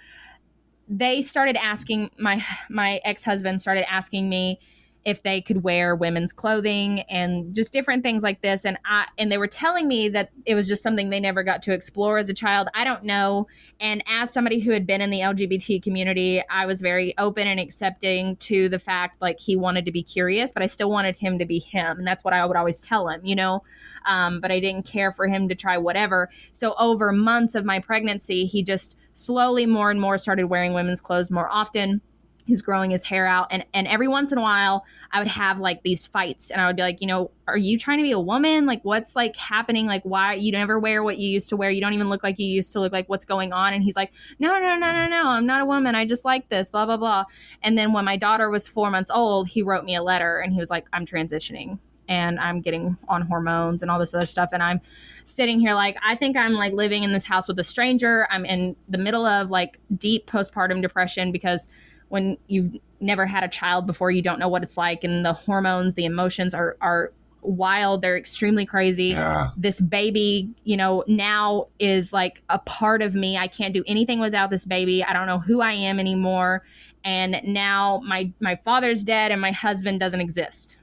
they 0.88 1.22
started 1.22 1.56
asking 1.56 2.10
my 2.18 2.44
my 2.68 3.00
ex-husband 3.04 3.60
started 3.60 3.90
asking 3.90 4.28
me 4.28 4.58
if 5.04 5.22
they 5.22 5.40
could 5.40 5.62
wear 5.62 5.96
women's 5.96 6.32
clothing 6.32 7.00
and 7.08 7.54
just 7.54 7.72
different 7.72 8.02
things 8.02 8.22
like 8.22 8.42
this 8.42 8.66
and 8.66 8.78
I 8.84 9.06
and 9.16 9.32
they 9.32 9.38
were 9.38 9.46
telling 9.46 9.88
me 9.88 10.10
that 10.10 10.30
it 10.44 10.54
was 10.54 10.68
just 10.68 10.82
something 10.82 11.08
they 11.08 11.20
never 11.20 11.42
got 11.42 11.62
to 11.62 11.72
explore 11.72 12.18
as 12.18 12.28
a 12.28 12.34
child. 12.34 12.68
I 12.74 12.84
don't 12.84 13.04
know. 13.04 13.46
And 13.80 14.04
as 14.06 14.30
somebody 14.30 14.60
who 14.60 14.72
had 14.72 14.86
been 14.86 15.00
in 15.00 15.10
the 15.10 15.20
LGBT 15.20 15.82
community, 15.82 16.42
I 16.50 16.66
was 16.66 16.82
very 16.82 17.16
open 17.16 17.48
and 17.48 17.58
accepting 17.58 18.36
to 18.36 18.68
the 18.68 18.78
fact 18.78 19.22
like 19.22 19.40
he 19.40 19.56
wanted 19.56 19.86
to 19.86 19.92
be 19.92 20.02
curious, 20.02 20.52
but 20.52 20.62
I 20.62 20.66
still 20.66 20.90
wanted 20.90 21.16
him 21.16 21.38
to 21.38 21.46
be 21.46 21.58
him. 21.58 21.98
And 21.98 22.06
that's 22.06 22.22
what 22.22 22.34
I 22.34 22.44
would 22.44 22.56
always 22.56 22.80
tell 22.80 23.08
him, 23.08 23.24
you 23.24 23.34
know. 23.34 23.62
Um, 24.06 24.40
but 24.40 24.50
I 24.50 24.60
didn't 24.60 24.84
care 24.84 25.12
for 25.12 25.26
him 25.26 25.48
to 25.48 25.54
try 25.54 25.78
whatever. 25.78 26.28
So 26.52 26.74
over 26.78 27.10
months 27.12 27.54
of 27.54 27.64
my 27.64 27.80
pregnancy, 27.80 28.44
he 28.44 28.62
just 28.62 28.96
slowly 29.14 29.64
more 29.66 29.90
and 29.90 30.00
more 30.00 30.18
started 30.18 30.44
wearing 30.44 30.74
women's 30.74 31.00
clothes 31.00 31.30
more 31.30 31.48
often 31.48 32.02
He's 32.50 32.62
growing 32.62 32.90
his 32.90 33.04
hair 33.04 33.26
out. 33.26 33.46
And 33.50 33.64
and 33.72 33.86
every 33.86 34.08
once 34.08 34.32
in 34.32 34.38
a 34.38 34.42
while 34.42 34.84
i 35.12 35.18
would 35.18 35.28
have 35.28 35.58
like 35.58 35.82
these 35.82 36.06
fights 36.06 36.50
and 36.50 36.60
i 36.60 36.66
would 36.66 36.76
be 36.76 36.82
like 36.82 37.00
you 37.00 37.06
know 37.06 37.30
are 37.50 37.56
you 37.56 37.76
trying 37.78 37.98
to 37.98 38.04
be 38.04 38.12
a 38.12 38.20
woman? 38.20 38.64
Like 38.64 38.84
what's 38.84 39.16
like 39.16 39.34
happening? 39.36 39.86
Like 39.86 40.02
why 40.04 40.34
you 40.34 40.52
never 40.52 40.78
wear 40.78 41.02
what 41.02 41.18
you 41.18 41.28
used 41.28 41.48
to 41.48 41.56
wear. 41.56 41.68
You 41.70 41.80
don't 41.80 41.94
even 41.94 42.08
look 42.08 42.22
like 42.22 42.38
you 42.38 42.46
used 42.46 42.72
to 42.74 42.80
look 42.80 42.92
like. 42.92 43.08
What's 43.08 43.26
going 43.26 43.52
on? 43.52 43.74
And 43.74 43.82
he's 43.82 43.96
like 43.96 44.12
no 44.38 44.58
no 44.58 44.76
no 44.76 44.92
no 44.92 45.08
no. 45.08 45.28
I'm 45.28 45.46
not 45.46 45.60
a 45.60 45.64
woman. 45.64 45.94
I 45.94 46.06
just 46.06 46.24
like 46.24 46.48
this 46.48 46.70
blah 46.70 46.86
blah 46.86 46.96
blah. 46.96 47.24
And 47.62 47.76
then 47.76 47.92
when 47.92 48.04
my 48.04 48.16
daughter 48.16 48.48
was 48.50 48.68
four 48.68 48.90
months 48.90 49.10
old 49.12 49.48
he 49.48 49.62
wrote 49.62 49.84
me 49.84 49.96
a 49.96 50.02
letter 50.02 50.38
and 50.38 50.52
he 50.52 50.60
was 50.60 50.70
like 50.70 50.86
i'm 50.92 51.04
transitioning 51.04 51.78
and 52.10 52.40
I'm 52.40 52.60
getting 52.60 52.96
on 53.08 53.22
hormones 53.22 53.82
and 53.82 53.90
all 53.90 53.98
this 54.00 54.12
other 54.12 54.26
stuff. 54.26 54.50
And 54.52 54.62
I'm 54.64 54.80
sitting 55.24 55.60
here 55.60 55.74
like, 55.74 55.96
I 56.04 56.16
think 56.16 56.36
I'm 56.36 56.54
like 56.54 56.72
living 56.72 57.04
in 57.04 57.12
this 57.12 57.22
house 57.22 57.46
with 57.46 57.56
a 57.60 57.64
stranger. 57.64 58.26
I'm 58.32 58.44
in 58.44 58.74
the 58.88 58.98
middle 58.98 59.24
of 59.24 59.48
like 59.48 59.78
deep 59.96 60.28
postpartum 60.28 60.82
depression 60.82 61.30
because 61.30 61.68
when 62.10 62.36
you've 62.46 62.76
never 63.00 63.24
had 63.24 63.42
a 63.42 63.48
child 63.48 63.86
before, 63.86 64.10
you 64.10 64.20
don't 64.20 64.38
know 64.38 64.48
what 64.48 64.62
it's 64.62 64.76
like, 64.76 65.02
and 65.02 65.24
the 65.24 65.32
hormones, 65.32 65.94
the 65.94 66.04
emotions 66.04 66.52
are 66.52 66.76
are 66.80 67.12
wild. 67.42 68.02
They're 68.02 68.18
extremely 68.18 68.66
crazy. 68.66 69.06
Yeah. 69.06 69.48
This 69.56 69.80
baby, 69.80 70.50
you 70.64 70.76
know, 70.76 71.02
now 71.06 71.68
is 71.78 72.12
like 72.12 72.42
a 72.50 72.58
part 72.58 73.00
of 73.00 73.14
me. 73.14 73.38
I 73.38 73.48
can't 73.48 73.72
do 73.72 73.82
anything 73.86 74.20
without 74.20 74.50
this 74.50 74.66
baby. 74.66 75.02
I 75.02 75.14
don't 75.14 75.26
know 75.26 75.38
who 75.38 75.60
I 75.60 75.72
am 75.72 75.98
anymore. 75.98 76.62
And 77.04 77.40
now 77.44 78.02
my 78.04 78.30
my 78.40 78.56
father's 78.56 79.02
dead 79.04 79.32
and 79.32 79.40
my 79.40 79.52
husband 79.52 80.00
doesn't 80.00 80.20
exist. 80.20 80.76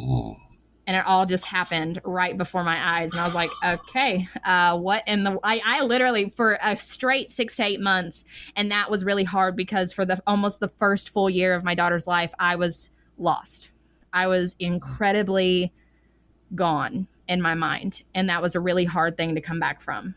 Mm 0.00 0.43
and 0.86 0.96
it 0.96 1.04
all 1.06 1.26
just 1.26 1.44
happened 1.44 2.00
right 2.04 2.36
before 2.36 2.62
my 2.62 3.00
eyes 3.00 3.12
and 3.12 3.20
i 3.20 3.24
was 3.24 3.34
like 3.34 3.50
okay 3.64 4.28
uh, 4.44 4.76
what 4.78 5.02
in 5.06 5.24
the 5.24 5.38
I, 5.42 5.60
I 5.64 5.80
literally 5.82 6.30
for 6.36 6.58
a 6.62 6.76
straight 6.76 7.30
six 7.30 7.56
to 7.56 7.64
eight 7.64 7.80
months 7.80 8.24
and 8.56 8.70
that 8.70 8.90
was 8.90 9.04
really 9.04 9.24
hard 9.24 9.56
because 9.56 9.92
for 9.92 10.04
the 10.04 10.22
almost 10.26 10.60
the 10.60 10.68
first 10.68 11.10
full 11.10 11.30
year 11.30 11.54
of 11.54 11.64
my 11.64 11.74
daughter's 11.74 12.06
life 12.06 12.32
i 12.38 12.56
was 12.56 12.90
lost. 13.18 13.70
I 14.12 14.26
was 14.26 14.54
incredibly 14.58 15.72
gone 16.54 17.08
in 17.28 17.40
my 17.40 17.54
mind 17.54 18.02
and 18.14 18.28
that 18.28 18.42
was 18.42 18.54
a 18.54 18.60
really 18.60 18.84
hard 18.84 19.16
thing 19.16 19.34
to 19.34 19.40
come 19.40 19.58
back 19.58 19.82
from. 19.82 20.14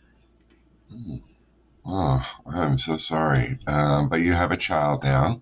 Oh 1.85 2.21
i'm 2.45 2.77
so 2.77 2.97
sorry. 2.97 3.59
Um, 3.65 4.09
but 4.09 4.17
you 4.17 4.33
have 4.33 4.51
a 4.51 4.57
child 4.57 5.03
now 5.03 5.41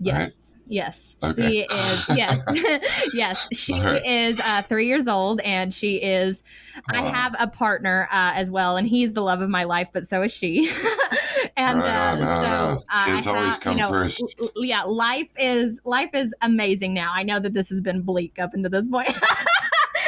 Yes. 0.00 0.54
Right? 0.54 0.62
Yes. 0.68 1.16
Okay. 1.22 1.48
She 1.48 1.60
is. 1.60 2.08
Yes. 2.08 2.42
yes. 3.12 3.48
She 3.52 3.72
right. 3.80 4.04
is 4.04 4.40
uh, 4.40 4.62
three 4.68 4.86
years 4.86 5.08
old 5.08 5.40
and 5.40 5.72
she 5.72 5.96
is. 5.96 6.42
I 6.88 7.02
have 7.02 7.34
a 7.38 7.46
partner 7.46 8.08
uh, 8.10 8.32
as 8.34 8.50
well, 8.50 8.76
and 8.76 8.86
he's 8.86 9.14
the 9.14 9.22
love 9.22 9.40
of 9.40 9.48
my 9.48 9.64
life, 9.64 9.88
but 9.92 10.04
so 10.04 10.22
is 10.22 10.32
she. 10.32 10.70
and 11.56 11.80
right 11.80 12.20
uh, 12.20 12.76
so 12.76 12.84
uh, 12.90 13.06
kids 13.06 13.26
always 13.26 13.58
come 13.58 13.76
you 13.76 13.84
know, 13.84 13.90
first. 13.90 14.22
yeah. 14.56 14.82
Life 14.82 15.28
is 15.38 15.80
life 15.84 16.10
is 16.14 16.34
amazing 16.42 16.94
now. 16.94 17.12
I 17.14 17.22
know 17.22 17.40
that 17.40 17.54
this 17.54 17.68
has 17.70 17.80
been 17.80 18.02
bleak 18.02 18.38
up 18.38 18.54
until 18.54 18.70
this 18.70 18.88
point. 18.88 19.08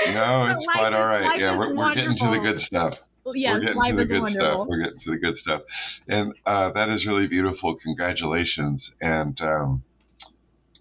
no, 0.08 0.46
it's 0.46 0.66
quite 0.66 0.92
all 0.92 1.06
right. 1.06 1.38
Yeah, 1.38 1.56
we're, 1.56 1.74
we're 1.74 1.94
getting 1.94 2.16
to 2.16 2.28
the 2.28 2.38
good 2.38 2.60
stuff 2.60 3.00
yes, 3.34 3.62
we're 3.62 3.74
getting 3.74 3.82
to 3.84 3.96
the 3.96 4.04
good 4.04 4.22
wonderful. 4.22 4.30
stuff. 4.30 4.66
We're 4.68 4.78
getting 4.78 4.98
to 4.98 5.10
the 5.10 5.18
good 5.18 5.36
stuff, 5.36 5.62
and 6.08 6.34
uh, 6.46 6.70
that 6.72 6.88
is 6.88 7.06
really 7.06 7.26
beautiful. 7.26 7.76
Congratulations! 7.76 8.94
And 9.00 9.40
um, 9.40 9.82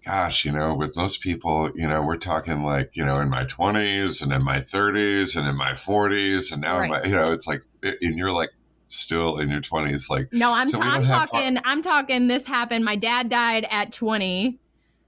gosh, 0.04 0.44
you 0.44 0.52
know, 0.52 0.74
with 0.74 0.96
most 0.96 1.20
people, 1.20 1.70
you 1.74 1.86
know, 1.86 2.02
we're 2.02 2.16
talking 2.16 2.62
like, 2.62 2.90
you 2.94 3.04
know, 3.04 3.20
in 3.20 3.28
my 3.28 3.44
twenties 3.44 4.22
and 4.22 4.32
in 4.32 4.42
my 4.42 4.60
thirties 4.60 5.36
and 5.36 5.46
in 5.46 5.56
my 5.56 5.74
forties, 5.74 6.52
and 6.52 6.62
now, 6.62 6.78
right. 6.78 6.90
my, 6.90 7.04
you 7.04 7.14
know, 7.14 7.32
it's 7.32 7.46
like, 7.46 7.60
and 7.82 8.18
you're 8.18 8.32
like 8.32 8.50
still 8.88 9.38
in 9.38 9.50
your 9.50 9.60
20s. 9.60 10.10
Like, 10.10 10.32
no, 10.32 10.52
I'm, 10.52 10.66
so 10.66 10.80
t- 10.80 10.86
I'm 10.86 11.04
talking, 11.04 11.58
I'm 11.64 11.82
talking, 11.82 12.26
this 12.26 12.44
happened. 12.44 12.84
My 12.84 12.96
dad 12.96 13.28
died 13.28 13.66
at 13.70 13.92
20 13.92 14.58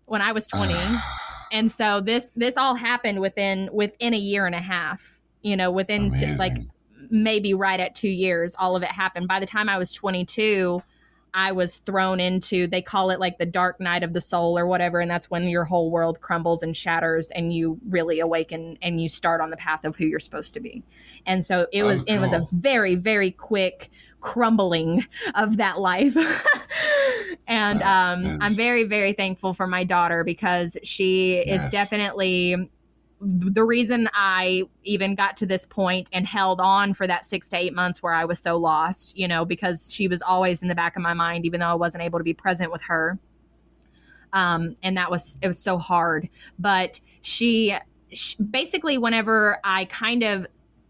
when 0.06 0.22
I 0.22 0.32
was 0.32 0.46
20. 0.46 0.74
and 1.52 1.70
so 1.70 2.00
this, 2.00 2.32
this 2.36 2.56
all 2.56 2.74
happened 2.74 3.20
within, 3.20 3.68
within 3.72 4.14
a 4.14 4.18
year 4.18 4.46
and 4.46 4.54
a 4.54 4.60
half, 4.60 5.18
you 5.42 5.56
know, 5.56 5.70
within 5.70 6.14
t- 6.14 6.34
like 6.36 6.54
maybe 7.10 7.54
right 7.54 7.80
at 7.80 7.94
two 7.94 8.08
years, 8.08 8.54
all 8.58 8.76
of 8.76 8.82
it 8.82 8.90
happened. 8.90 9.28
By 9.28 9.40
the 9.40 9.46
time 9.46 9.68
I 9.68 9.78
was 9.78 9.92
22, 9.92 10.82
I 11.32 11.52
was 11.52 11.78
thrown 11.78 12.20
into, 12.20 12.66
they 12.66 12.82
call 12.82 13.10
it 13.10 13.20
like 13.20 13.38
the 13.38 13.46
dark 13.46 13.80
night 13.80 14.02
of 14.02 14.12
the 14.12 14.20
soul 14.20 14.58
or 14.58 14.66
whatever. 14.66 15.00
And 15.00 15.10
that's 15.10 15.30
when 15.30 15.48
your 15.48 15.64
whole 15.64 15.90
world 15.90 16.20
crumbles 16.20 16.62
and 16.62 16.76
shatters 16.76 17.30
and 17.30 17.52
you 17.52 17.78
really 17.88 18.20
awaken 18.20 18.78
and 18.82 19.00
you 19.00 19.08
start 19.08 19.40
on 19.40 19.50
the 19.50 19.56
path 19.56 19.84
of 19.84 19.96
who 19.96 20.06
you're 20.06 20.20
supposed 20.20 20.54
to 20.54 20.60
be. 20.60 20.82
And 21.26 21.44
so 21.44 21.66
it 21.72 21.82
was, 21.82 22.02
oh, 22.02 22.04
cool. 22.06 22.16
it 22.16 22.20
was 22.20 22.32
a 22.32 22.48
very, 22.52 22.96
very 22.96 23.30
quick 23.30 23.90
crumbling 24.20 25.06
of 25.34 25.56
that 25.58 25.80
life. 25.80 26.16
and 27.46 27.82
um, 27.82 28.38
I'm 28.40 28.54
very, 28.54 28.84
very 28.84 29.12
thankful 29.12 29.54
for 29.54 29.66
my 29.66 29.84
daughter 29.84 30.24
because 30.24 30.76
she 30.82 31.42
yes. 31.46 31.62
is 31.62 31.70
definitely 31.70 32.70
the 33.20 33.62
reason 33.62 34.08
I 34.14 34.62
even 34.82 35.14
got 35.14 35.36
to 35.38 35.46
this 35.46 35.66
point 35.66 36.08
and 36.12 36.26
held 36.26 36.60
on 36.60 36.94
for 36.94 37.06
that 37.06 37.24
six 37.24 37.48
to 37.50 37.56
eight 37.56 37.74
months 37.74 38.02
where 38.02 38.14
I 38.14 38.24
was 38.24 38.38
so 38.38 38.56
lost, 38.56 39.16
you 39.16 39.28
know, 39.28 39.44
because 39.44 39.92
she 39.92 40.08
was 40.08 40.22
always 40.22 40.62
in 40.62 40.68
the 40.68 40.74
back 40.74 40.96
of 40.96 41.02
my 41.02 41.12
mind, 41.12 41.44
even 41.44 41.60
though 41.60 41.66
I 41.66 41.74
wasn't 41.74 42.02
able 42.02 42.18
to 42.18 42.24
be 42.24 42.32
present 42.32 42.72
with 42.72 42.80
her. 42.82 43.18
Um, 44.32 44.76
and 44.82 44.96
that 44.96 45.10
was, 45.10 45.38
it 45.42 45.48
was 45.48 45.58
so 45.58 45.76
hard. 45.76 46.30
But 46.58 47.00
she, 47.20 47.76
she 48.12 48.42
basically, 48.42 48.96
whenever 48.96 49.58
I 49.64 49.84
kind 49.86 50.22
of 50.22 50.46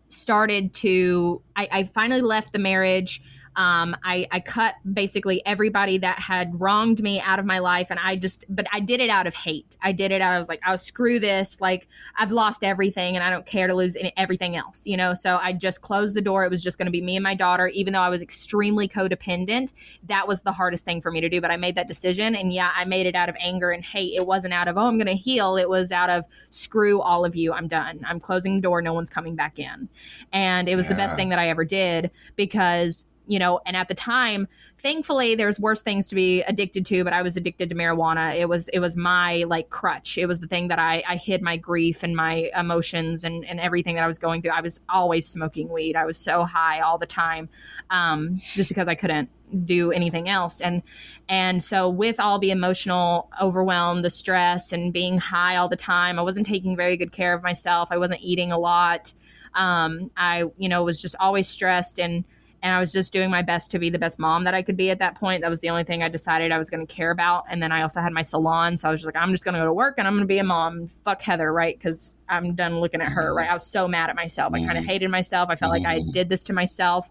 started 0.08 0.72
to, 0.74 1.42
I, 1.56 1.68
I 1.72 1.84
finally 1.84 2.20
left 2.20 2.52
the 2.52 2.58
marriage 2.60 3.22
um, 3.56 3.96
I, 4.04 4.28
I 4.30 4.40
cut 4.40 4.74
basically 4.92 5.44
everybody 5.44 5.98
that 5.98 6.18
had 6.18 6.60
wronged 6.60 7.02
me 7.02 7.20
out 7.20 7.38
of 7.38 7.44
my 7.44 7.58
life. 7.58 7.88
And 7.90 7.98
I 7.98 8.16
just, 8.16 8.44
but 8.48 8.66
I 8.72 8.80
did 8.80 9.00
it 9.00 9.10
out 9.10 9.26
of 9.26 9.34
hate. 9.34 9.76
I 9.82 9.92
did 9.92 10.12
it. 10.12 10.22
I 10.22 10.38
was 10.38 10.48
like, 10.48 10.60
I'll 10.64 10.78
screw 10.78 11.18
this. 11.18 11.60
Like, 11.60 11.88
I've 12.16 12.30
lost 12.30 12.62
everything 12.62 13.16
and 13.16 13.24
I 13.24 13.30
don't 13.30 13.46
care 13.46 13.66
to 13.66 13.74
lose 13.74 13.96
any, 13.96 14.12
everything 14.16 14.56
else, 14.56 14.86
you 14.86 14.96
know? 14.96 15.14
So 15.14 15.36
I 15.36 15.52
just 15.52 15.80
closed 15.80 16.14
the 16.14 16.20
door. 16.20 16.44
It 16.44 16.50
was 16.50 16.62
just 16.62 16.78
going 16.78 16.86
to 16.86 16.92
be 16.92 17.02
me 17.02 17.16
and 17.16 17.22
my 17.22 17.34
daughter, 17.34 17.66
even 17.68 17.92
though 17.92 18.00
I 18.00 18.08
was 18.08 18.22
extremely 18.22 18.88
codependent. 18.88 19.72
That 20.08 20.28
was 20.28 20.42
the 20.42 20.52
hardest 20.52 20.84
thing 20.84 21.00
for 21.00 21.10
me 21.10 21.20
to 21.20 21.28
do. 21.28 21.40
But 21.40 21.50
I 21.50 21.56
made 21.56 21.74
that 21.74 21.88
decision. 21.88 22.36
And 22.36 22.52
yeah, 22.52 22.70
I 22.76 22.84
made 22.84 23.06
it 23.06 23.14
out 23.14 23.28
of 23.28 23.36
anger 23.40 23.72
and 23.72 23.84
hate. 23.84 24.14
It 24.14 24.26
wasn't 24.26 24.54
out 24.54 24.68
of, 24.68 24.78
oh, 24.78 24.86
I'm 24.86 24.96
going 24.96 25.06
to 25.06 25.14
heal. 25.14 25.56
It 25.56 25.68
was 25.68 25.90
out 25.92 26.08
of, 26.08 26.24
screw 26.50 27.00
all 27.00 27.24
of 27.24 27.34
you. 27.34 27.52
I'm 27.52 27.68
done. 27.68 28.04
I'm 28.06 28.20
closing 28.20 28.56
the 28.56 28.62
door. 28.62 28.80
No 28.80 28.94
one's 28.94 29.10
coming 29.10 29.34
back 29.34 29.58
in. 29.58 29.88
And 30.32 30.68
it 30.68 30.76
was 30.76 30.86
yeah. 30.86 30.92
the 30.92 30.96
best 30.96 31.16
thing 31.16 31.30
that 31.30 31.38
I 31.38 31.48
ever 31.48 31.64
did 31.64 32.10
because 32.36 33.06
you 33.26 33.38
know, 33.38 33.60
and 33.64 33.76
at 33.76 33.88
the 33.88 33.94
time, 33.94 34.48
thankfully 34.78 35.34
there's 35.34 35.60
worse 35.60 35.82
things 35.82 36.08
to 36.08 36.14
be 36.14 36.42
addicted 36.42 36.86
to, 36.86 37.04
but 37.04 37.12
I 37.12 37.22
was 37.22 37.36
addicted 37.36 37.68
to 37.70 37.74
marijuana. 37.74 38.36
It 38.36 38.48
was 38.48 38.68
it 38.68 38.80
was 38.80 38.96
my 38.96 39.44
like 39.46 39.70
crutch. 39.70 40.18
It 40.18 40.26
was 40.26 40.40
the 40.40 40.46
thing 40.46 40.68
that 40.68 40.78
I, 40.78 41.02
I 41.08 41.16
hid 41.16 41.42
my 41.42 41.56
grief 41.56 42.02
and 42.02 42.16
my 42.16 42.50
emotions 42.56 43.24
and, 43.24 43.44
and 43.44 43.60
everything 43.60 43.94
that 43.96 44.04
I 44.04 44.06
was 44.06 44.18
going 44.18 44.42
through. 44.42 44.52
I 44.52 44.60
was 44.60 44.80
always 44.88 45.26
smoking 45.26 45.68
weed. 45.68 45.96
I 45.96 46.06
was 46.06 46.18
so 46.18 46.44
high 46.44 46.80
all 46.80 46.98
the 46.98 47.06
time. 47.06 47.48
Um, 47.90 48.40
just 48.54 48.68
because 48.68 48.88
I 48.88 48.94
couldn't 48.94 49.28
do 49.64 49.90
anything 49.90 50.28
else 50.28 50.60
and 50.60 50.80
and 51.28 51.60
so 51.60 51.88
with 51.88 52.20
all 52.20 52.38
the 52.38 52.52
emotional 52.52 53.28
overwhelm 53.42 54.02
the 54.02 54.10
stress 54.10 54.70
and 54.72 54.92
being 54.92 55.18
high 55.18 55.56
all 55.56 55.68
the 55.68 55.74
time 55.74 56.20
i 56.20 56.22
wasn't 56.22 56.46
taking 56.46 56.76
very 56.76 56.96
good 56.96 57.10
care 57.10 57.34
of 57.34 57.42
myself 57.42 57.88
i 57.90 57.98
wasn't 57.98 58.20
eating 58.22 58.52
a 58.52 58.58
lot 58.58 59.12
um, 59.54 60.08
i 60.16 60.44
you 60.56 60.68
know 60.68 60.84
was 60.84 61.02
just 61.02 61.16
always 61.18 61.48
stressed 61.48 61.98
and 61.98 62.24
and 62.62 62.74
I 62.74 62.80
was 62.80 62.92
just 62.92 63.12
doing 63.12 63.30
my 63.30 63.42
best 63.42 63.70
to 63.70 63.78
be 63.78 63.88
the 63.88 63.98
best 63.98 64.18
mom 64.18 64.44
that 64.44 64.54
I 64.54 64.62
could 64.62 64.76
be 64.76 64.90
at 64.90 64.98
that 64.98 65.14
point. 65.14 65.40
That 65.40 65.50
was 65.50 65.60
the 65.60 65.70
only 65.70 65.84
thing 65.84 66.02
I 66.02 66.08
decided 66.08 66.52
I 66.52 66.58
was 66.58 66.68
going 66.68 66.86
to 66.86 66.92
care 66.92 67.10
about. 67.10 67.44
And 67.48 67.62
then 67.62 67.72
I 67.72 67.82
also 67.82 68.00
had 68.00 68.12
my 68.12 68.22
salon, 68.22 68.76
so 68.76 68.88
I 68.88 68.92
was 68.92 69.00
just 69.00 69.06
like, 69.06 69.20
I'm 69.20 69.30
just 69.30 69.44
going 69.44 69.54
to 69.54 69.60
go 69.60 69.64
to 69.64 69.72
work 69.72 69.94
and 69.96 70.06
I'm 70.06 70.14
going 70.14 70.24
to 70.24 70.28
be 70.28 70.38
a 70.38 70.44
mom. 70.44 70.88
Fuck 71.04 71.22
Heather, 71.22 71.52
right? 71.52 71.78
Because 71.78 72.18
I'm 72.28 72.54
done 72.54 72.78
looking 72.80 73.00
at 73.00 73.08
her, 73.08 73.32
right? 73.34 73.48
I 73.48 73.52
was 73.54 73.66
so 73.66 73.88
mad 73.88 74.10
at 74.10 74.16
myself. 74.16 74.52
I 74.52 74.64
kind 74.64 74.76
of 74.76 74.84
hated 74.84 75.10
myself. 75.10 75.48
I 75.48 75.56
felt 75.56 75.70
like 75.70 75.86
I 75.86 76.00
did 76.12 76.28
this 76.28 76.42
to 76.44 76.52
myself, 76.52 77.08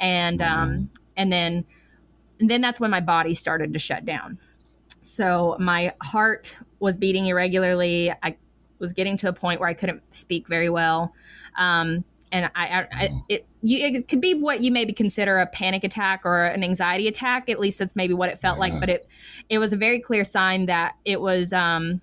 and 0.00 0.42
um, 0.42 0.90
and 1.16 1.32
then 1.32 1.64
and 2.40 2.50
then 2.50 2.60
that's 2.60 2.80
when 2.80 2.90
my 2.90 3.00
body 3.00 3.34
started 3.34 3.72
to 3.72 3.78
shut 3.78 4.04
down. 4.04 4.38
So 5.02 5.56
my 5.58 5.94
heart 6.02 6.56
was 6.78 6.96
beating 6.98 7.26
irregularly. 7.26 8.12
I 8.22 8.36
was 8.78 8.92
getting 8.92 9.16
to 9.18 9.28
a 9.28 9.32
point 9.32 9.60
where 9.60 9.68
I 9.68 9.74
couldn't 9.74 10.02
speak 10.14 10.48
very 10.48 10.70
well. 10.70 11.14
Um, 11.58 12.04
and 12.32 12.50
I, 12.54 12.66
I, 12.66 12.88
I 12.92 13.08
mm. 13.08 13.24
it, 13.28 13.46
you, 13.62 13.86
it 13.86 14.08
could 14.08 14.20
be 14.20 14.34
what 14.34 14.60
you 14.60 14.70
maybe 14.70 14.92
consider 14.92 15.38
a 15.38 15.46
panic 15.46 15.84
attack 15.84 16.22
or 16.24 16.44
an 16.44 16.62
anxiety 16.62 17.08
attack. 17.08 17.48
At 17.48 17.58
least 17.58 17.78
that's 17.78 17.96
maybe 17.96 18.14
what 18.14 18.28
it 18.28 18.40
felt 18.40 18.56
yeah. 18.56 18.60
like. 18.60 18.80
But 18.80 18.88
it, 18.88 19.08
it 19.48 19.58
was 19.58 19.72
a 19.72 19.76
very 19.76 20.00
clear 20.00 20.24
sign 20.24 20.66
that 20.66 20.94
it 21.04 21.20
was 21.20 21.52
um, 21.52 22.00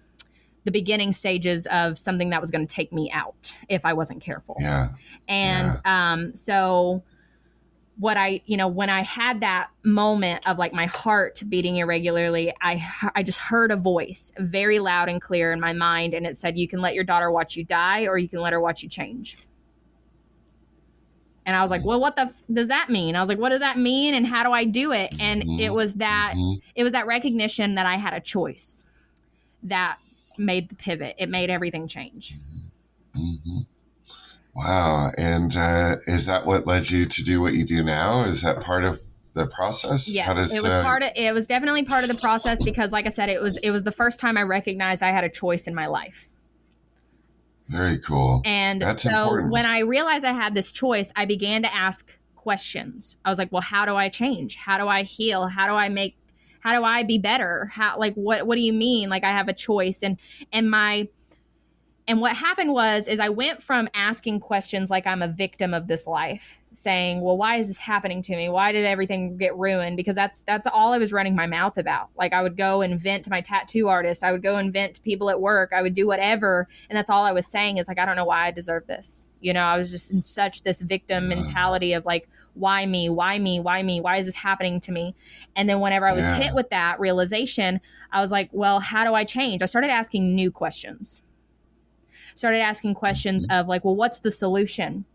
the 0.65 0.71
beginning 0.71 1.13
stages 1.13 1.65
of 1.67 1.97
something 1.97 2.29
that 2.31 2.41
was 2.41 2.51
going 2.51 2.65
to 2.65 2.73
take 2.73 2.91
me 2.91 3.09
out 3.11 3.53
if 3.69 3.85
I 3.85 3.93
wasn't 3.93 4.21
careful. 4.21 4.57
Yeah. 4.59 4.89
And 5.27 5.79
yeah. 5.85 6.13
Um, 6.13 6.35
so 6.35 7.03
what 7.97 8.17
I, 8.17 8.41
you 8.45 8.57
know, 8.57 8.67
when 8.67 8.89
I 8.89 9.01
had 9.01 9.39
that 9.39 9.69
moment 9.83 10.47
of 10.47 10.57
like 10.57 10.73
my 10.73 10.85
heart 10.85 11.41
beating 11.49 11.77
irregularly, 11.77 12.53
I 12.61 12.85
I 13.15 13.23
just 13.23 13.39
heard 13.39 13.71
a 13.71 13.75
voice 13.75 14.31
very 14.37 14.79
loud 14.79 15.09
and 15.09 15.21
clear 15.21 15.51
in 15.51 15.59
my 15.59 15.73
mind 15.73 16.13
and 16.13 16.27
it 16.27 16.35
said 16.37 16.57
you 16.57 16.67
can 16.67 16.79
let 16.79 16.93
your 16.93 17.03
daughter 17.03 17.31
watch 17.31 17.55
you 17.55 17.63
die 17.63 18.01
or 18.03 18.17
you 18.17 18.29
can 18.29 18.39
let 18.39 18.53
her 18.53 18.59
watch 18.61 18.83
you 18.83 18.89
change. 18.89 19.37
And 21.47 21.55
I 21.55 21.61
was 21.61 21.71
like, 21.71 21.85
well, 21.85 22.01
what 22.01 22.17
the 22.17 22.23
f- 22.23 22.43
does 22.51 22.67
that 22.67 22.89
mean? 22.89 23.15
I 23.15 23.21
was 23.21 23.29
like, 23.29 23.39
what 23.39 23.49
does 23.49 23.61
that 23.61 23.77
mean? 23.77 24.13
And 24.13 24.27
how 24.27 24.43
do 24.43 24.51
I 24.51 24.65
do 24.65 24.91
it? 24.91 25.15
And 25.17 25.41
mm-hmm. 25.41 25.59
it 25.61 25.73
was 25.73 25.93
that, 25.95 26.33
mm-hmm. 26.35 26.59
it 26.75 26.83
was 26.83 26.91
that 26.91 27.07
recognition 27.07 27.75
that 27.75 27.85
I 27.85 27.95
had 27.95 28.13
a 28.13 28.19
choice 28.19 28.85
that 29.63 29.97
made 30.37 30.67
the 30.67 30.75
pivot. 30.75 31.15
It 31.17 31.29
made 31.29 31.49
everything 31.49 31.87
change. 31.87 32.35
Mm-hmm. 33.15 33.59
Wow. 34.53 35.11
And 35.17 35.55
uh, 35.55 35.95
is 36.05 36.25
that 36.25 36.45
what 36.45 36.67
led 36.67 36.89
you 36.89 37.05
to 37.05 37.23
do 37.23 37.39
what 37.39 37.53
you 37.53 37.65
do 37.65 37.81
now? 37.81 38.25
Is 38.25 38.41
that 38.41 38.59
part 38.59 38.83
of 38.83 38.99
the 39.33 39.47
process? 39.47 40.13
Yes, 40.13 40.35
does, 40.35 40.53
it 40.53 40.61
was 40.61 40.73
uh, 40.73 40.83
part 40.83 41.01
of. 41.01 41.11
It 41.15 41.33
was 41.33 41.47
definitely 41.47 41.85
part 41.85 42.03
of 42.03 42.09
the 42.09 42.19
process 42.19 42.61
because, 42.61 42.91
like 42.91 43.05
I 43.05 43.09
said, 43.09 43.29
it 43.29 43.41
was 43.41 43.57
it 43.57 43.69
was 43.69 43.83
the 43.83 43.91
first 43.91 44.19
time 44.19 44.35
I 44.35 44.41
recognized 44.41 45.03
I 45.03 45.11
had 45.11 45.23
a 45.23 45.29
choice 45.29 45.67
in 45.67 45.75
my 45.75 45.85
life. 45.85 46.27
Very 47.69 47.99
cool. 47.99 48.41
And 48.45 48.81
That's 48.81 49.03
so 49.03 49.09
important. 49.09 49.51
when 49.51 49.65
I 49.65 49.79
realized 49.79 50.23
I 50.23 50.33
had 50.33 50.53
this 50.53 50.71
choice, 50.71 51.11
I 51.15 51.25
began 51.25 51.63
to 51.63 51.73
ask 51.73 52.15
questions. 52.35 53.17
I 53.25 53.29
was 53.29 53.37
like, 53.37 53.51
well, 53.51 53.61
how 53.61 53.85
do 53.85 53.95
I 53.95 54.09
change? 54.09 54.55
How 54.55 54.77
do 54.77 54.87
I 54.87 55.03
heal? 55.03 55.47
How 55.47 55.67
do 55.67 55.73
I 55.73 55.89
make 55.89 56.17
how 56.61 56.77
do 56.77 56.83
I 56.83 57.03
be 57.03 57.17
better? 57.17 57.71
How 57.73 57.97
like 57.97 58.13
what 58.15 58.45
what 58.45 58.55
do 58.55 58.61
you 58.61 58.73
mean? 58.73 59.09
Like 59.09 59.23
I 59.23 59.31
have 59.31 59.47
a 59.47 59.53
choice 59.53 60.03
and 60.03 60.17
and 60.51 60.69
my 60.69 61.07
and 62.07 62.21
what 62.21 62.35
happened 62.37 62.71
was 62.71 63.07
is 63.09 63.19
I 63.19 63.27
went 63.27 63.61
from 63.61 63.89
asking 63.93 64.39
questions 64.39 64.89
like 64.89 65.05
I'm 65.05 65.21
a 65.21 65.27
victim 65.27 65.73
of 65.73 65.87
this 65.87 66.07
life 66.07 66.57
saying, 66.73 67.21
"Well, 67.21 67.37
why 67.37 67.57
is 67.57 67.67
this 67.67 67.79
happening 67.79 68.21
to 68.23 68.35
me? 68.35 68.47
Why 68.47 68.71
did 68.71 68.85
everything 68.85 69.35
get 69.37 69.57
ruined?" 69.57 69.97
Because 69.97 70.15
that's 70.15 70.41
that's 70.41 70.65
all 70.67 70.93
I 70.93 70.99
was 70.99 71.11
running 71.11 71.35
my 71.35 71.47
mouth 71.47 71.77
about. 71.77 72.09
Like 72.17 72.31
I 72.31 72.41
would 72.41 72.55
go 72.55 72.81
and 72.81 72.99
vent 72.99 73.25
to 73.25 73.29
my 73.29 73.41
tattoo 73.41 73.89
artist, 73.89 74.23
I 74.23 74.31
would 74.31 74.41
go 74.41 74.55
and 74.55 74.71
vent 74.71 74.95
to 74.95 75.01
people 75.01 75.29
at 75.29 75.41
work, 75.41 75.73
I 75.75 75.81
would 75.81 75.93
do 75.93 76.07
whatever, 76.07 76.69
and 76.89 76.95
that's 76.95 77.09
all 77.09 77.25
I 77.25 77.33
was 77.33 77.45
saying 77.45 77.77
is 77.77 77.89
like, 77.89 77.99
"I 77.99 78.05
don't 78.05 78.15
know 78.15 78.25
why 78.25 78.47
I 78.47 78.51
deserve 78.51 78.87
this." 78.87 79.29
You 79.41 79.51
know, 79.51 79.63
I 79.63 79.77
was 79.77 79.91
just 79.91 80.09
in 80.09 80.21
such 80.21 80.63
this 80.63 80.81
victim 80.81 81.27
mentality 81.27 81.91
of 81.91 82.05
like, 82.05 82.29
"Why 82.53 82.85
me? 82.85 83.09
Why 83.09 83.37
me? 83.37 83.59
Why 83.59 83.83
me? 83.83 83.99
Why 83.99 84.17
is 84.17 84.27
this 84.27 84.35
happening 84.35 84.79
to 84.81 84.93
me?" 84.93 85.13
And 85.57 85.67
then 85.67 85.81
whenever 85.81 86.07
I 86.07 86.13
was 86.13 86.23
yeah. 86.23 86.37
hit 86.37 86.55
with 86.55 86.69
that 86.69 87.01
realization, 87.01 87.81
I 88.13 88.21
was 88.21 88.31
like, 88.31 88.49
"Well, 88.53 88.79
how 88.79 89.03
do 89.03 89.13
I 89.13 89.25
change?" 89.25 89.61
I 89.61 89.65
started 89.65 89.89
asking 89.89 90.33
new 90.33 90.51
questions. 90.51 91.21
Started 92.37 92.59
asking 92.59 92.93
questions 92.93 93.45
mm-hmm. 93.45 93.59
of 93.59 93.67
like, 93.67 93.83
"Well, 93.83 93.95
what's 93.95 94.19
the 94.19 94.31
solution?" 94.31 95.05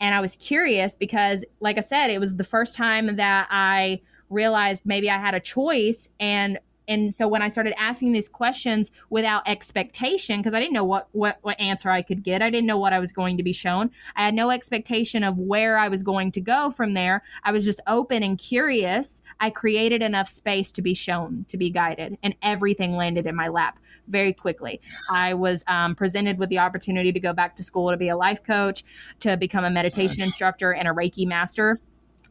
And 0.00 0.14
I 0.14 0.20
was 0.20 0.36
curious 0.36 0.96
because, 0.96 1.44
like 1.60 1.76
I 1.76 1.80
said, 1.80 2.10
it 2.10 2.18
was 2.18 2.36
the 2.36 2.44
first 2.44 2.74
time 2.74 3.16
that 3.16 3.48
I 3.50 4.00
realized 4.30 4.86
maybe 4.86 5.10
I 5.10 5.18
had 5.18 5.34
a 5.34 5.40
choice. 5.40 6.08
And 6.18 6.58
and 6.88 7.14
so 7.14 7.28
when 7.28 7.40
I 7.40 7.48
started 7.48 7.72
asking 7.78 8.12
these 8.12 8.28
questions 8.28 8.90
without 9.10 9.46
expectation, 9.46 10.40
because 10.40 10.54
I 10.54 10.58
didn't 10.58 10.72
know 10.72 10.84
what, 10.84 11.08
what 11.12 11.38
what 11.42 11.60
answer 11.60 11.90
I 11.90 12.02
could 12.02 12.24
get, 12.24 12.42
I 12.42 12.50
didn't 12.50 12.66
know 12.66 12.78
what 12.78 12.92
I 12.92 12.98
was 12.98 13.12
going 13.12 13.36
to 13.36 13.42
be 13.42 13.52
shown. 13.52 13.90
I 14.16 14.24
had 14.24 14.34
no 14.34 14.50
expectation 14.50 15.22
of 15.22 15.38
where 15.38 15.78
I 15.78 15.88
was 15.88 16.02
going 16.02 16.32
to 16.32 16.40
go 16.40 16.70
from 16.70 16.94
there. 16.94 17.22
I 17.44 17.52
was 17.52 17.64
just 17.64 17.80
open 17.86 18.22
and 18.22 18.38
curious. 18.38 19.22
I 19.38 19.50
created 19.50 20.02
enough 20.02 20.28
space 20.28 20.72
to 20.72 20.82
be 20.82 20.94
shown, 20.94 21.44
to 21.48 21.56
be 21.56 21.70
guided, 21.70 22.18
and 22.22 22.34
everything 22.42 22.96
landed 22.96 23.26
in 23.26 23.36
my 23.36 23.48
lap 23.48 23.78
very 24.10 24.32
quickly. 24.32 24.80
I 25.10 25.34
was 25.34 25.64
um, 25.66 25.94
presented 25.94 26.38
with 26.38 26.48
the 26.48 26.58
opportunity 26.58 27.12
to 27.12 27.20
go 27.20 27.32
back 27.32 27.56
to 27.56 27.64
school 27.64 27.90
to 27.90 27.96
be 27.96 28.08
a 28.08 28.16
life 28.16 28.42
coach, 28.42 28.84
to 29.20 29.36
become 29.36 29.64
a 29.64 29.70
meditation 29.70 30.18
nice. 30.18 30.28
instructor, 30.28 30.72
and 30.72 30.88
a 30.88 30.92
Reiki 30.92 31.26
master 31.26 31.80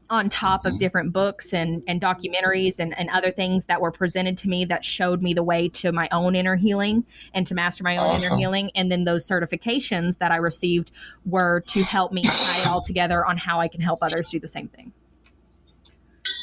on 0.10 0.28
top 0.28 0.66
of 0.66 0.72
mm-hmm. 0.72 0.80
different 0.80 1.14
books 1.14 1.54
and, 1.54 1.84
and 1.88 2.02
documentaries 2.02 2.80
and, 2.80 2.98
and 2.98 3.10
other 3.12 3.32
things 3.32 3.66
that 3.66 3.80
were 3.80 3.92
presented 3.92 4.38
to 4.40 4.48
me 4.48 4.66
that 4.66 4.84
showed 4.84 5.22
me 5.22 5.34
the 5.34 5.44
way 5.44 5.70
to 5.70 5.92
my 5.92 6.10
own 6.12 6.36
inner 6.36 6.56
healing 6.56 7.06
and 7.34 7.46
to 7.46 7.54
master 7.54 7.84
my 7.84 7.98
own 7.98 8.16
awesome. 8.16 8.34
inner 8.34 8.40
healing. 8.40 8.72
And 8.76 8.92
then 8.92 9.04
those 9.04 9.28
certifications 9.28 10.18
that 10.18 10.32
I 10.32 10.38
received 10.38 10.92
were 11.26 11.62
to 11.68 11.84
help 11.84 12.12
me 12.12 12.24
tie 12.24 12.62
it 12.62 12.68
all 12.68 12.82
together 12.82 13.26
on 13.26 13.38
how 13.38 13.60
I 13.60 13.68
can 13.68 13.82
help 13.82 14.00
others 14.02 14.30
do 14.30 14.40
the 14.40 14.48
same 14.48 14.68
thing. 14.68 14.94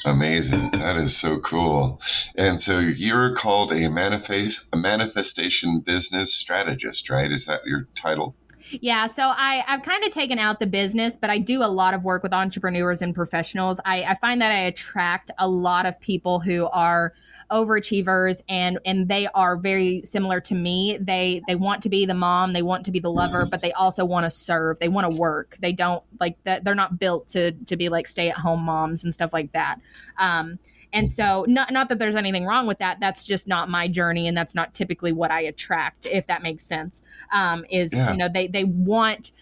Amazing. 0.06 0.72
That 0.72 0.98
is 0.98 1.16
so 1.16 1.40
cool. 1.40 2.02
And 2.36 2.62
so 2.62 2.80
you're 2.80 3.36
called 3.36 3.72
a 3.72 3.90
manifest 3.90 4.66
a 4.74 4.78
manifestation 4.78 5.80
business 5.80 6.34
strategist, 6.34 7.10
right? 7.10 7.32
Is 7.32 7.46
that 7.46 7.62
your 7.66 7.88
title? 7.96 8.36
Yeah, 8.70 9.06
so 9.06 9.22
I, 9.24 9.64
I've 9.66 9.82
kind 9.82 10.04
of 10.04 10.12
taken 10.12 10.38
out 10.38 10.60
the 10.60 10.66
business, 10.66 11.16
but 11.16 11.30
I 11.30 11.38
do 11.38 11.62
a 11.62 11.68
lot 11.68 11.94
of 11.94 12.04
work 12.04 12.22
with 12.22 12.32
entrepreneurs 12.32 13.02
and 13.02 13.14
professionals. 13.14 13.80
I, 13.84 14.02
I 14.02 14.16
find 14.16 14.40
that 14.40 14.52
I 14.52 14.60
attract 14.60 15.30
a 15.38 15.48
lot 15.48 15.86
of 15.86 15.98
people 16.00 16.40
who 16.40 16.66
are 16.66 17.14
overachievers 17.50 18.42
and 18.48 18.78
and 18.84 19.08
they 19.08 19.28
are 19.28 19.56
very 19.56 20.02
similar 20.04 20.40
to 20.40 20.54
me. 20.54 20.98
They 21.00 21.42
they 21.46 21.54
want 21.54 21.82
to 21.84 21.88
be 21.88 22.04
the 22.04 22.14
mom 22.14 22.52
they 22.52 22.62
want 22.62 22.84
to 22.86 22.90
be 22.90 22.98
the 22.98 23.10
lover 23.10 23.46
but 23.46 23.62
they 23.62 23.70
also 23.72 24.04
want 24.04 24.24
to 24.24 24.30
serve 24.30 24.80
they 24.80 24.88
want 24.88 25.08
to 25.08 25.16
work. 25.16 25.56
They 25.60 25.72
don't 25.72 26.02
like 26.18 26.42
that 26.42 26.64
they're 26.64 26.74
not 26.74 26.98
built 26.98 27.28
to 27.28 27.52
to 27.52 27.76
be 27.76 27.88
like 27.88 28.08
stay 28.08 28.30
at 28.30 28.36
home 28.36 28.62
moms 28.62 29.04
and 29.04 29.14
stuff 29.14 29.32
like 29.32 29.52
that. 29.52 29.78
Um 30.18 30.58
and 30.92 31.10
so 31.10 31.44
not 31.48 31.72
not 31.72 31.88
that 31.88 31.98
there's 31.98 32.16
anything 32.16 32.44
wrong 32.44 32.66
with 32.66 32.78
that. 32.78 32.98
That's 33.00 33.24
just 33.24 33.46
not 33.46 33.68
my 33.68 33.88
journey 33.88 34.28
and 34.28 34.36
that's 34.36 34.54
not 34.54 34.74
typically 34.74 35.12
what 35.12 35.30
i 35.30 35.40
attract 35.40 36.06
if 36.06 36.26
that 36.26 36.42
makes 36.42 36.64
sense. 36.64 37.02
Um 37.32 37.64
is 37.70 37.92
yeah. 37.92 38.12
you 38.12 38.18
know 38.18 38.28
they 38.32 38.46
they 38.46 38.64
want 38.64 39.32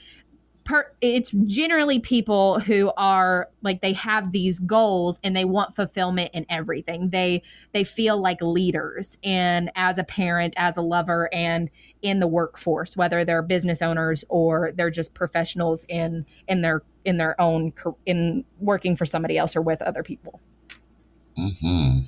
per, 0.64 0.90
it's 1.00 1.30
generally 1.46 2.00
people 2.00 2.58
who 2.58 2.90
are 2.96 3.48
like 3.62 3.82
they 3.82 3.92
have 3.92 4.32
these 4.32 4.58
goals 4.60 5.20
and 5.22 5.36
they 5.36 5.44
want 5.44 5.76
fulfillment 5.76 6.30
in 6.34 6.46
everything. 6.48 7.10
They 7.10 7.42
they 7.72 7.84
feel 7.84 8.20
like 8.20 8.40
leaders 8.40 9.18
and 9.22 9.70
as 9.76 9.98
a 9.98 10.04
parent 10.04 10.54
as 10.56 10.76
a 10.76 10.82
lover 10.82 11.32
and 11.32 11.70
in 12.02 12.20
the 12.20 12.26
workforce 12.26 12.96
whether 12.96 13.24
they're 13.24 13.42
business 13.42 13.82
owners 13.82 14.24
or 14.28 14.72
they're 14.74 14.90
just 14.90 15.14
professionals 15.14 15.84
in 15.88 16.26
in 16.48 16.62
their 16.62 16.82
in 17.04 17.16
their 17.16 17.38
own 17.40 17.72
in 18.06 18.44
working 18.58 18.96
for 18.96 19.06
somebody 19.06 19.38
else 19.38 19.54
or 19.56 19.62
with 19.62 19.80
other 19.82 20.02
people 20.02 20.40
hmm 21.36 22.00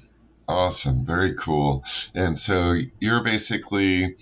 awesome 0.49 1.05
very 1.05 1.35
cool 1.35 1.85
and 2.15 2.39
so 2.39 2.77
you're 3.01 3.25
basically 3.25 4.17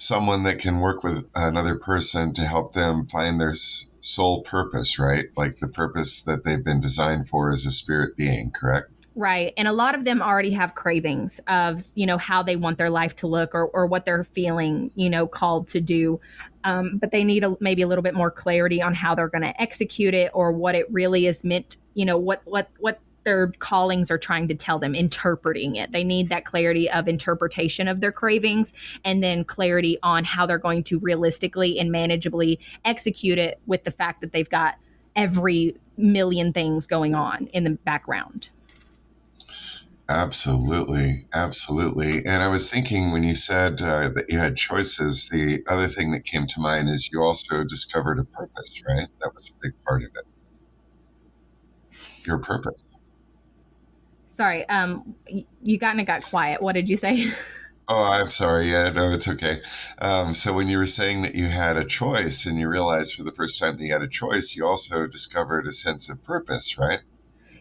someone 0.00 0.44
that 0.44 0.58
can 0.58 0.80
work 0.80 1.04
with 1.04 1.28
another 1.34 1.76
person 1.76 2.32
to 2.32 2.42
help 2.42 2.72
them 2.72 3.06
find 3.06 3.38
their 3.38 3.54
soul 4.00 4.42
purpose, 4.42 4.98
right? 4.98 5.26
Like 5.36 5.60
the 5.60 5.68
purpose 5.68 6.22
that 6.22 6.42
they've 6.42 6.64
been 6.64 6.80
designed 6.80 7.28
for 7.28 7.50
as 7.50 7.66
a 7.66 7.70
spirit 7.70 8.16
being, 8.16 8.50
correct? 8.50 8.90
Right. 9.14 9.52
And 9.58 9.68
a 9.68 9.72
lot 9.72 9.94
of 9.94 10.04
them 10.04 10.22
already 10.22 10.52
have 10.52 10.74
cravings 10.74 11.40
of, 11.46 11.82
you 11.94 12.06
know, 12.06 12.16
how 12.16 12.42
they 12.42 12.56
want 12.56 12.78
their 12.78 12.88
life 12.88 13.14
to 13.16 13.26
look 13.26 13.54
or, 13.54 13.66
or 13.66 13.86
what 13.86 14.06
they're 14.06 14.24
feeling, 14.24 14.90
you 14.94 15.10
know, 15.10 15.26
called 15.26 15.68
to 15.68 15.80
do. 15.80 16.20
Um, 16.64 16.96
but 16.96 17.10
they 17.10 17.22
need 17.24 17.44
a, 17.44 17.56
maybe 17.60 17.82
a 17.82 17.86
little 17.86 18.02
bit 18.02 18.14
more 18.14 18.30
clarity 18.30 18.80
on 18.80 18.94
how 18.94 19.14
they're 19.14 19.28
going 19.28 19.42
to 19.42 19.60
execute 19.60 20.14
it 20.14 20.30
or 20.32 20.52
what 20.52 20.74
it 20.74 20.90
really 20.90 21.26
is 21.26 21.44
meant, 21.44 21.76
you 21.92 22.06
know, 22.06 22.16
what, 22.16 22.40
what, 22.44 22.70
what 22.78 23.00
their 23.24 23.48
callings 23.58 24.10
are 24.10 24.18
trying 24.18 24.48
to 24.48 24.54
tell 24.54 24.78
them, 24.78 24.94
interpreting 24.94 25.76
it. 25.76 25.92
They 25.92 26.04
need 26.04 26.28
that 26.30 26.44
clarity 26.44 26.90
of 26.90 27.08
interpretation 27.08 27.88
of 27.88 28.00
their 28.00 28.12
cravings 28.12 28.72
and 29.04 29.22
then 29.22 29.44
clarity 29.44 29.98
on 30.02 30.24
how 30.24 30.46
they're 30.46 30.58
going 30.58 30.84
to 30.84 30.98
realistically 30.98 31.78
and 31.78 31.90
manageably 31.90 32.58
execute 32.84 33.38
it 33.38 33.60
with 33.66 33.84
the 33.84 33.90
fact 33.90 34.20
that 34.20 34.32
they've 34.32 34.48
got 34.48 34.76
every 35.16 35.76
million 35.96 36.52
things 36.52 36.86
going 36.86 37.14
on 37.14 37.48
in 37.48 37.64
the 37.64 37.70
background. 37.70 38.48
Absolutely, 40.08 41.28
absolutely. 41.32 42.26
And 42.26 42.42
I 42.42 42.48
was 42.48 42.68
thinking 42.68 43.12
when 43.12 43.22
you 43.22 43.36
said 43.36 43.80
uh, 43.80 44.08
that 44.08 44.24
you 44.28 44.38
had 44.38 44.56
choices, 44.56 45.28
the 45.28 45.62
other 45.68 45.86
thing 45.86 46.10
that 46.10 46.24
came 46.24 46.48
to 46.48 46.60
mind 46.60 46.88
is 46.88 47.10
you 47.12 47.22
also 47.22 47.62
discovered 47.62 48.18
a 48.18 48.24
purpose, 48.24 48.82
right? 48.88 49.06
That 49.20 49.32
was 49.32 49.50
a 49.50 49.52
big 49.62 49.72
part 49.86 50.02
of 50.02 50.08
it. 50.16 50.26
Your 52.26 52.38
purpose. 52.38 52.82
Sorry, 54.30 54.66
um, 54.68 55.16
you 55.60 55.80
kind 55.80 56.00
of 56.00 56.06
got 56.06 56.22
quiet. 56.22 56.62
What 56.62 56.74
did 56.74 56.88
you 56.88 56.96
say? 56.96 57.32
Oh, 57.92 58.04
I'm 58.04 58.30
sorry. 58.30 58.70
Yeah, 58.70 58.90
no, 58.90 59.10
it's 59.10 59.26
okay. 59.26 59.62
Um, 60.00 60.36
so 60.36 60.52
when 60.52 60.68
you 60.68 60.78
were 60.78 60.86
saying 60.86 61.22
that 61.22 61.34
you 61.34 61.46
had 61.46 61.76
a 61.76 61.84
choice 61.84 62.46
and 62.46 62.56
you 62.56 62.68
realized 62.68 63.14
for 63.16 63.24
the 63.24 63.32
first 63.32 63.58
time 63.58 63.76
that 63.76 63.84
you 63.84 63.92
had 63.92 64.02
a 64.02 64.06
choice, 64.06 64.54
you 64.54 64.64
also 64.64 65.08
discovered 65.08 65.66
a 65.66 65.72
sense 65.72 66.08
of 66.08 66.22
purpose, 66.22 66.78
right? 66.78 67.00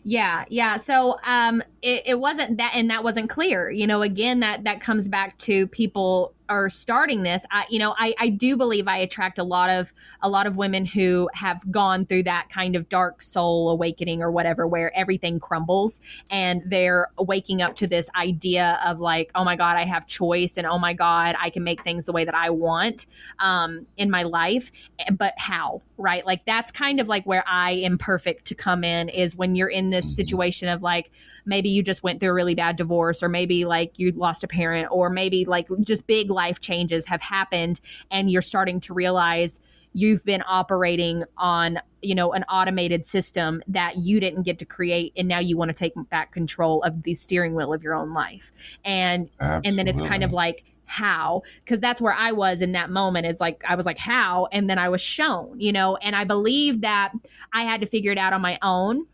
Yeah, 0.03 0.45
yeah. 0.49 0.77
So 0.77 1.17
um, 1.23 1.63
it, 1.81 2.03
it 2.05 2.19
wasn't 2.19 2.57
that, 2.57 2.71
and 2.75 2.89
that 2.89 3.03
wasn't 3.03 3.29
clear. 3.29 3.69
You 3.69 3.87
know, 3.87 4.01
again, 4.01 4.39
that 4.41 4.63
that 4.63 4.81
comes 4.81 5.07
back 5.07 5.37
to 5.39 5.67
people 5.67 6.33
are 6.49 6.69
starting 6.69 7.21
this 7.21 7.45
i 7.51 7.63
you 7.69 7.77
know 7.77 7.95
I, 7.97 8.15
I 8.19 8.29
do 8.29 8.57
believe 8.57 8.87
i 8.87 8.97
attract 8.97 9.37
a 9.37 9.43
lot 9.43 9.69
of 9.69 9.93
a 10.21 10.29
lot 10.29 10.47
of 10.47 10.57
women 10.57 10.83
who 10.83 11.29
have 11.33 11.59
gone 11.71 12.05
through 12.05 12.23
that 12.23 12.49
kind 12.49 12.75
of 12.75 12.89
dark 12.89 13.21
soul 13.21 13.69
awakening 13.69 14.23
or 14.23 14.31
whatever 14.31 14.67
where 14.67 14.95
everything 14.97 15.39
crumbles 15.39 15.99
and 16.31 16.63
they're 16.65 17.07
waking 17.19 17.61
up 17.61 17.75
to 17.75 17.87
this 17.87 18.09
idea 18.15 18.79
of 18.83 18.99
like 18.99 19.31
oh 19.35 19.43
my 19.43 19.55
god 19.55 19.77
i 19.77 19.85
have 19.85 20.07
choice 20.07 20.57
and 20.57 20.65
oh 20.65 20.79
my 20.79 20.93
god 20.93 21.35
i 21.39 21.49
can 21.49 21.63
make 21.63 21.83
things 21.83 22.05
the 22.05 22.11
way 22.11 22.25
that 22.25 22.35
i 22.35 22.49
want 22.49 23.05
um, 23.37 23.85
in 23.95 24.09
my 24.09 24.23
life 24.23 24.71
eh, 24.99 25.11
but 25.11 25.33
how 25.37 25.81
right 25.97 26.25
like 26.25 26.43
that's 26.45 26.71
kind 26.71 26.99
of 26.99 27.07
like 27.07 27.25
where 27.25 27.43
i 27.47 27.71
am 27.71 27.97
perfect 27.97 28.45
to 28.45 28.55
come 28.55 28.83
in 28.83 29.07
is 29.09 29.35
when 29.35 29.55
you're 29.55 29.69
in 29.69 29.91
this 29.91 30.05
mm-hmm. 30.05 30.15
situation 30.15 30.67
of 30.67 30.81
like 30.81 31.11
maybe 31.49 31.69
you 31.69 31.83
just 31.83 32.03
went 32.03 32.19
through 32.19 32.29
a 32.29 32.33
really 32.33 32.55
bad 32.55 32.77
divorce 32.77 33.21
or 33.21 33.27
maybe 33.27 33.65
like 33.65 33.97
you 33.97 34.11
lost 34.11 34.43
a 34.43 34.47
parent 34.47 34.87
or 34.91 35.09
maybe 35.09 35.43
like 35.45 35.67
just 35.81 36.07
big 36.07 36.29
life 36.29 36.59
changes 36.61 37.05
have 37.05 37.21
happened 37.21 37.81
and 38.11 38.31
you're 38.31 38.41
starting 38.41 38.79
to 38.79 38.93
realize 38.93 39.59
you've 39.93 40.23
been 40.23 40.43
operating 40.47 41.23
on 41.37 41.79
you 42.01 42.15
know 42.15 42.31
an 42.31 42.43
automated 42.43 43.05
system 43.05 43.61
that 43.67 43.97
you 43.97 44.19
didn't 44.19 44.43
get 44.43 44.59
to 44.59 44.65
create 44.65 45.11
and 45.17 45.27
now 45.27 45.39
you 45.39 45.57
want 45.57 45.69
to 45.69 45.73
take 45.73 45.93
back 46.09 46.31
control 46.31 46.81
of 46.83 47.03
the 47.03 47.15
steering 47.15 47.55
wheel 47.55 47.73
of 47.73 47.83
your 47.83 47.95
own 47.95 48.13
life. 48.13 48.51
And 48.85 49.29
Absolutely. 49.39 49.69
and 49.69 49.77
then 49.77 49.87
it's 49.87 50.07
kind 50.07 50.23
of 50.23 50.31
like 50.31 50.63
how? 50.85 51.43
Because 51.63 51.79
that's 51.79 52.01
where 52.01 52.13
i 52.13 52.31
was 52.31 52.61
in 52.61 52.71
that 52.73 52.89
moment 52.89 53.25
is 53.25 53.39
like 53.41 53.63
i 53.67 53.75
was 53.75 53.85
like 53.85 53.97
how? 53.97 54.47
And 54.51 54.69
then 54.69 54.77
i 54.77 54.89
was 54.89 55.01
shown 55.01 55.59
you 55.59 55.71
know? 55.71 55.97
And 55.97 56.15
i 56.15 56.23
believe 56.23 56.81
that 56.81 57.11
i 57.53 57.63
had 57.63 57.81
to 57.81 57.87
figure 57.87 58.11
it 58.11 58.17
out 58.17 58.33
on 58.33 58.41
my 58.41 58.59
own 58.61 59.05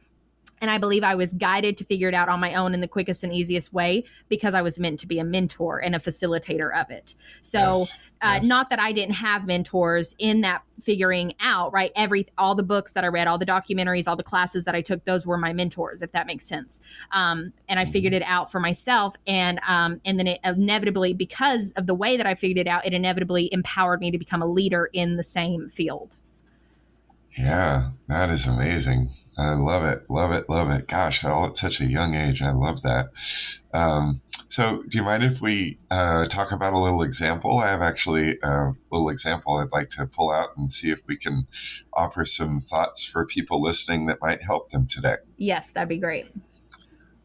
and 0.65 0.71
I 0.71 0.79
believe 0.79 1.03
I 1.03 1.13
was 1.13 1.31
guided 1.31 1.77
to 1.77 1.83
figure 1.83 2.09
it 2.09 2.15
out 2.15 2.27
on 2.27 2.39
my 2.39 2.55
own 2.55 2.73
in 2.73 2.81
the 2.81 2.87
quickest 2.87 3.23
and 3.23 3.31
easiest 3.31 3.71
way 3.71 4.03
because 4.29 4.55
I 4.55 4.63
was 4.63 4.79
meant 4.79 4.99
to 5.01 5.05
be 5.05 5.19
a 5.19 5.23
mentor 5.23 5.77
and 5.77 5.95
a 5.95 5.99
facilitator 5.99 6.75
of 6.75 6.89
it. 6.89 7.13
So, 7.43 7.59
yes, 7.59 7.99
uh, 8.23 8.39
yes. 8.41 8.45
not 8.45 8.71
that 8.71 8.79
I 8.79 8.91
didn't 8.91 9.13
have 9.13 9.45
mentors 9.45 10.15
in 10.17 10.41
that 10.41 10.63
figuring 10.81 11.35
out, 11.39 11.71
right? 11.71 11.91
Every, 11.95 12.25
all 12.39 12.55
the 12.55 12.63
books 12.63 12.93
that 12.93 13.03
I 13.03 13.07
read, 13.09 13.27
all 13.27 13.37
the 13.37 13.45
documentaries, 13.45 14.07
all 14.07 14.15
the 14.15 14.23
classes 14.23 14.65
that 14.65 14.73
I 14.73 14.81
took, 14.81 15.05
those 15.05 15.23
were 15.23 15.37
my 15.37 15.53
mentors, 15.53 16.01
if 16.01 16.11
that 16.13 16.25
makes 16.25 16.47
sense. 16.47 16.79
Um, 17.11 17.53
and 17.69 17.79
I 17.79 17.83
mm-hmm. 17.83 17.91
figured 17.91 18.13
it 18.13 18.23
out 18.23 18.51
for 18.51 18.59
myself. 18.59 19.13
And, 19.27 19.59
um, 19.67 20.01
and 20.03 20.17
then 20.17 20.25
it 20.25 20.39
inevitably, 20.43 21.13
because 21.13 21.73
of 21.75 21.85
the 21.85 21.93
way 21.93 22.17
that 22.17 22.25
I 22.25 22.33
figured 22.33 22.65
it 22.65 22.67
out, 22.67 22.87
it 22.87 22.93
inevitably 22.95 23.49
empowered 23.51 23.99
me 23.99 24.09
to 24.09 24.17
become 24.17 24.41
a 24.41 24.47
leader 24.47 24.89
in 24.93 25.15
the 25.15 25.23
same 25.23 25.69
field. 25.69 26.15
Yeah, 27.37 27.91
that 28.07 28.31
is 28.31 28.47
amazing. 28.47 29.13
I 29.37 29.53
love 29.53 29.83
it, 29.83 30.09
love 30.09 30.31
it, 30.31 30.49
love 30.49 30.69
it. 30.71 30.87
Gosh, 30.87 31.23
all 31.25 31.45
at 31.45 31.57
such 31.57 31.81
a 31.81 31.85
young 31.85 32.15
age. 32.15 32.41
I 32.41 32.51
love 32.51 32.81
that. 32.83 33.09
Um, 33.73 34.21
so, 34.47 34.83
do 34.87 34.97
you 34.97 35.03
mind 35.03 35.23
if 35.23 35.41
we 35.41 35.79
uh, 35.91 36.27
talk 36.27 36.51
about 36.51 36.73
a 36.73 36.79
little 36.79 37.01
example? 37.01 37.57
I 37.57 37.69
have 37.69 37.81
actually 37.81 38.37
a 38.41 38.71
little 38.91 39.09
example 39.09 39.57
I'd 39.57 39.71
like 39.71 39.89
to 39.89 40.05
pull 40.05 40.31
out 40.31 40.55
and 40.55 40.71
see 40.71 40.91
if 40.91 40.99
we 41.07 41.17
can 41.17 41.47
offer 41.93 42.23
some 42.23 42.59
thoughts 42.59 43.03
for 43.03 43.25
people 43.25 43.61
listening 43.61 44.05
that 44.05 44.21
might 44.21 44.41
help 44.41 44.71
them 44.71 44.87
today. 44.87 45.15
Yes, 45.37 45.73
that'd 45.73 45.89
be 45.89 45.97
great. 45.97 46.27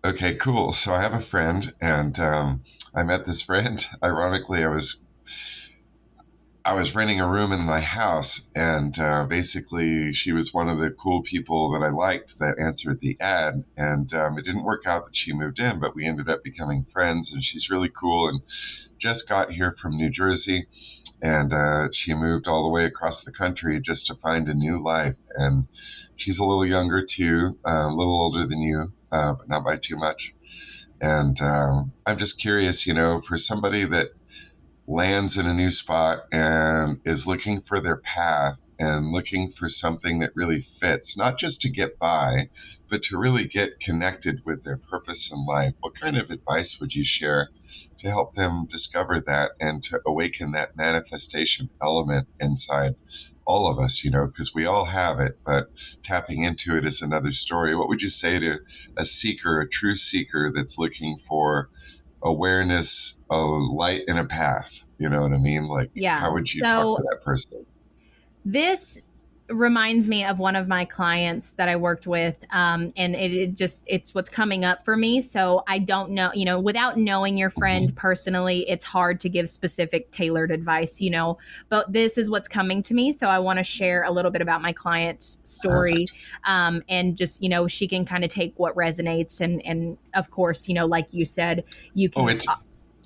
Okay, 0.04 0.34
cool. 0.34 0.72
So, 0.72 0.92
I 0.92 1.02
have 1.02 1.12
a 1.12 1.20
friend, 1.20 1.72
and 1.80 2.18
um, 2.18 2.64
I 2.94 3.04
met 3.04 3.26
this 3.26 3.42
friend. 3.42 3.86
Ironically, 4.02 4.64
I 4.64 4.68
was 4.68 4.96
I 6.62 6.74
was 6.74 6.94
renting 6.94 7.20
a 7.20 7.28
room 7.28 7.52
in 7.52 7.61
my 7.61 7.80
house, 7.80 8.42
and 8.54 8.98
uh, 8.98 9.24
basically, 9.24 10.12
she 10.12 10.32
was 10.32 10.52
one 10.52 10.68
of 10.68 10.78
the 10.78 10.90
cool 10.90 11.22
people 11.22 11.70
that 11.72 11.82
I 11.82 11.88
liked 11.88 12.38
that 12.38 12.58
answered 12.58 13.00
the 13.00 13.16
ad. 13.18 13.64
And 13.78 14.12
um, 14.12 14.38
it 14.38 14.44
didn't 14.44 14.64
work 14.64 14.82
out 14.86 15.06
that 15.06 15.16
she 15.16 15.32
moved 15.32 15.58
in, 15.58 15.80
but 15.80 15.94
we 15.94 16.06
ended 16.06 16.28
up 16.28 16.44
becoming 16.44 16.86
friends, 16.92 17.32
and 17.32 17.42
she's 17.42 17.70
really 17.70 17.88
cool 17.88 18.28
and 18.28 18.42
just 18.98 19.26
got 19.26 19.50
here 19.50 19.74
from 19.80 19.96
New 19.96 20.11
Jersey. 20.11 20.66
And 21.22 21.52
uh, 21.54 21.88
she 21.92 22.12
moved 22.12 22.46
all 22.46 22.64
the 22.64 22.70
way 22.70 22.84
across 22.84 23.24
the 23.24 23.32
country 23.32 23.80
just 23.80 24.06
to 24.08 24.14
find 24.16 24.48
a 24.48 24.54
new 24.54 24.82
life. 24.82 25.16
And 25.34 25.66
she's 26.16 26.40
a 26.40 26.44
little 26.44 26.66
younger, 26.66 27.06
too, 27.06 27.58
uh, 27.66 27.88
a 27.88 27.94
little 27.94 28.20
older 28.20 28.46
than 28.46 28.61
you, 28.61 28.92
uh, 29.11 29.32
but 29.32 29.48
not 29.48 29.64
by 29.64 29.78
too 29.78 29.96
much. 29.96 30.34
And 31.00 31.40
um, 31.40 31.92
I'm 32.04 32.18
just 32.18 32.38
curious, 32.38 32.86
you 32.86 32.92
know, 32.92 33.22
for 33.22 33.38
somebody 33.38 33.84
that 33.86 34.08
lands 34.91 35.36
in 35.36 35.47
a 35.47 35.55
new 35.55 35.70
spot 35.70 36.24
and 36.32 36.99
is 37.05 37.26
looking 37.26 37.62
for 37.62 37.80
their 37.80 37.99
path 37.99 38.57
and 38.76 39.12
looking 39.12 39.53
for 39.53 39.68
something 39.68 40.18
that 40.18 40.32
really 40.34 40.62
fits, 40.62 41.16
not 41.16 41.38
just 41.38 41.61
to 41.61 41.70
get 41.70 41.99
by, 41.99 42.49
but 42.88 43.03
to 43.03 43.18
really 43.18 43.47
get 43.47 43.78
connected 43.80 44.41
with 44.45 44.64
their 44.64 44.78
purpose 44.91 45.30
in 45.30 45.45
life, 45.47 45.74
what 45.80 45.95
kind 45.95 46.16
of 46.16 46.30
advice 46.30 46.78
would 46.80 46.93
you 46.95 47.05
share 47.05 47.51
to 47.99 48.09
help 48.09 48.32
them 48.32 48.66
discover 48.68 49.20
that 49.20 49.53
and 49.61 49.82
to 49.82 50.01
awaken 50.07 50.53
that 50.53 50.76
manifestation 50.76 51.70
element 51.80 52.26
inside 52.41 52.95
all 53.47 53.70
of 53.70 53.78
us, 53.78 54.03
you 54.03 54.11
know, 54.11 54.26
because 54.26 54.53
we 54.55 54.64
all 54.64 54.86
have 54.86 55.20
it, 55.20 55.38
but 55.45 55.66
tapping 56.03 56.43
into 56.43 56.76
it 56.76 56.86
is 56.86 57.03
another 57.03 57.32
story. 57.32 57.74
What 57.76 57.88
would 57.88 58.03
you 58.03 58.09
say 58.09 58.38
to 58.38 58.59
a 58.97 59.05
seeker, 59.05 59.61
a 59.61 59.68
true 59.68 59.97
seeker 59.97 60.53
that's 60.55 60.78
looking 60.78 61.18
for 61.28 61.68
awareness, 62.22 63.18
of 63.30 63.62
light 63.70 64.02
in 64.08 64.18
a 64.18 64.24
path? 64.24 64.84
You 64.98 65.08
know 65.08 65.22
what 65.22 65.32
I 65.32 65.38
mean? 65.38 65.68
Like, 65.68 65.90
yeah. 65.94 66.20
how 66.20 66.32
would 66.32 66.52
you 66.52 66.60
so, 66.60 66.66
talk 66.66 66.98
to 66.98 67.04
that 67.10 67.24
person? 67.24 67.66
This 68.44 69.00
reminds 69.51 70.09
me 70.09 70.24
of 70.24 70.38
one 70.38 70.57
of 70.57 70.68
my 70.68 70.84
clients 70.84 71.53
that 71.53 71.68
I 71.68 71.76
worked 71.76 72.07
with. 72.07 72.36
Um, 72.51 72.92
and 72.96 73.14
it, 73.14 73.32
it, 73.32 73.55
just, 73.55 73.82
it's 73.86 74.14
what's 74.14 74.28
coming 74.28 74.64
up 74.64 74.84
for 74.84 74.96
me. 74.96 75.22
So 75.22 75.62
I 75.66 75.78
don't 75.78 76.11
know, 76.11 76.30
you 76.34 76.44
know, 76.44 76.61
without 76.61 76.96
knowing 76.96 77.36
your 77.36 77.51
friend 77.51 77.88
mm-hmm. 77.88 77.96
personally, 77.96 78.68
it's 78.68 78.84
hard 78.84 79.20
to 79.20 79.28
give 79.28 79.48
specific 79.48 80.11
tailored 80.11 80.51
advice, 80.51 81.01
you 81.01 81.11
know, 81.11 81.38
but 81.68 81.92
this 81.92 82.18
is 82.18 82.30
what's 82.30 82.48
coming 82.48 82.82
to 82.84 82.94
me. 82.94 83.12
So 83.12 83.28
I 83.28 83.38
want 83.38 83.59
to 83.59 83.64
share 83.64 84.05
a 84.05 84.11
little 84.11 84.30
bit 84.30 84.42
about 84.42 84.62
my 84.62 84.72
client's 84.72 85.38
story. 85.44 86.07
Um, 86.44 86.82
and 86.88 87.16
just, 87.16 87.42
you 87.42 87.48
know, 87.48 87.66
she 87.66 87.88
can 87.88 88.05
kind 88.05 88.24
of 88.24 88.30
take 88.30 88.55
what 88.57 88.74
resonates. 88.76 89.40
And, 89.40 89.64
and 89.66 89.98
of 90.14 90.30
course, 90.30 90.68
you 90.68 90.74
know, 90.74 90.86
like 90.86 91.12
you 91.12 91.24
said, 91.24 91.64
you 91.94 92.09
can. 92.09 92.24
Oh, 92.24 92.28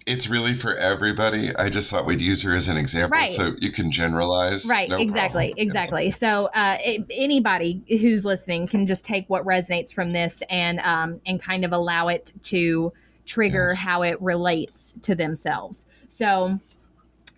it's- 0.06 0.28
really 0.28 0.54
for 0.54 0.76
everybody. 0.76 1.54
I 1.54 1.68
just 1.68 1.90
thought 1.90 2.06
we'd 2.06 2.20
use 2.20 2.42
her 2.42 2.54
as 2.54 2.68
an 2.68 2.76
example 2.76 3.18
right. 3.18 3.28
so 3.28 3.54
you 3.58 3.72
can 3.72 3.90
generalize. 3.90 4.66
Right, 4.66 4.88
no 4.88 4.98
exactly, 4.98 5.48
problem. 5.48 5.66
exactly. 5.66 6.10
So 6.10 6.46
uh, 6.46 6.78
it, 6.84 7.06
anybody 7.10 7.82
who's 7.88 8.24
listening 8.24 8.66
can 8.66 8.86
just 8.86 9.04
take 9.04 9.28
what 9.28 9.44
resonates 9.44 9.92
from 9.92 10.12
this 10.12 10.42
and 10.50 10.80
um, 10.80 11.20
and 11.26 11.40
kind 11.40 11.64
of 11.64 11.72
allow 11.72 12.08
it 12.08 12.32
to 12.44 12.92
trigger 13.26 13.68
yes. 13.70 13.78
how 13.78 14.02
it 14.02 14.20
relates 14.20 14.94
to 15.02 15.14
themselves. 15.14 15.86
So 16.08 16.58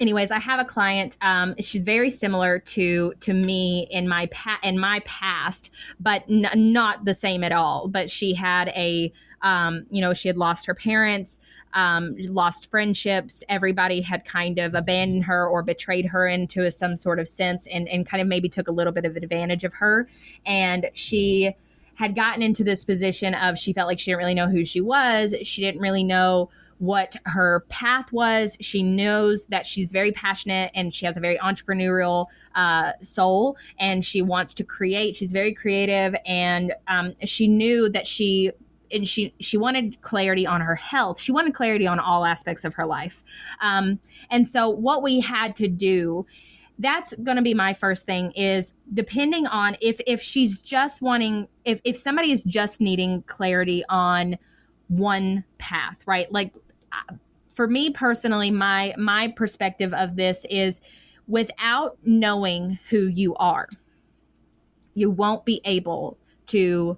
anyways 0.01 0.31
i 0.31 0.39
have 0.39 0.61
a 0.61 0.65
client 0.65 1.17
um, 1.23 1.55
she's 1.59 1.83
very 1.83 2.11
similar 2.11 2.59
to 2.59 3.15
to 3.21 3.33
me 3.33 3.87
in 3.91 4.07
my 4.07 4.27
pa- 4.27 4.61
in 4.63 4.79
my 4.79 5.01
past 5.05 5.71
but 6.01 6.23
n- 6.29 6.49
not 6.73 7.05
the 7.05 7.15
same 7.15 7.43
at 7.43 7.53
all 7.53 7.89
but 7.89 8.11
she 8.11 8.35
had 8.35 8.69
a 8.69 9.13
um, 9.43 9.87
you 9.91 10.01
know 10.01 10.15
she 10.15 10.29
had 10.29 10.37
lost 10.37 10.67
her 10.67 10.75
parents 10.75 11.41
um, 11.77 12.17
lost 12.19 12.71
friendships. 12.71 13.45
Everybody 13.51 14.01
had 14.01 14.25
kind 14.25 14.59
of 14.59 14.75
abandoned 14.75 15.25
her 15.25 15.47
or 15.47 15.63
betrayed 15.63 16.07
her 16.07 16.27
into 16.27 16.71
some 16.71 16.97
sort 16.97 17.21
of 17.21 17.29
sense 17.29 17.67
and, 17.67 17.87
and 17.89 18.07
kind 18.07 18.23
of 18.23 18.27
maybe 18.27 18.49
took 18.49 18.67
a 18.67 18.73
little 18.73 18.95
bit 18.95 19.05
of 19.05 19.15
advantage 19.15 19.63
of 19.63 19.75
her. 19.75 20.09
And 20.47 20.89
she 20.95 21.55
had 21.95 22.17
gotten 22.17 22.43
into 22.43 22.65
this 22.65 22.83
position 22.83 23.35
of 23.35 23.59
she 23.59 23.75
felt 23.75 23.89
like 23.89 23.99
she 23.99 24.11
didn't 24.11 24.19
really 24.19 24.35
know 24.35 24.49
who 24.49 24.65
she 24.65 24.81
was. 24.81 25.35
She 25.43 25.61
didn't 25.61 25.81
really 25.83 26.05
know 26.05 26.49
what 26.79 27.17
her 27.25 27.65
path 27.69 28.11
was. 28.11 28.57
She 28.61 28.83
knows 28.83 29.45
that 29.47 29.67
she's 29.67 29.93
very 29.93 30.13
passionate 30.13 30.71
and 30.75 30.95
she 30.95 31.05
has 31.07 31.17
a 31.19 31.21
very 31.21 31.39
entrepreneurial 31.39 32.27
uh, 32.55 32.93
soul 33.03 33.57
and 33.79 34.05
she 34.05 34.23
wants 34.23 34.55
to 34.55 34.65
create. 34.65 35.15
She's 35.15 35.33
very 35.33 35.55
creative 35.55 36.15
and 36.27 36.75
um, 36.89 37.15
she 37.25 37.49
knew 37.49 37.91
that 37.91 38.07
she 38.07 38.53
and 38.97 39.09
she 39.09 39.35
she 39.41 39.57
wanted 39.57 40.01
clarity 40.03 40.47
on 40.47 40.61
her 40.61 40.75
health. 40.75 41.21
She 41.21 41.33
wanted 41.33 41.55
clarity 41.55 41.87
on 41.87 42.01
all 42.01 42.25
aspects 42.25 42.65
of 42.65 42.75
her 42.75 42.87
life. 42.87 43.23
Um, 43.61 43.99
and 44.31 44.47
so 44.47 44.69
what 44.69 45.03
we 45.03 45.21
had 45.21 45.55
to 45.57 45.69
do 45.69 46.27
that's 46.79 47.15
going 47.23 47.37
to 47.37 47.43
be 47.43 47.55
my 47.55 47.73
first 47.73 48.05
thing 48.05 48.33
is 48.33 48.75
depending 48.93 49.47
on 49.47 49.77
if 49.81 50.01
if 50.07 50.21
she's 50.21 50.61
just 50.61 51.01
wanting 51.01 51.49
if 51.65 51.81
if 51.85 51.97
somebody 51.97 52.33
is 52.33 52.43
just 52.43 52.81
needing 52.81 53.23
clarity 53.23 53.83
on 53.89 54.37
one 54.89 55.43
path 55.59 55.97
right 56.07 56.31
like 56.31 56.53
uh, 56.93 57.15
for 57.49 57.67
me 57.67 57.91
personally 57.91 58.51
my 58.51 58.95
my 58.99 59.29
perspective 59.29 59.95
of 59.95 60.17
this 60.17 60.45
is 60.51 60.81
without 61.27 61.97
knowing 62.05 62.79
who 62.91 63.07
you 63.07 63.35
are 63.37 63.69
you 64.95 65.11
won't 65.11 65.45
be 65.45 65.61
able 65.65 66.19
to 66.47 66.97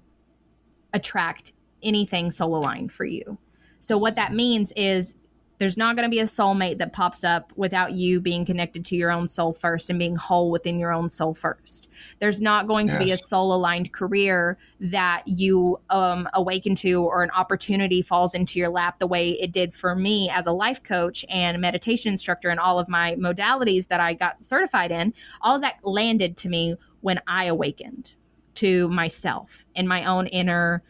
attract 0.92 1.52
anything 1.82 2.30
soul 2.30 2.56
aligned 2.56 2.92
for 2.92 3.04
you. 3.04 3.38
So 3.80 3.96
what 3.96 4.16
that 4.16 4.32
means 4.32 4.72
is 4.76 5.16
there's 5.58 5.76
not 5.76 5.96
going 5.96 6.04
to 6.04 6.10
be 6.10 6.20
a 6.20 6.24
soulmate 6.24 6.78
that 6.78 6.92
pops 6.92 7.24
up 7.24 7.52
without 7.56 7.92
you 7.92 8.20
being 8.20 8.44
connected 8.44 8.84
to 8.86 8.96
your 8.96 9.10
own 9.10 9.28
soul 9.28 9.52
first 9.52 9.90
and 9.90 9.98
being 9.98 10.14
whole 10.14 10.50
within 10.50 10.78
your 10.78 10.92
own 10.92 11.10
soul 11.10 11.34
first. 11.34 11.88
There's 12.20 12.40
not 12.40 12.68
going 12.68 12.86
yes. 12.86 12.96
to 12.96 13.04
be 13.04 13.10
a 13.10 13.16
soul 13.16 13.52
aligned 13.52 13.92
career 13.92 14.56
that 14.80 15.24
you 15.26 15.80
um, 15.90 16.28
awaken 16.34 16.76
to 16.76 17.02
or 17.02 17.24
an 17.24 17.30
opportunity 17.30 18.02
falls 18.02 18.34
into 18.34 18.58
your 18.58 18.68
lap 18.68 19.00
the 19.00 19.06
way 19.06 19.30
it 19.30 19.52
did 19.52 19.74
for 19.74 19.94
me 19.94 20.30
as 20.30 20.46
a 20.46 20.52
life 20.52 20.82
coach 20.82 21.24
and 21.28 21.60
meditation 21.60 22.12
instructor 22.12 22.50
and 22.50 22.60
all 22.60 22.78
of 22.78 22.88
my 22.88 23.16
modalities 23.16 23.88
that 23.88 24.00
I 24.00 24.14
got 24.14 24.44
certified 24.44 24.92
in. 24.92 25.12
All 25.40 25.56
of 25.56 25.62
that 25.62 25.76
landed 25.82 26.36
to 26.38 26.48
me 26.48 26.76
when 27.00 27.20
I 27.26 27.46
awakened 27.46 28.12
to 28.56 28.88
myself 28.88 29.64
and 29.74 29.88
my 29.88 30.04
own 30.04 30.26
inner 30.28 30.82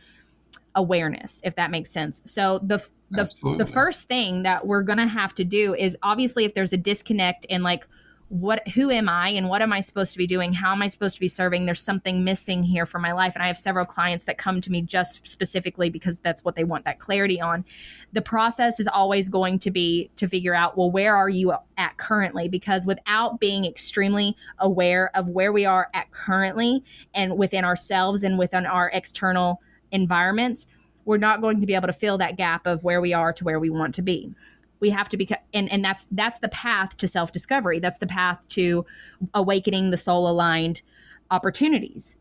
awareness, 0.78 1.42
if 1.44 1.56
that 1.56 1.70
makes 1.70 1.90
sense. 1.90 2.22
So 2.24 2.60
the 2.62 2.82
the, 3.10 3.22
Absolutely. 3.22 3.64
the 3.64 3.72
first 3.72 4.06
thing 4.06 4.42
that 4.42 4.66
we're 4.66 4.82
gonna 4.82 5.08
have 5.08 5.34
to 5.36 5.44
do 5.44 5.74
is 5.74 5.96
obviously 6.02 6.44
if 6.44 6.54
there's 6.54 6.74
a 6.74 6.76
disconnect 6.76 7.46
in 7.46 7.62
like 7.62 7.86
what 8.28 8.66
who 8.68 8.90
am 8.90 9.08
i 9.08 9.30
and 9.30 9.48
what 9.48 9.62
am 9.62 9.72
i 9.72 9.80
supposed 9.80 10.12
to 10.12 10.18
be 10.18 10.26
doing 10.26 10.52
how 10.52 10.72
am 10.72 10.82
i 10.82 10.86
supposed 10.86 11.14
to 11.14 11.20
be 11.20 11.28
serving 11.28 11.64
there's 11.64 11.80
something 11.80 12.22
missing 12.22 12.62
here 12.62 12.84
for 12.84 12.98
my 12.98 13.10
life 13.10 13.34
and 13.34 13.42
i 13.42 13.46
have 13.46 13.56
several 13.56 13.86
clients 13.86 14.26
that 14.26 14.36
come 14.36 14.60
to 14.60 14.70
me 14.70 14.82
just 14.82 15.26
specifically 15.26 15.88
because 15.88 16.18
that's 16.18 16.44
what 16.44 16.54
they 16.54 16.64
want 16.64 16.84
that 16.84 16.98
clarity 16.98 17.40
on 17.40 17.64
the 18.12 18.20
process 18.20 18.78
is 18.78 18.86
always 18.86 19.30
going 19.30 19.58
to 19.58 19.70
be 19.70 20.10
to 20.16 20.28
figure 20.28 20.54
out 20.54 20.76
well 20.76 20.90
where 20.90 21.16
are 21.16 21.30
you 21.30 21.54
at 21.78 21.96
currently 21.96 22.48
because 22.48 22.84
without 22.84 23.40
being 23.40 23.64
extremely 23.64 24.36
aware 24.58 25.10
of 25.14 25.30
where 25.30 25.50
we 25.50 25.64
are 25.64 25.88
at 25.94 26.10
currently 26.10 26.84
and 27.14 27.38
within 27.38 27.64
ourselves 27.64 28.24
and 28.24 28.38
within 28.38 28.66
our 28.66 28.90
external 28.92 29.58
environments, 29.92 30.66
we're 31.04 31.16
not 31.18 31.40
going 31.40 31.60
to 31.60 31.66
be 31.66 31.74
able 31.74 31.86
to 31.86 31.92
fill 31.92 32.18
that 32.18 32.36
gap 32.36 32.66
of 32.66 32.84
where 32.84 33.00
we 33.00 33.12
are 33.12 33.32
to 33.32 33.44
where 33.44 33.58
we 33.58 33.70
want 33.70 33.94
to 33.94 34.02
be. 34.02 34.32
We 34.80 34.90
have 34.90 35.08
to 35.08 35.16
be, 35.16 35.28
and, 35.52 35.70
and 35.72 35.84
that's 35.84 36.06
that's 36.12 36.38
the 36.38 36.48
path 36.50 36.96
to 36.98 37.08
self 37.08 37.32
discovery. 37.32 37.80
That's 37.80 37.98
the 37.98 38.06
path 38.06 38.46
to 38.50 38.86
awakening 39.34 39.90
the 39.90 39.96
soul 39.96 40.28
aligned 40.28 40.82
opportunities. 41.30 42.16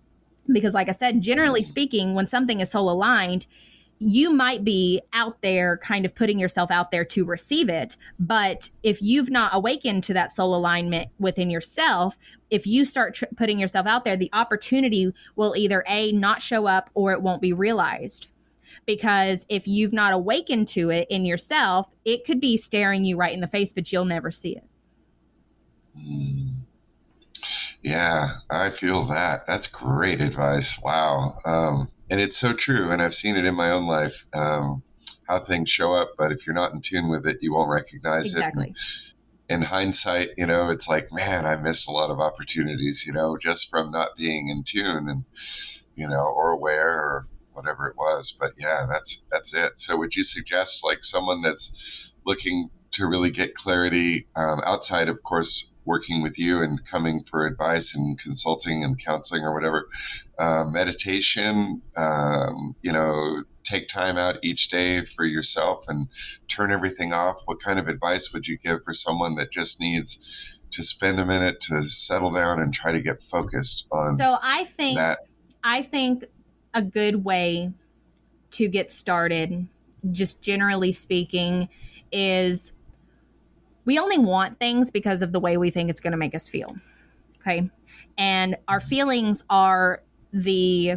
Because, 0.51 0.73
like 0.73 0.89
I 0.89 0.93
said, 0.93 1.21
generally 1.21 1.61
mm-hmm. 1.61 1.67
speaking, 1.67 2.15
when 2.15 2.27
something 2.27 2.61
is 2.61 2.71
soul 2.71 2.89
aligned, 2.89 3.45
you 3.99 4.31
might 4.31 4.63
be 4.63 5.01
out 5.13 5.41
there 5.41 5.77
kind 5.77 6.05
of 6.05 6.13
putting 6.13 6.37
yourself 6.37 6.69
out 6.69 6.91
there 6.91 7.05
to 7.05 7.25
receive 7.25 7.67
it. 7.69 7.97
But 8.19 8.69
if 8.83 9.01
you've 9.01 9.29
not 9.29 9.55
awakened 9.55 10.03
to 10.03 10.13
that 10.13 10.31
soul 10.31 10.55
alignment 10.55 11.09
within 11.19 11.49
yourself, 11.49 12.17
if 12.49 12.67
you 12.67 12.85
start 12.85 13.15
tr- 13.15 13.25
putting 13.35 13.59
yourself 13.59 13.87
out 13.87 14.05
there, 14.05 14.15
the 14.15 14.29
opportunity 14.33 15.11
will 15.35 15.55
either 15.55 15.83
A, 15.87 16.11
not 16.11 16.41
show 16.41 16.67
up 16.67 16.89
or 16.93 17.11
it 17.11 17.21
won't 17.21 17.41
be 17.41 17.53
realized. 17.53 18.27
Because 18.85 19.45
if 19.49 19.67
you've 19.67 19.93
not 19.93 20.13
awakened 20.13 20.67
to 20.69 20.89
it 20.89 21.07
in 21.09 21.25
yourself, 21.25 21.89
it 22.05 22.25
could 22.25 22.39
be 22.39 22.57
staring 22.57 23.03
you 23.03 23.17
right 23.17 23.33
in 23.33 23.41
the 23.41 23.47
face, 23.47 23.73
but 23.73 23.91
you'll 23.91 24.05
never 24.05 24.29
see 24.29 24.57
it. 24.57 24.63
Mm. 25.97 26.46
Yeah, 27.81 28.37
I 28.49 28.69
feel 28.69 29.05
that. 29.05 29.47
That's 29.47 29.67
great 29.67 30.21
advice. 30.21 30.79
Wow. 30.81 31.37
Um, 31.45 31.91
and 32.09 32.19
it's 32.19 32.37
so 32.37 32.53
true. 32.53 32.91
And 32.91 33.01
I've 33.01 33.13
seen 33.13 33.35
it 33.35 33.45
in 33.45 33.55
my 33.55 33.71
own 33.71 33.85
life 33.85 34.25
um, 34.33 34.83
how 35.27 35.39
things 35.39 35.69
show 35.69 35.93
up, 35.93 36.11
but 36.17 36.31
if 36.31 36.45
you're 36.45 36.55
not 36.55 36.73
in 36.73 36.81
tune 36.81 37.09
with 37.09 37.27
it, 37.27 37.37
you 37.41 37.53
won't 37.53 37.69
recognize 37.69 38.31
exactly. 38.31 38.69
it. 38.69 38.77
And 39.49 39.61
in 39.61 39.61
hindsight, 39.61 40.29
you 40.37 40.45
know, 40.45 40.69
it's 40.69 40.87
like, 40.87 41.11
man, 41.11 41.45
I 41.45 41.55
missed 41.55 41.87
a 41.87 41.91
lot 41.91 42.09
of 42.09 42.19
opportunities, 42.19 43.05
you 43.05 43.13
know, 43.13 43.37
just 43.37 43.69
from 43.69 43.91
not 43.91 44.09
being 44.17 44.49
in 44.49 44.63
tune 44.63 45.07
and, 45.09 45.23
you 45.95 46.07
know, 46.07 46.25
or 46.25 46.51
aware 46.51 46.91
or 46.91 47.25
whatever 47.53 47.87
it 47.87 47.97
was. 47.97 48.35
But 48.37 48.51
yeah, 48.57 48.85
that's 48.89 49.23
that's 49.31 49.53
it. 49.53 49.79
So 49.79 49.97
would 49.97 50.15
you 50.15 50.23
suggest 50.23 50.83
like 50.83 51.03
someone 51.03 51.41
that's 51.41 52.13
looking 52.25 52.69
to 52.93 53.05
really 53.05 53.31
get 53.31 53.55
clarity 53.55 54.27
um, 54.35 54.61
outside, 54.65 55.07
of 55.07 55.23
course, 55.23 55.71
working 55.87 56.21
with 56.21 56.37
you 56.37 56.61
and 56.61 56.85
coming 56.85 57.23
for 57.23 57.47
advice 57.47 57.95
and 57.95 58.19
consulting 58.19 58.83
and 58.83 59.03
counseling 59.03 59.43
or 59.43 59.53
whatever, 59.53 59.87
uh, 60.37 60.65
meditation, 60.65 61.81
um, 61.95 62.75
you 62.81 62.91
know, 62.91 63.43
take 63.63 63.87
time 63.87 64.17
out 64.17 64.37
each 64.43 64.69
day 64.69 65.03
for 65.05 65.25
yourself 65.25 65.85
and 65.87 66.07
turn 66.49 66.71
everything 66.71 67.13
off. 67.13 67.37
What 67.45 67.61
kind 67.61 67.79
of 67.79 67.87
advice 67.87 68.33
would 68.33 68.47
you 68.47 68.57
give 68.57 68.83
for 68.83 68.93
someone 68.93 69.35
that 69.35 69.49
just 69.49 69.79
needs 69.79 70.59
to 70.71 70.83
spend 70.83 71.19
a 71.19 71.25
minute 71.25 71.61
to 71.61 71.81
settle 71.83 72.31
down 72.31 72.61
and 72.61 72.73
try 72.73 72.91
to 72.91 73.01
get 73.01 73.23
focused 73.23 73.87
on? 73.91 74.17
So 74.17 74.37
I 74.41 74.65
think 74.65 74.97
that. 74.97 75.19
I 75.63 75.83
think 75.83 76.25
a 76.73 76.81
good 76.81 77.23
way 77.25 77.71
to 78.51 78.67
get 78.67 78.91
started, 78.91 79.67
just 80.11 80.41
generally 80.41 80.91
speaking, 80.91 81.69
is 82.11 82.73
we 83.87 83.97
only 83.97 84.19
want 84.19 84.59
things 84.59 84.91
because 84.91 85.21
of 85.21 85.31
the 85.31 85.39
way 85.39 85.55
we 85.55 85.71
think 85.71 85.89
it's 85.89 86.01
going 86.01 86.11
to 86.11 86.17
make 86.17 86.35
us 86.35 86.49
feel. 86.49 86.75
Okay. 87.39 87.69
And 88.17 88.57
our 88.67 88.81
feelings 88.81 89.43
are 89.49 90.03
the 90.33 90.95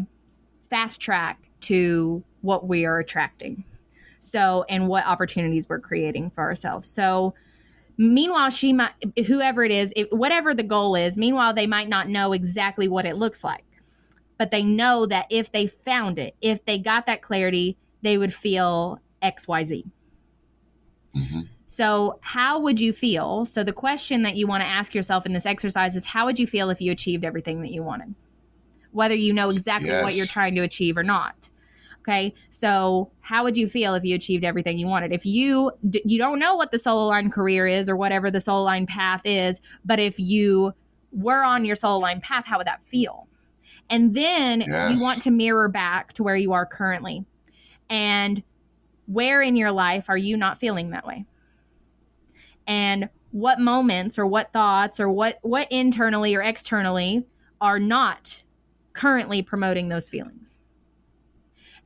fast 0.68 1.00
track 1.00 1.38
to 1.62 2.24
what 2.40 2.66
we 2.66 2.84
are 2.84 2.98
attracting. 2.98 3.64
So, 4.18 4.66
and 4.68 4.88
what 4.88 5.06
opportunities 5.06 5.68
we're 5.68 5.80
creating 5.80 6.30
for 6.30 6.42
ourselves. 6.42 6.88
So, 6.88 7.32
meanwhile 7.96 8.50
she 8.50 8.72
might 8.72 8.92
whoever 9.26 9.62
it 9.62 9.70
is 9.70 9.92
it, 9.94 10.10
whatever 10.10 10.54
the 10.54 10.62
goal 10.62 10.94
is 10.94 11.18
meanwhile 11.18 11.52
they 11.52 11.66
might 11.66 11.86
not 11.86 12.08
know 12.08 12.32
exactly 12.32 12.88
what 12.88 13.04
it 13.04 13.16
looks 13.16 13.44
like 13.44 13.64
but 14.38 14.50
they 14.50 14.62
know 14.62 15.04
that 15.04 15.26
if 15.28 15.52
they 15.52 15.66
found 15.66 16.18
it 16.18 16.34
if 16.40 16.64
they 16.64 16.78
got 16.78 17.04
that 17.04 17.20
clarity 17.20 17.76
they 18.00 18.16
would 18.16 18.32
feel 18.32 18.98
xyz 19.22 19.84
mm-hmm. 21.14 21.40
So 21.70 22.18
how 22.20 22.58
would 22.58 22.80
you 22.80 22.92
feel 22.92 23.46
so 23.46 23.62
the 23.62 23.72
question 23.72 24.22
that 24.22 24.34
you 24.34 24.46
want 24.46 24.60
to 24.62 24.66
ask 24.66 24.94
yourself 24.94 25.24
in 25.24 25.32
this 25.32 25.46
exercise 25.46 25.94
is 25.94 26.04
how 26.04 26.26
would 26.26 26.38
you 26.38 26.46
feel 26.46 26.68
if 26.70 26.80
you 26.80 26.90
achieved 26.90 27.24
everything 27.24 27.62
that 27.62 27.70
you 27.70 27.82
wanted 27.82 28.14
whether 28.90 29.14
you 29.14 29.32
know 29.32 29.50
exactly 29.50 29.88
yes. 29.88 30.02
what 30.02 30.14
you're 30.14 30.26
trying 30.26 30.54
to 30.54 30.62
achieve 30.62 30.96
or 30.96 31.04
not 31.04 31.48
Okay. 32.02 32.34
So, 32.48 33.10
how 33.20 33.44
would 33.44 33.56
you 33.56 33.68
feel 33.68 33.94
if 33.94 34.04
you 34.04 34.14
achieved 34.14 34.42
everything 34.42 34.78
you 34.78 34.86
wanted? 34.86 35.12
If 35.12 35.26
you 35.26 35.70
you 35.82 36.18
don't 36.18 36.38
know 36.38 36.56
what 36.56 36.72
the 36.72 36.78
soul 36.78 37.08
line 37.08 37.30
career 37.30 37.66
is 37.66 37.88
or 37.88 37.96
whatever 37.96 38.30
the 38.30 38.40
soul 38.40 38.64
line 38.64 38.86
path 38.86 39.20
is, 39.24 39.60
but 39.84 39.98
if 39.98 40.18
you 40.18 40.72
were 41.12 41.44
on 41.44 41.64
your 41.64 41.76
soul 41.76 42.00
line 42.00 42.20
path, 42.20 42.46
how 42.46 42.58
would 42.58 42.66
that 42.66 42.80
feel? 42.86 43.28
And 43.90 44.14
then 44.14 44.62
yes. 44.62 44.96
you 44.96 45.02
want 45.02 45.22
to 45.22 45.30
mirror 45.30 45.68
back 45.68 46.12
to 46.14 46.22
where 46.22 46.36
you 46.36 46.52
are 46.52 46.64
currently. 46.64 47.24
And 47.90 48.42
where 49.06 49.42
in 49.42 49.56
your 49.56 49.72
life 49.72 50.06
are 50.08 50.16
you 50.16 50.36
not 50.36 50.60
feeling 50.60 50.90
that 50.90 51.04
way? 51.04 51.26
And 52.70 53.10
what 53.32 53.60
moments 53.60 54.18
or 54.18 54.26
what 54.26 54.52
thoughts 54.52 54.98
or 54.98 55.10
what 55.10 55.38
what 55.42 55.70
internally 55.70 56.34
or 56.34 56.42
externally 56.42 57.26
are 57.60 57.78
not 57.78 58.42
currently 58.94 59.42
promoting 59.42 59.90
those 59.90 60.08
feelings? 60.08 60.60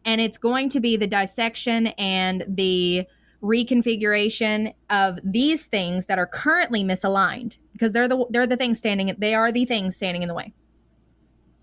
and 0.04 0.20
it's 0.20 0.38
going 0.38 0.68
to 0.70 0.80
be 0.80 0.96
the 0.96 1.06
dissection 1.06 1.88
and 1.98 2.44
the 2.46 3.06
reconfiguration 3.42 4.72
of 4.90 5.18
these 5.22 5.66
things 5.66 6.06
that 6.06 6.18
are 6.18 6.26
currently 6.26 6.82
misaligned 6.82 7.56
because 7.72 7.92
they're 7.92 8.08
the 8.08 8.24
they're 8.30 8.46
the 8.46 8.56
things 8.56 8.78
standing 8.78 9.14
they 9.18 9.34
are 9.34 9.52
the 9.52 9.66
things 9.66 9.94
standing 9.96 10.22
in 10.22 10.28
the 10.28 10.34
way 10.34 10.52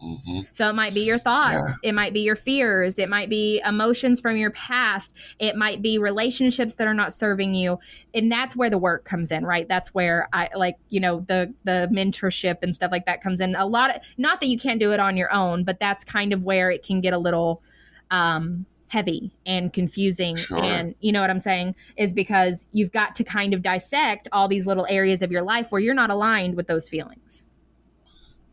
mm-hmm. 0.01 0.41
so 0.51 0.69
it 0.69 0.73
might 0.73 0.93
be 0.93 1.01
your 1.01 1.19
thoughts 1.19 1.79
yeah. 1.83 1.89
it 1.89 1.93
might 1.93 2.13
be 2.13 2.21
your 2.21 2.35
fears 2.35 2.99
it 2.99 3.09
might 3.09 3.29
be 3.29 3.61
emotions 3.65 4.19
from 4.19 4.37
your 4.37 4.51
past 4.51 5.13
it 5.39 5.55
might 5.55 5.81
be 5.81 5.97
relationships 5.97 6.75
that 6.75 6.87
are 6.87 6.93
not 6.93 7.13
serving 7.13 7.53
you 7.53 7.79
and 8.13 8.31
that's 8.31 8.55
where 8.55 8.69
the 8.69 8.77
work 8.77 9.05
comes 9.05 9.31
in 9.31 9.45
right 9.45 9.67
that's 9.67 9.93
where 9.93 10.27
i 10.33 10.49
like 10.55 10.77
you 10.89 10.99
know 10.99 11.25
the 11.27 11.53
the 11.63 11.87
mentorship 11.91 12.57
and 12.61 12.75
stuff 12.75 12.91
like 12.91 13.05
that 13.05 13.21
comes 13.21 13.39
in 13.39 13.55
a 13.55 13.65
lot 13.65 13.89
of 13.89 14.01
not 14.17 14.39
that 14.39 14.47
you 14.47 14.57
can't 14.57 14.79
do 14.79 14.91
it 14.91 14.99
on 14.99 15.17
your 15.17 15.31
own 15.31 15.63
but 15.63 15.79
that's 15.79 16.03
kind 16.03 16.33
of 16.33 16.45
where 16.45 16.69
it 16.71 16.83
can 16.83 17.01
get 17.01 17.13
a 17.13 17.17
little 17.17 17.61
um, 18.09 18.65
heavy 18.91 19.31
and 19.45 19.71
confusing 19.71 20.35
sure. 20.35 20.61
and 20.61 20.95
you 20.99 21.13
know 21.13 21.21
what 21.21 21.29
i'm 21.29 21.39
saying 21.39 21.73
is 21.95 22.13
because 22.13 22.67
you've 22.73 22.91
got 22.91 23.15
to 23.15 23.23
kind 23.23 23.53
of 23.53 23.61
dissect 23.61 24.27
all 24.33 24.49
these 24.49 24.67
little 24.67 24.85
areas 24.89 25.21
of 25.21 25.31
your 25.31 25.41
life 25.41 25.71
where 25.71 25.79
you're 25.79 25.93
not 25.93 26.09
aligned 26.09 26.55
with 26.55 26.67
those 26.67 26.89
feelings 26.89 27.43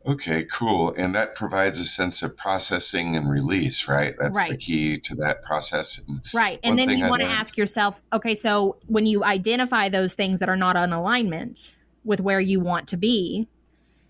okay 0.09 0.45
cool. 0.45 0.95
And 0.97 1.15
that 1.15 1.35
provides 1.35 1.79
a 1.81 1.85
sense 1.85 2.23
of 2.23 2.37
processing 2.37 3.17
and 3.17 3.31
release 3.31 3.87
right? 3.89 4.15
That's 4.19 4.35
right. 4.35 4.51
the 4.51 4.57
key 4.57 4.99
to 5.01 5.15
that 5.17 5.43
process. 5.43 6.01
And 6.07 6.21
right. 6.35 6.59
And 6.63 6.79
then 6.79 6.91
you 6.91 7.09
want 7.09 7.23
to 7.23 7.29
ask 7.29 7.57
yourself 7.57 8.03
okay 8.13 8.35
so 8.35 8.77
when 8.87 9.07
you 9.07 9.25
identify 9.25 9.89
those 9.89 10.15
things 10.15 10.39
that 10.39 10.49
are 10.49 10.57
not 10.57 10.77
in 10.77 10.93
alignment 10.93 11.77
with 12.05 12.21
where 12.21 12.41
you 12.41 12.61
want 12.61 12.89
to 12.89 12.97
be 12.97 13.49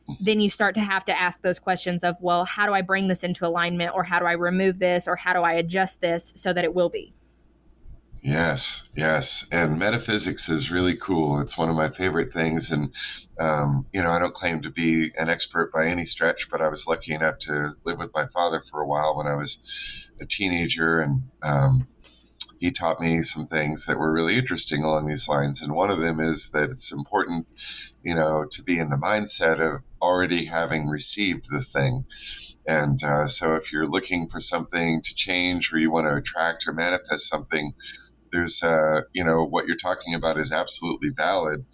mm-hmm. 0.08 0.24
then 0.24 0.40
you 0.40 0.50
start 0.50 0.74
to 0.74 0.80
have 0.80 1.04
to 1.06 1.20
ask 1.20 1.42
those 1.42 1.58
questions 1.58 2.02
of, 2.04 2.16
well, 2.20 2.44
how 2.44 2.66
do 2.66 2.72
I 2.72 2.82
bring 2.82 3.08
this 3.08 3.24
into 3.24 3.46
alignment? 3.46 3.94
Or 3.94 4.02
how 4.02 4.18
do 4.18 4.26
I 4.26 4.32
remove 4.32 4.78
this? 4.78 5.06
Or 5.06 5.16
how 5.16 5.32
do 5.32 5.40
I 5.40 5.54
adjust 5.54 6.00
this 6.00 6.32
so 6.36 6.52
that 6.52 6.64
it 6.64 6.74
will 6.74 6.88
be? 6.88 7.12
Yes, 8.20 8.82
yes. 8.96 9.46
And 9.52 9.78
metaphysics 9.78 10.48
is 10.48 10.72
really 10.72 10.96
cool. 10.96 11.40
It's 11.40 11.56
one 11.56 11.68
of 11.70 11.76
my 11.76 11.88
favorite 11.88 12.32
things. 12.32 12.70
And, 12.72 12.92
um, 13.38 13.86
you 13.92 14.02
know, 14.02 14.10
I 14.10 14.18
don't 14.18 14.34
claim 14.34 14.62
to 14.62 14.70
be 14.72 15.12
an 15.16 15.28
expert 15.28 15.72
by 15.72 15.86
any 15.86 16.04
stretch, 16.04 16.48
but 16.50 16.60
I 16.60 16.68
was 16.68 16.86
lucky 16.88 17.14
enough 17.14 17.38
to 17.42 17.70
live 17.84 17.98
with 17.98 18.10
my 18.14 18.26
father 18.34 18.60
for 18.70 18.80
a 18.80 18.86
while 18.88 19.16
when 19.16 19.28
I 19.28 19.36
was 19.36 19.58
a 20.20 20.26
teenager. 20.26 21.00
And, 21.00 21.22
um, 21.42 21.88
he 22.60 22.72
taught 22.72 23.00
me 23.00 23.22
some 23.22 23.46
things 23.48 23.86
that 23.86 23.98
were 23.98 24.12
really 24.12 24.36
interesting 24.36 24.82
along 24.84 25.06
these 25.08 25.28
lines. 25.28 25.62
And 25.62 25.72
one 25.74 25.90
of 25.90 25.98
them 26.00 26.20
is 26.20 26.50
that 26.54 26.70
it's 26.70 26.92
important, 26.92 27.46
you 28.02 28.14
know, 28.14 28.46
to 28.52 28.62
be 28.64 28.78
in 28.78 28.90
the 28.90 28.96
mindset 28.96 29.60
of 29.60 29.82
already 30.02 30.46
having 30.46 30.88
received 30.88 31.46
the 31.50 31.62
thing. 31.62 32.04
And 32.66 33.02
uh, 33.02 33.26
so 33.26 33.56
if 33.56 33.72
you're 33.72 33.84
looking 33.84 34.28
for 34.28 34.40
something 34.40 35.02
to 35.02 35.14
change 35.14 35.72
or 35.72 35.78
you 35.78 35.90
want 35.90 36.06
to 36.06 36.16
attract 36.16 36.66
or 36.66 36.72
manifest 36.72 37.28
something, 37.28 37.72
there's, 38.32 38.62
uh, 38.62 39.02
you 39.12 39.24
know, 39.24 39.44
what 39.44 39.66
you're 39.66 39.76
talking 39.76 40.14
about 40.14 40.38
is 40.38 40.52
absolutely 40.52 41.10
valid. 41.16 41.64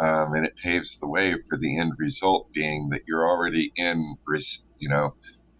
Um, 0.00 0.34
and 0.34 0.46
it 0.46 0.56
paves 0.56 0.98
the 0.98 1.08
way 1.08 1.34
for 1.34 1.58
the 1.58 1.78
end 1.78 1.92
result 1.98 2.52
being 2.52 2.88
that 2.90 3.02
you're 3.06 3.28
already 3.28 3.72
in, 3.76 4.16
you 4.78 4.88
know, 4.88 5.14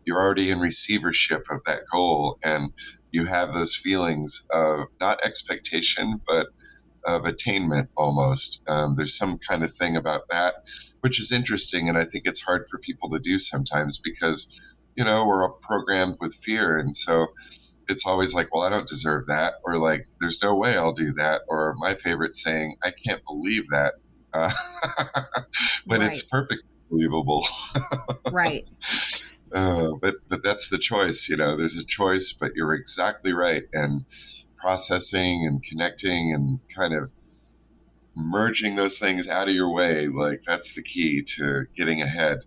you're 0.05 0.19
already 0.21 0.51
in 0.51 0.59
receivership 0.61 1.45
of 1.51 1.61
that 1.67 1.83
goal 1.93 2.39
and 2.43 2.73
you 3.13 3.27
have 3.27 3.53
those 3.53 3.77
feelings 3.77 4.47
of 4.51 4.89
not 5.01 5.25
expectation, 5.25 6.21
but 6.27 6.49
of 7.05 7.25
attainment 7.25 7.91
almost. 7.97 8.63
Um, 8.69 8.95
there's 8.97 9.17
some 9.17 9.39
kind 9.39 9.63
of 9.65 9.75
thing 9.75 9.97
about 9.97 10.23
that, 10.31 10.55
which 11.01 11.21
is 11.21 11.33
interesting. 11.33 11.89
And 11.89 11.99
I 11.99 12.05
think 12.05 12.25
it's 12.27 12.41
hard 12.41 12.67
for 12.71 12.79
people 12.79 13.11
to 13.11 13.19
do 13.19 13.39
sometimes 13.39 14.01
because, 14.03 14.49
you 14.97 15.05
know, 15.05 15.27
we're 15.27 15.49
programmed 15.51 16.17
with 16.21 16.35
fear. 16.35 16.79
And 16.79 16.95
so 16.97 17.29
it's 17.89 18.07
always 18.07 18.35
like, 18.35 18.55
well, 18.55 18.62
I 18.62 18.70
don't 18.70 18.89
deserve 18.89 19.26
that. 19.26 19.55
Or 19.64 19.78
like, 19.78 20.07
there's 20.20 20.43
no 20.43 20.57
way 20.57 20.76
I'll 20.76 20.93
do 20.93 21.12
that. 21.14 21.43
Or 21.49 21.74
my 21.78 21.95
favorite 21.95 22.37
saying, 22.37 22.76
I 22.83 22.91
can't 22.91 23.22
believe 23.24 23.68
that. 23.70 23.95
Uh, 24.33 24.53
but 25.87 26.01
right. 26.01 26.03
it's 26.03 26.22
perfectly 26.22 26.68
believable. 26.91 27.47
right. 28.33 28.66
Uh, 29.53 29.91
but 30.01 30.16
but 30.28 30.43
that's 30.43 30.68
the 30.68 30.78
choice, 30.78 31.28
you 31.28 31.37
know. 31.37 31.57
There's 31.57 31.76
a 31.76 31.85
choice, 31.85 32.33
but 32.33 32.53
you're 32.55 32.74
exactly 32.74 33.35
right. 33.35 33.64
And 33.72 34.07
processing 34.62 35.45
and 35.47 35.62
connecting 35.62 36.33
and 36.33 36.61
kind 36.74 36.95
of 36.95 37.11
merging 38.15 38.77
those 38.77 38.99
things 38.99 39.29
out 39.29 39.49
of 39.49 39.55
your 39.55 39.73
way, 39.73 40.07
like 40.07 40.43
that's 40.47 40.75
the 40.75 40.83
key 40.83 41.23
to 41.23 41.67
getting 41.77 42.03
ahead. 42.03 42.39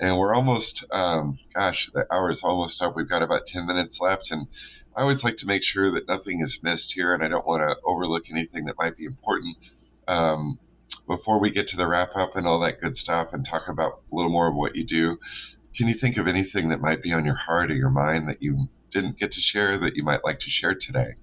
And 0.00 0.18
we're 0.18 0.34
almost, 0.34 0.84
um, 0.90 1.38
gosh, 1.54 1.90
the 1.92 2.06
hour 2.12 2.30
is 2.30 2.42
almost 2.42 2.82
up. 2.82 2.96
We've 2.96 3.08
got 3.08 3.22
about 3.22 3.46
10 3.46 3.66
minutes 3.66 4.00
left. 4.00 4.30
And 4.30 4.48
I 4.96 5.02
always 5.02 5.22
like 5.22 5.36
to 5.38 5.46
make 5.46 5.62
sure 5.62 5.90
that 5.92 6.08
nothing 6.08 6.40
is 6.40 6.60
missed 6.62 6.92
here 6.92 7.14
and 7.14 7.22
I 7.22 7.28
don't 7.28 7.46
want 7.46 7.62
to 7.62 7.76
overlook 7.84 8.30
anything 8.30 8.64
that 8.66 8.78
might 8.78 8.96
be 8.96 9.04
important. 9.04 9.56
Um, 10.08 10.58
before 11.06 11.40
we 11.40 11.50
get 11.50 11.68
to 11.68 11.76
the 11.76 11.86
wrap 11.86 12.10
up 12.14 12.36
and 12.36 12.46
all 12.46 12.60
that 12.60 12.80
good 12.80 12.96
stuff 12.96 13.32
and 13.32 13.44
talk 13.44 13.68
about 13.68 14.00
a 14.10 14.14
little 14.14 14.30
more 14.30 14.48
of 14.48 14.54
what 14.54 14.76
you 14.76 14.84
do, 14.84 15.18
can 15.76 15.88
you 15.88 15.94
think 15.94 16.16
of 16.16 16.28
anything 16.28 16.68
that 16.70 16.80
might 16.80 17.02
be 17.02 17.12
on 17.12 17.24
your 17.24 17.34
heart 17.34 17.70
or 17.70 17.74
your 17.74 17.90
mind 17.90 18.28
that 18.28 18.42
you 18.42 18.68
didn't 18.90 19.18
get 19.18 19.32
to 19.32 19.40
share 19.40 19.76
that 19.78 19.96
you 19.96 20.04
might 20.04 20.24
like 20.24 20.38
to 20.40 20.50
share 20.50 20.74
today? 20.74 21.14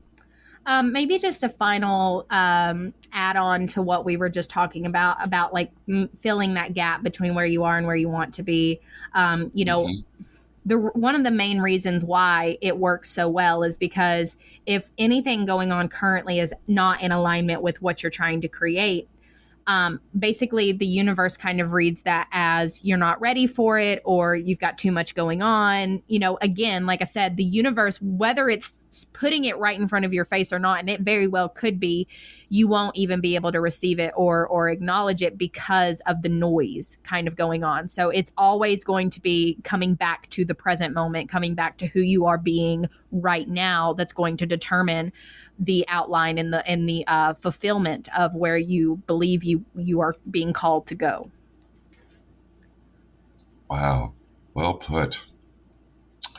Um, 0.71 0.93
maybe 0.93 1.19
just 1.19 1.43
a 1.43 1.49
final 1.49 2.25
um, 2.29 2.93
add 3.11 3.35
on 3.35 3.67
to 3.67 3.81
what 3.81 4.05
we 4.05 4.15
were 4.15 4.29
just 4.29 4.49
talking 4.49 4.85
about 4.85 5.17
about 5.21 5.53
like 5.53 5.69
m- 5.89 6.09
filling 6.19 6.53
that 6.53 6.73
gap 6.73 7.03
between 7.03 7.35
where 7.35 7.45
you 7.45 7.65
are 7.65 7.77
and 7.77 7.85
where 7.85 7.97
you 7.97 8.07
want 8.07 8.33
to 8.35 8.43
be. 8.43 8.79
Um, 9.13 9.51
you 9.53 9.65
know, 9.65 9.87
mm-hmm. 9.87 10.23
the 10.65 10.77
one 10.77 11.15
of 11.15 11.25
the 11.25 11.31
main 11.31 11.59
reasons 11.59 12.05
why 12.05 12.57
it 12.61 12.77
works 12.77 13.11
so 13.11 13.27
well 13.27 13.63
is 13.63 13.77
because 13.77 14.37
if 14.65 14.89
anything 14.97 15.45
going 15.45 15.73
on 15.73 15.89
currently 15.89 16.39
is 16.39 16.53
not 16.69 17.01
in 17.01 17.11
alignment 17.11 17.61
with 17.61 17.81
what 17.81 18.01
you're 18.01 18.09
trying 18.09 18.39
to 18.39 18.47
create, 18.47 19.09
um, 19.67 19.99
basically 20.17 20.71
the 20.71 20.85
universe 20.85 21.35
kind 21.35 21.59
of 21.59 21.73
reads 21.73 22.03
that 22.03 22.29
as 22.31 22.79
you're 22.81 22.97
not 22.97 23.19
ready 23.19 23.45
for 23.45 23.77
it 23.77 24.01
or 24.05 24.37
you've 24.37 24.59
got 24.59 24.77
too 24.77 24.91
much 24.91 25.13
going 25.15 25.41
on 25.41 26.01
you 26.07 26.17
know 26.17 26.37
again 26.41 26.87
like 26.87 26.99
i 26.99 27.05
said 27.05 27.37
the 27.37 27.43
universe 27.43 28.01
whether 28.01 28.49
it's 28.49 28.73
putting 29.13 29.45
it 29.45 29.57
right 29.57 29.79
in 29.79 29.87
front 29.87 30.05
of 30.05 30.13
your 30.13 30.25
face 30.25 30.51
or 30.51 30.59
not 30.59 30.79
and 30.79 30.89
it 30.89 31.01
very 31.01 31.27
well 31.27 31.47
could 31.47 31.79
be 31.79 32.07
you 32.49 32.67
won't 32.67 32.95
even 32.95 33.21
be 33.21 33.35
able 33.35 33.51
to 33.51 33.61
receive 33.61 33.99
it 33.99 34.11
or 34.15 34.45
or 34.47 34.69
acknowledge 34.69 35.21
it 35.21 35.37
because 35.37 36.01
of 36.07 36.21
the 36.21 36.29
noise 36.29 36.97
kind 37.03 37.27
of 37.27 37.35
going 37.35 37.63
on 37.63 37.87
so 37.87 38.09
it's 38.09 38.31
always 38.37 38.83
going 38.83 39.09
to 39.09 39.21
be 39.21 39.57
coming 39.63 39.95
back 39.95 40.29
to 40.29 40.43
the 40.43 40.55
present 40.55 40.93
moment 40.93 41.29
coming 41.29 41.55
back 41.55 41.77
to 41.77 41.87
who 41.87 42.01
you 42.01 42.25
are 42.25 42.37
being 42.37 42.87
right 43.11 43.47
now 43.47 43.93
that's 43.93 44.13
going 44.13 44.35
to 44.35 44.45
determine 44.45 45.11
the 45.61 45.85
outline 45.87 46.37
and 46.37 46.51
the 46.51 46.67
and 46.67 46.89
the 46.89 47.05
uh, 47.07 47.35
fulfillment 47.35 48.09
of 48.17 48.33
where 48.35 48.57
you 48.57 49.01
believe 49.07 49.43
you 49.43 49.63
you 49.75 50.01
are 50.01 50.15
being 50.29 50.53
called 50.53 50.87
to 50.87 50.95
go. 50.95 51.29
Wow, 53.69 54.13
well 54.53 54.73
put. 54.73 55.21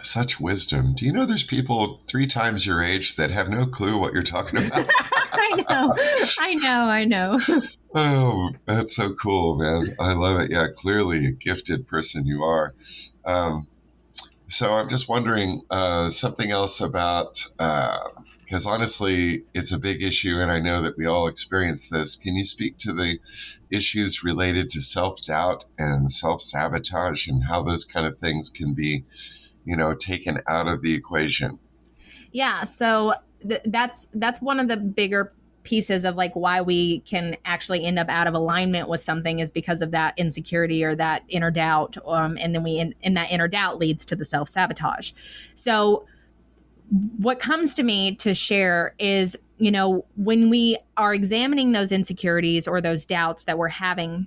Such 0.03 0.41
wisdom. 0.41 0.95
Do 0.95 1.05
you 1.05 1.13
know 1.13 1.27
there's 1.27 1.43
people 1.43 2.01
three 2.09 2.27
times 2.27 2.67
your 2.67 2.83
age 2.83 3.17
that 3.17 3.31
have 3.31 3.49
no 3.49 3.67
clue 3.67 3.99
what 3.99 4.13
you're 4.13 4.23
talking 4.23 4.67
about? 4.67 4.91
I 5.33 5.65
know, 5.69 5.93
I 6.39 6.55
know, 6.55 6.81
I 6.81 7.05
know. 7.05 7.39
oh, 7.95 8.51
that's 8.67 8.97
so 8.97 9.15
cool, 9.15 9.59
man. 9.59 9.95
I 9.99 10.13
love 10.13 10.41
it. 10.41 10.51
Yeah, 10.51 10.67
clearly 10.75 11.27
a 11.27 11.31
gifted 11.31 11.87
person 11.87 12.27
you 12.27 12.43
are. 12.43 12.75
Um, 13.25 13.67
so 14.49 14.73
I'm 14.73 14.89
just 14.89 15.09
wondering 15.09 15.63
uh, 15.71 16.09
something 16.11 16.51
else 16.51 16.81
about. 16.81 17.45
Uh, 17.59 17.99
because 18.53 18.67
honestly, 18.67 19.45
it's 19.55 19.73
a 19.73 19.79
big 19.79 20.03
issue, 20.03 20.37
and 20.39 20.51
I 20.51 20.61
know 20.61 20.83
that 20.83 20.99
we 20.99 21.07
all 21.07 21.27
experience 21.27 21.89
this. 21.89 22.17
Can 22.17 22.37
you 22.37 22.45
speak 22.45 22.77
to 22.81 22.93
the 22.93 23.19
issues 23.71 24.23
related 24.23 24.69
to 24.71 24.83
self 24.83 25.25
doubt 25.25 25.65
and 25.79 26.13
self 26.13 26.43
sabotage 26.43 27.29
and 27.29 27.43
how 27.43 27.63
those 27.63 27.87
kind 27.87 28.07
of 28.07 28.19
things 28.19 28.51
can 28.51 28.75
be, 28.75 29.07
you 29.65 29.77
know, 29.77 29.95
taken 29.95 30.41
out 30.49 30.69
of 30.69 30.83
the 30.83 30.95
equation? 30.95 31.59
Yeah, 32.33 32.65
so 32.65 33.15
th- 33.47 33.63
that's 33.67 34.09
that's 34.15 34.41
one 34.41 34.61
of 34.61 34.69
the 34.69 34.77
bigger 34.77 35.31
pieces 35.65 36.05
of 36.05 36.17
like 36.17 36.35
why 36.35 36.61
we 36.61 37.01
can 37.01 37.37
actually 37.45 37.85
end 37.85 37.99
up 37.99 38.09
out 38.09 38.27
of 38.27 38.35
alignment 38.35 38.89
with 38.89 39.01
something 39.01 39.39
is 39.39 39.53
because 39.53 39.83
of 39.83 39.91
that 39.93 40.15
insecurity 40.17 40.83
or 40.85 40.95
that 40.95 41.23
inner 41.29 41.51
doubt 41.51 41.97
um, 42.07 42.37
and 42.41 42.55
then 42.55 42.63
we 42.63 42.79
in, 42.79 42.95
and 43.03 43.17
that 43.17 43.31
inner 43.31 43.49
doubt 43.49 43.79
leads 43.79 44.05
to 44.05 44.17
the 44.17 44.25
self-sabotage 44.25 45.13
so 45.55 46.05
what 47.19 47.39
comes 47.39 47.75
to 47.75 47.83
me 47.83 48.15
to 48.17 48.35
share 48.35 48.95
is 48.99 49.37
you 49.59 49.71
know 49.71 50.05
when 50.17 50.51
we 50.51 50.77
are 50.97 51.15
examining 51.15 51.73
those 51.73 51.93
insecurities 51.93 52.67
or 52.67 52.81
those 52.81 53.07
doubts 53.07 53.45
that 53.45 53.57
we're 53.57 53.69
having 53.69 54.27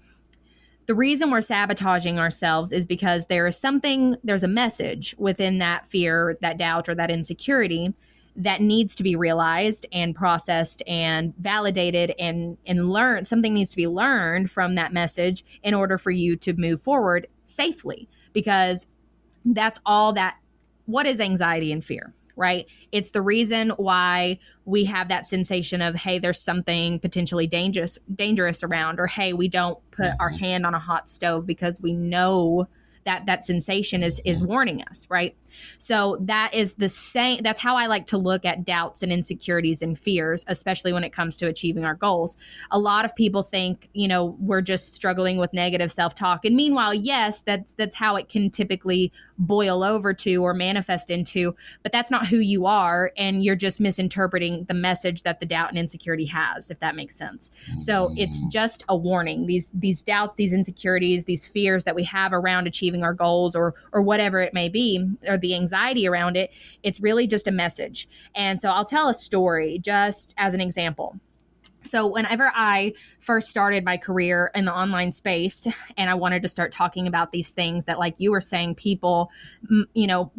the 0.88 0.96
reason 0.96 1.32
we're 1.32 1.42
sabotaging 1.42 2.20
ourselves 2.20 2.72
is 2.72 2.86
because 2.86 3.26
there 3.26 3.48
is 3.48 3.58
something 3.58 4.18
there's 4.24 4.44
a 4.44 4.48
message 4.48 5.16
within 5.18 5.58
that 5.60 5.88
fear 5.88 6.38
that 6.42 6.58
doubt 6.58 6.88
or 6.88 6.96
that 6.96 7.12
insecurity 7.12 7.94
that 8.36 8.62
needs 8.62 8.96
to 8.96 9.04
be 9.04 9.16
realized 9.16 9.86
and 9.92 10.14
processed 10.14 10.84
and 10.88 11.34
validated 11.38 12.14
and 12.20 12.58
and 12.66 12.92
learned 12.92 13.26
something 13.26 13.54
needs 13.54 13.72
to 13.72 13.78
be 13.78 13.88
learned 13.88 14.52
from 14.52 14.76
that 14.76 14.94
message 14.94 15.44
in 15.64 15.74
order 15.74 15.98
for 15.98 16.12
you 16.12 16.36
to 16.36 16.54
move 16.54 16.82
forward 16.82 17.28
safely 17.46 18.08
because 18.34 18.88
that's 19.46 19.80
all 19.86 20.14
that 20.14 20.38
what 20.86 21.06
is 21.06 21.20
anxiety 21.20 21.72
and 21.72 21.86
fear 21.86 22.14
right? 22.36 22.66
It's 22.92 23.12
the 23.12 23.22
reason 23.22 23.72
why 23.72 24.40
we 24.66 24.86
have 24.86 25.08
that 25.08 25.26
sensation 25.28 25.82
of 25.82 25.96
hey 25.96 26.20
there's 26.20 26.42
something 26.42 27.00
potentially 27.00 27.48
dangerous 27.48 27.98
dangerous 28.14 28.64
around 28.64 29.00
or 29.00 29.08
hey 29.08 29.32
we 29.32 29.48
don't 29.48 29.80
put 29.92 30.12
our 30.20 30.32
mm-hmm. 30.32 30.40
hand 30.40 30.66
on 30.66 30.74
a 30.74 30.80
hot 30.80 31.08
stove 31.08 31.46
because 31.46 31.80
we 31.82 31.94
know 31.94 32.68
that 33.06 33.26
that 33.28 33.44
sensation 33.44 34.04
is 34.04 34.20
is 34.26 34.42
warning 34.42 34.84
us 34.90 35.08
right 35.10 35.36
so 35.78 36.18
that 36.22 36.54
is 36.54 36.76
the 36.76 36.90
same. 36.90 37.42
That's 37.44 37.62
how 37.62 37.76
I 37.76 37.88
like 37.88 38.08
to 38.08 38.18
look 38.18 38.46
at 38.46 38.66
doubts 38.66 39.04
and 39.04 39.12
insecurities 39.12 39.82
and 39.82 39.98
fears, 39.98 40.46
especially 40.48 40.94
when 40.94 41.04
it 41.04 41.14
comes 41.14 41.38
to 41.38 41.48
achieving 41.48 41.86
our 41.86 41.96
goals. 41.96 42.38
A 42.72 42.80
lot 42.80 43.06
of 43.06 43.16
people 43.16 43.44
think, 43.44 43.90
you 43.94 44.08
know, 44.08 44.36
we're 44.40 44.62
just 44.62 44.94
struggling 44.94 45.38
with 45.38 45.54
negative 45.54 45.92
self-talk. 45.92 46.46
And 46.46 46.56
meanwhile, 46.56 46.94
yes, 46.94 47.42
that's 47.42 47.74
that's 47.74 47.96
how 47.96 48.16
it 48.16 48.30
can 48.30 48.50
typically 48.50 49.12
boil 49.38 49.84
over 49.84 50.14
to 50.14 50.38
or 50.38 50.54
manifest 50.54 51.10
into, 51.10 51.56
but 51.84 51.92
that's 51.92 52.12
not 52.12 52.28
who 52.28 52.40
you 52.40 52.66
are 52.66 53.12
and 53.18 53.44
you're 53.44 53.56
just 53.56 53.80
misinterpreting 53.80 54.66
the 54.66 54.74
message 54.74 55.24
that 55.24 55.40
the 55.40 55.46
doubt 55.46 55.70
and 55.70 55.78
insecurity 55.78 56.26
has, 56.26 56.72
if 56.72 56.80
that 56.80 56.96
makes 56.96 57.16
sense. 57.16 57.52
So, 57.80 58.14
it's 58.18 58.42
just 58.48 58.84
a 58.90 58.96
warning. 58.96 59.46
These 59.46 59.72
these 59.74 60.02
doubts, 60.04 60.36
these 60.36 60.54
insecurities, 60.54 61.26
these 61.26 61.46
fears 61.48 61.84
that 61.84 61.96
we 61.96 62.04
have 62.04 62.34
around 62.34 62.68
achieving 62.68 63.04
our 63.04 63.14
goals 63.14 63.56
or 63.56 63.76
or 63.92 64.02
whatever 64.02 64.42
it 64.42 64.54
may 64.54 64.70
be, 64.70 65.06
or 65.28 65.38
the 65.46 65.54
anxiety 65.56 66.08
around 66.08 66.36
it. 66.36 66.52
It's 66.82 67.00
really 67.00 67.28
just 67.28 67.48
a 67.48 67.52
message. 67.52 68.08
And 68.36 68.60
so 68.60 68.70
I'll 68.70 68.86
tell 68.86 69.08
a 69.08 69.14
story 69.14 69.80
just 69.80 70.34
as 70.38 70.54
an 70.56 70.62
example. 70.62 71.20
So, 71.84 72.08
whenever 72.08 72.52
I 72.56 72.94
first 73.20 73.48
started 73.48 73.86
my 73.86 73.98
career 73.98 74.50
in 74.56 74.66
the 74.66 74.74
online 74.74 75.12
space 75.12 75.68
and 75.98 76.10
I 76.10 76.16
wanted 76.16 76.42
to 76.42 76.48
start 76.48 76.72
talking 76.72 77.06
about 77.06 77.32
these 77.32 77.52
things 77.52 77.86
that, 77.86 78.00
like 78.00 78.16
you 78.18 78.32
were 78.32 78.42
saying, 78.42 78.74
people, 78.74 79.30
you 79.94 80.08
know, 80.08 80.32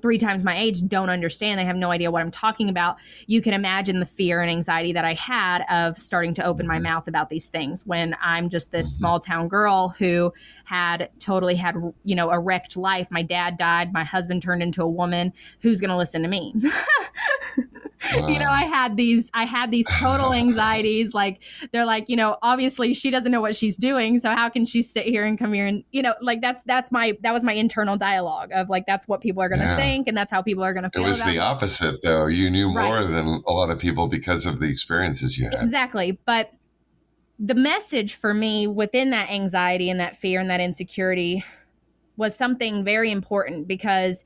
three 0.00 0.18
times 0.18 0.44
my 0.44 0.56
age 0.56 0.86
don't 0.86 1.10
understand 1.10 1.58
they 1.58 1.64
have 1.64 1.76
no 1.76 1.90
idea 1.90 2.10
what 2.10 2.22
i'm 2.22 2.30
talking 2.30 2.68
about 2.68 2.96
you 3.26 3.42
can 3.42 3.52
imagine 3.52 3.98
the 3.98 4.06
fear 4.06 4.40
and 4.40 4.50
anxiety 4.50 4.92
that 4.92 5.04
i 5.04 5.14
had 5.14 5.62
of 5.68 5.98
starting 5.98 6.32
to 6.32 6.44
open 6.44 6.66
my 6.66 6.76
mm-hmm. 6.76 6.84
mouth 6.84 7.08
about 7.08 7.28
these 7.28 7.48
things 7.48 7.84
when 7.84 8.14
i'm 8.22 8.48
just 8.48 8.70
this 8.70 8.88
mm-hmm. 8.88 8.98
small 8.98 9.20
town 9.20 9.48
girl 9.48 9.88
who 9.98 10.32
had 10.64 11.10
totally 11.20 11.54
had 11.54 11.76
you 12.02 12.14
know 12.14 12.30
a 12.30 12.38
wrecked 12.38 12.76
life. 12.76 13.08
My 13.10 13.22
dad 13.22 13.56
died. 13.56 13.92
My 13.92 14.04
husband 14.04 14.42
turned 14.42 14.62
into 14.62 14.82
a 14.82 14.88
woman. 14.88 15.32
Who's 15.60 15.80
going 15.80 15.90
to 15.90 15.96
listen 15.96 16.22
to 16.22 16.28
me? 16.28 16.54
You 18.12 18.38
know 18.38 18.50
i 18.50 18.64
had 18.64 18.96
these 18.96 19.30
i 19.34 19.44
had 19.44 19.70
these 19.70 19.86
total 19.90 20.32
anxieties. 20.34 21.14
Like 21.14 21.40
they're 21.72 21.86
like 21.86 22.08
you 22.08 22.16
know 22.16 22.36
obviously 22.42 22.94
she 22.94 23.10
doesn't 23.10 23.32
know 23.32 23.40
what 23.40 23.56
she's 23.56 23.76
doing 23.76 24.18
so 24.18 24.30
how 24.30 24.48
can 24.48 24.66
she 24.66 24.82
sit 24.82 25.06
here 25.06 25.24
and 25.24 25.38
come 25.38 25.52
here 25.52 25.66
and 25.66 25.84
you 25.90 26.02
know 26.02 26.14
like 26.20 26.40
that's 26.40 26.62
that's 26.64 26.92
my 26.92 27.16
that 27.22 27.32
was 27.32 27.44
my 27.44 27.52
internal 27.52 27.96
dialogue 27.96 28.50
of 28.52 28.68
like 28.68 28.84
that's 28.86 29.08
what 29.08 29.20
people 29.20 29.42
are 29.42 29.48
going 29.48 29.60
to 29.60 29.64
yeah. 29.64 29.76
think 29.76 30.06
and 30.08 30.16
that's 30.16 30.30
how 30.30 30.42
people 30.42 30.62
are 30.62 30.74
going 30.74 30.84
to 30.84 30.90
feel 30.90 31.02
it 31.02 31.06
was 31.06 31.20
the 31.20 31.26
me. 31.26 31.38
opposite 31.38 32.02
though. 32.02 32.26
You 32.26 32.50
knew 32.50 32.68
more 32.68 32.96
right. 32.96 33.10
than 33.10 33.42
a 33.46 33.52
lot 33.52 33.70
of 33.70 33.78
people 33.78 34.08
because 34.08 34.46
of 34.46 34.60
the 34.60 34.68
experiences 34.70 35.38
you 35.38 35.48
had. 35.48 35.62
Exactly. 35.62 36.18
But 36.26 36.52
the 37.38 37.54
message 37.54 38.14
for 38.14 38.32
me 38.32 38.66
within 38.66 39.10
that 39.10 39.30
anxiety 39.30 39.90
and 39.90 40.00
that 40.00 40.16
fear 40.16 40.40
and 40.40 40.50
that 40.50 40.60
insecurity 40.60 41.44
was 42.16 42.36
something 42.36 42.84
very 42.84 43.10
important 43.10 43.66
because 43.66 44.24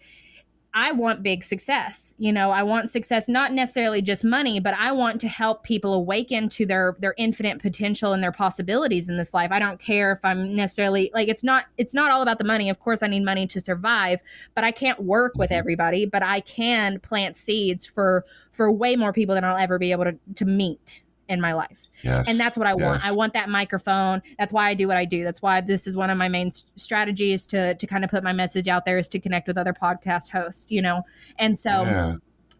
I 0.75 0.93
want 0.93 1.23
big 1.23 1.43
success. 1.43 2.15
You 2.19 2.33
know, 2.33 2.51
I 2.51 2.63
want 2.63 2.91
success 2.91 3.27
not 3.27 3.53
necessarily 3.53 4.03
just 4.03 4.23
money, 4.23 4.61
but 4.61 4.75
I 4.75 4.93
want 4.93 5.21
to 5.23 5.29
help 5.29 5.65
people 5.65 5.95
awaken 5.95 6.49
to 6.51 6.67
their 6.67 6.95
their 7.01 7.15
infinite 7.17 7.59
potential 7.59 8.13
and 8.13 8.23
their 8.23 8.33
possibilities 8.33 9.09
in 9.09 9.17
this 9.17 9.33
life. 9.33 9.51
I 9.51 9.59
don't 9.59 9.81
care 9.81 10.13
if 10.13 10.19
I'm 10.23 10.55
necessarily 10.55 11.11
like 11.15 11.29
it's 11.29 11.43
not 11.43 11.65
it's 11.79 11.95
not 11.95 12.11
all 12.11 12.21
about 12.21 12.39
the 12.39 12.45
money. 12.45 12.69
Of 12.69 12.79
course 12.81 13.03
I 13.03 13.07
need 13.07 13.25
money 13.25 13.47
to 13.47 13.61
survive, 13.61 14.21
but 14.55 14.63
I 14.63 14.71
can't 14.71 15.03
work 15.03 15.33
with 15.37 15.51
mm-hmm. 15.51 15.59
everybody, 15.59 16.07
but 16.07 16.23
I 16.23 16.41
can 16.41 17.01
plant 17.01 17.37
seeds 17.39 17.87
for 17.87 18.25
for 18.53 18.71
way 18.71 18.95
more 18.95 19.13
people 19.13 19.35
than 19.35 19.45
I'll 19.45 19.57
ever 19.57 19.79
be 19.79 19.91
able 19.91 20.05
to 20.05 20.19
to 20.37 20.45
meet 20.45 21.03
in 21.29 21.41
my 21.41 21.53
life. 21.53 21.79
Yes. 22.03 22.29
And 22.29 22.39
that's 22.39 22.57
what 22.57 22.67
I 22.67 22.75
yes. 22.77 22.81
want. 22.81 23.07
I 23.07 23.13
want 23.13 23.33
that 23.35 23.49
microphone. 23.49 24.23
That's 24.39 24.53
why 24.53 24.69
I 24.69 24.75
do 24.75 24.87
what 24.87 24.97
I 24.97 25.05
do. 25.05 25.25
That's 25.25 25.43
why 25.43 25.61
this 25.61 25.87
is 25.87 25.97
one 25.97 26.11
of 26.11 26.19
my 26.19 26.29
main 26.29 26.51
strategies 26.77 27.47
to 27.49 27.75
to 27.75 27.87
kind 27.87 28.05
of 28.05 28.11
put 28.11 28.23
my 28.23 28.33
message 28.33 28.69
out 28.69 28.85
there 28.85 28.99
is 28.99 29.09
to 29.11 29.19
connect 29.19 29.49
with 29.49 29.59
other 29.59 29.73
podcast 29.73 30.31
hosts, 30.31 30.71
you 30.71 30.81
know. 30.81 31.03
And 31.39 31.59
so 31.59 31.71
yeah. 31.71 32.15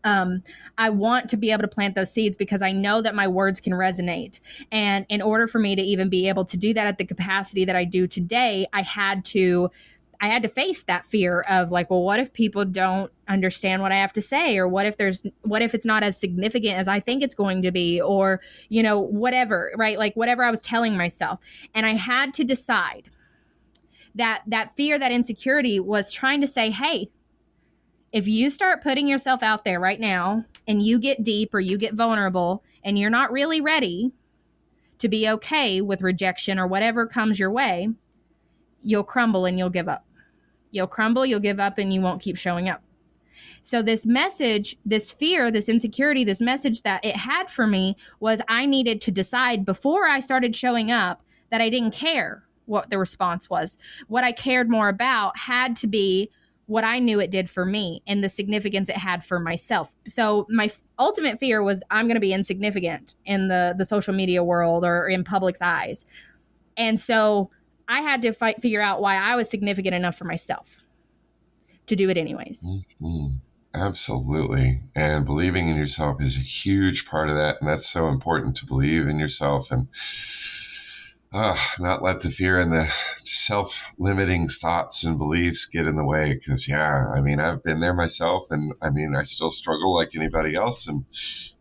um, 0.05 0.43
I 0.77 0.91
want 0.91 1.31
to 1.31 1.37
be 1.37 1.53
able 1.53 1.63
to 1.63 1.69
plant 1.69 1.95
those 1.95 2.13
seeds 2.13 2.37
because 2.37 2.63
I 2.63 2.73
know 2.73 3.01
that 3.03 3.15
my 3.15 3.29
words 3.29 3.61
can 3.61 3.73
resonate. 3.73 4.41
And 4.73 5.07
in 5.09 5.23
order 5.23 5.47
for 5.47 5.59
me 5.59 5.77
to 5.77 5.83
even 5.83 6.09
be 6.09 6.29
able 6.29 6.45
to 6.47 6.57
do 6.57 6.75
that 6.75 6.87
at 6.87 6.99
the 6.99 7.05
capacity 7.05 7.65
that 7.65 7.77
I 7.77 7.85
do 7.85 8.07
today, 8.07 8.67
I 8.73 8.83
had 8.83 9.25
to 9.27 9.71
I 10.21 10.29
had 10.29 10.43
to 10.43 10.49
face 10.49 10.83
that 10.85 11.07
fear 11.07 11.43
of 11.43 11.71
like, 11.71 11.91
well, 11.91 12.03
what 12.03 12.19
if 12.19 12.33
people 12.33 12.65
don't 12.65 13.13
understand 13.29 13.83
what 13.83 13.93
I 13.93 13.97
have 13.97 14.13
to 14.15 14.21
say? 14.21 14.59
Or 14.59 14.67
what 14.67 14.87
if 14.87 14.97
there's, 14.97 15.23
what 15.43 15.63
if 15.63 15.75
it's 15.75 15.87
not 15.87 16.03
as 16.03 16.19
significant 16.19 16.79
as 16.79 16.89
I 16.89 17.01
think 17.01 17.23
it's 17.23 17.35
going 17.35 17.63
to 17.63 17.71
be? 17.71 18.01
Or, 18.01 18.41
you 18.69 18.83
know, 18.83 18.99
whatever, 18.99 19.73
right? 19.77 19.99
Like 19.99 20.15
whatever 20.15 20.43
I 20.43 20.51
was 20.51 20.61
telling 20.61 20.97
myself. 20.97 21.41
And 21.75 21.87
I 21.87 21.95
had 21.95 22.35
to 22.35 22.45
decide 22.45 23.11
that 24.15 24.43
that 24.47 24.75
fear, 24.77 24.99
that 24.99 25.13
insecurity 25.13 25.79
was 25.79 26.11
trying 26.11 26.41
to 26.41 26.47
say, 26.47 26.71
hey, 26.71 27.11
if 28.13 28.27
you 28.27 28.49
start 28.49 28.83
putting 28.83 29.07
yourself 29.07 29.43
out 29.43 29.65
there 29.65 29.79
right 29.79 30.01
now 30.01 30.45
and 30.67 30.83
you 30.83 30.99
get 30.99 31.23
deep 31.23 31.55
or 31.55 31.61
you 31.61 31.77
get 31.77 31.95
vulnerable 31.95 32.65
and 32.83 32.99
you're 32.99 33.11
not 33.11 33.31
really 33.31 33.61
ready 33.61 34.13
to 34.99 35.09
be 35.09 35.29
okay 35.29 35.81
with 35.81 36.03
rejection 36.03 36.59
or 36.59 36.67
whatever 36.67 37.07
comes 37.07 37.39
your 37.39 37.51
way, 37.51 37.89
you'll 38.83 39.05
crumble 39.05 39.45
and 39.45 39.59
you'll 39.59 39.71
give 39.71 39.89
up. 39.89 40.05
You'll 40.71 40.87
crumble, 40.87 41.25
you'll 41.25 41.41
give 41.41 41.61
up, 41.61 41.79
and 41.79 41.93
you 41.93 42.01
won't 42.01 42.23
keep 42.23 42.37
showing 42.37 42.69
up. 42.69 42.83
So, 43.63 43.83
this 43.83 44.07
message, 44.07 44.77
this 44.85 45.11
fear, 45.11 45.51
this 45.51 45.69
insecurity, 45.69 46.25
this 46.25 46.41
message 46.41 46.83
that 46.83 47.05
it 47.05 47.17
had 47.17 47.51
for 47.51 47.67
me 47.67 47.97
was 48.21 48.41
I 48.49 48.67
needed 48.67 49.01
to 49.03 49.11
decide 49.11 49.65
before 49.65 50.09
I 50.09 50.21
started 50.21 50.55
showing 50.55 50.91
up 50.91 51.23
that 51.51 51.61
I 51.61 51.71
didn't 51.71 51.93
care 51.93 52.45
what 52.67 52.91
the 52.91 52.99
response 52.99 53.49
was. 53.49 53.79
What 54.09 54.25
I 54.25 54.33
cared 54.33 54.71
more 54.71 54.89
about 54.89 55.37
had 55.39 55.77
to 55.77 55.87
be 55.87 56.31
what 56.67 56.85
I 56.85 56.99
knew 56.99 57.19
it 57.19 57.31
did 57.31 57.49
for 57.49 57.65
me 57.65 58.03
and 58.07 58.23
the 58.23 58.29
significance 58.29 58.91
it 58.91 58.99
had 58.99 59.25
for 59.25 59.41
myself. 59.41 59.89
So 60.07 60.47
my 60.51 60.71
ultimate 60.99 61.41
fear 61.41 61.63
was 61.63 61.83
I'm 61.91 62.07
going 62.07 62.17
to 62.17 62.21
be 62.21 62.35
insignificant 62.35 63.15
in 63.25 63.49
the 63.49 63.75
the 63.77 63.87
social 63.87 64.13
media 64.15 64.45
world 64.45 64.85
or 64.85 65.09
in 65.09 65.25
public's 65.25 65.63
eyes. 65.63 66.05
And 66.77 67.01
so 67.01 67.51
I 67.89 68.03
had 68.03 68.21
to 68.23 68.33
fight, 68.33 68.61
figure 68.61 68.83
out 68.83 69.01
why 69.01 69.17
I 69.17 69.35
was 69.35 69.49
significant 69.49 69.95
enough 69.95 70.17
for 70.17 70.25
myself 70.25 70.78
to 71.89 71.97
do 71.97 72.09
it 72.11 72.17
anyways. 72.17 72.67
Mm-hmm. 72.67 73.37
Absolutely. 73.75 74.81
And 74.97 75.27
believing 75.27 75.69
in 75.69 75.77
yourself 75.77 76.21
is 76.21 76.37
a 76.37 76.41
huge 76.41 77.07
part 77.07 77.29
of 77.29 77.37
that. 77.37 77.59
And 77.61 77.69
that's 77.69 77.89
so 77.89 78.09
important 78.09 78.57
to 78.57 78.67
believe 78.67 79.07
in 79.07 79.19
yourself 79.19 79.71
and 79.71 79.89
uh, 81.33 81.57
not 81.79 82.03
let 82.03 82.23
the 82.23 82.31
fear 82.31 82.59
and 82.59 82.73
the 82.73 82.91
self 83.25 83.83
limiting 83.99 84.49
thoughts 84.49 85.05
and 85.05 85.19
beliefs 85.19 85.67
get 85.67 85.87
in 85.87 85.97
the 85.97 86.05
way. 86.05 86.35
Because, 86.35 86.67
yeah, 86.67 87.07
I 87.15 87.21
mean, 87.21 87.41
I've 87.41 87.63
been 87.63 87.81
there 87.81 87.95
myself. 87.95 88.47
And 88.51 88.73
I 88.81 88.91
mean, 88.91 89.15
I 89.15 89.23
still 89.23 89.51
struggle 89.51 89.95
like 89.95 90.17
anybody 90.17 90.55
else. 90.55 90.89
And 90.89 91.05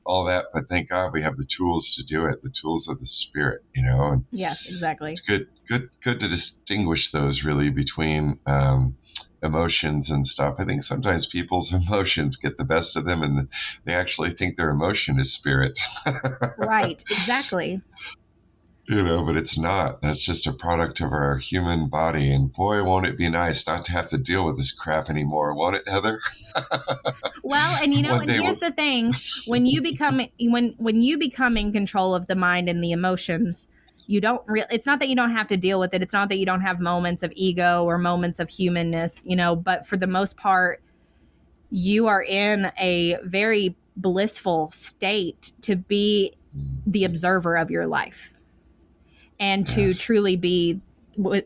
all 0.08 0.26
that, 0.26 0.46
but 0.54 0.70
thank 0.70 0.90
God 0.90 1.12
we 1.12 1.22
have 1.22 1.36
the 1.36 1.46
tools 1.46 1.96
to 1.96 2.04
do 2.04 2.26
it, 2.26 2.42
the 2.42 2.50
tools 2.50 2.88
of 2.88 3.00
the 3.00 3.06
spirit, 3.06 3.62
you 3.76 3.84
know. 3.84 4.08
And 4.08 4.26
yes, 4.32 4.66
exactly. 4.66 5.12
It's 5.12 5.20
good, 5.20 5.48
good, 5.68 5.90
good 6.02 6.22
to 6.22 6.30
distinguish 6.30 7.12
those 7.12 7.44
really 7.44 7.70
between 7.70 8.40
um, 8.46 8.96
emotions 9.44 10.10
and 10.10 10.28
stuff. 10.28 10.56
I 10.60 10.66
think 10.66 10.84
sometimes 10.84 11.26
people's 11.26 11.74
emotions 11.88 12.38
get 12.38 12.58
the 12.58 12.66
best 12.66 12.96
of 12.96 13.06
them 13.06 13.24
and 13.24 13.50
they 13.86 13.94
actually 13.94 14.32
think 14.32 14.58
their 14.58 14.70
emotion 14.70 15.20
is 15.20 15.34
spirit. 15.34 15.80
right, 16.58 17.04
exactly. 17.10 17.82
You 18.90 19.04
know, 19.04 19.26
but 19.26 19.36
it's 19.36 19.58
not. 19.58 20.02
That's 20.02 20.24
just 20.24 20.48
a 20.48 20.54
product 20.54 21.02
of 21.02 21.12
our 21.12 21.36
human 21.38 21.90
body. 21.90 22.32
And 22.32 22.54
boy, 22.54 22.82
won't 22.86 23.06
it 23.06 23.18
be 23.18 23.28
nice 23.28 23.68
not 23.68 23.84
to 23.86 23.92
have 23.92 24.08
to 24.10 24.18
deal 24.18 24.46
with 24.46 24.56
this 24.56 24.72
crap 24.72 25.10
anymore, 25.10 25.54
won't 25.54 25.76
it, 25.76 25.90
Heather? 25.90 26.22
well, 27.44 27.84
and 27.84 27.94
you 27.94 28.02
know, 28.02 28.14
and 28.14 28.30
here's 28.30 28.62
we'll... 28.62 28.70
the 28.70 28.72
thing: 28.72 29.14
when 29.46 29.66
you 29.66 29.82
become 29.82 30.22
when 30.40 30.74
when 30.78 31.02
you 31.02 31.18
become 31.18 31.58
in 31.58 31.74
control 31.74 32.16
of 32.16 32.28
the 32.28 32.36
mind 32.36 32.70
and 32.70 32.82
the 32.82 32.94
emotions, 32.94 33.68
you 34.08 34.22
don't 34.22 34.42
real 34.48 34.66
it's 34.72 34.86
not 34.86 35.00
that 35.00 35.10
you 35.10 35.16
don't 35.16 35.32
have 35.32 35.48
to 35.48 35.58
deal 35.58 35.80
with 35.80 35.94
it. 35.94 36.02
It's 36.02 36.14
not 36.14 36.30
that 36.30 36.38
you 36.38 36.46
don't 36.46 36.62
have 36.62 36.80
moments 36.80 37.24
of 37.24 37.32
ego 37.36 37.84
or 37.84 37.98
moments 37.98 38.40
of 38.40 38.50
humanness 38.50 39.24
you 39.26 39.36
know 39.36 39.56
but 39.56 39.86
for 39.86 39.98
the 39.98 40.08
most 40.08 40.38
part 40.38 40.82
you 41.70 42.08
are 42.08 42.24
in 42.24 42.72
a 42.80 43.18
very 43.24 43.76
blissful 43.98 44.72
state 44.72 45.52
to 45.62 45.76
be 45.76 46.34
the 46.86 47.04
observer 47.04 47.58
of 47.58 47.70
your 47.70 47.86
life 47.86 48.34
and 49.40 49.68
to 49.68 49.88
yes. 49.88 50.00
truly 50.00 50.36
be 50.36 50.82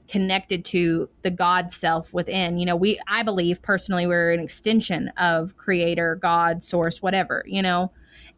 connected 0.08 0.66
to 0.66 1.10
the 1.22 1.32
god 1.32 1.72
self 1.72 2.14
within. 2.14 2.58
You 2.58 2.66
know 2.66 2.76
we 2.76 3.00
i 3.08 3.24
believe 3.24 3.62
personally 3.62 4.06
we're 4.06 4.32
an 4.32 4.40
extension 4.40 5.10
of 5.18 5.58
creator 5.58 6.16
god 6.22 6.62
source 6.62 7.02
whatever 7.02 7.44
you 7.48 7.62
know 7.62 7.92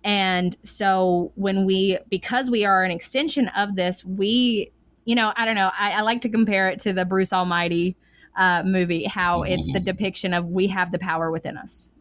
and 0.04 0.56
so 0.64 1.32
when 1.36 1.66
we, 1.66 1.98
because 2.10 2.50
we 2.50 2.66
are 2.66 2.84
an 2.84 2.92
extension 2.92 3.48
of 3.50 3.76
this, 3.76 4.04
we, 4.04 4.72
you 5.06 5.16
know, 5.16 5.32
I 5.36 5.46
don't 5.46 5.56
know, 5.56 5.72
I, 5.78 5.92
I 5.92 6.02
like 6.02 6.22
to 6.24 6.30
compare 6.30 6.70
it 6.70 6.82
to 6.82 6.94
the 6.94 7.06
Bruce 7.06 7.32
Almighty 7.32 7.96
uh, 8.38 8.64
movie, 8.66 9.06
how 9.06 9.42
mm-hmm. 9.42 9.54
it's 9.54 9.72
the 9.72 9.80
depiction 9.80 10.34
of 10.34 10.48
we 10.48 10.68
have 10.68 10.92
the 10.92 11.00
power 11.00 11.32
within 11.32 11.58
us 11.58 11.92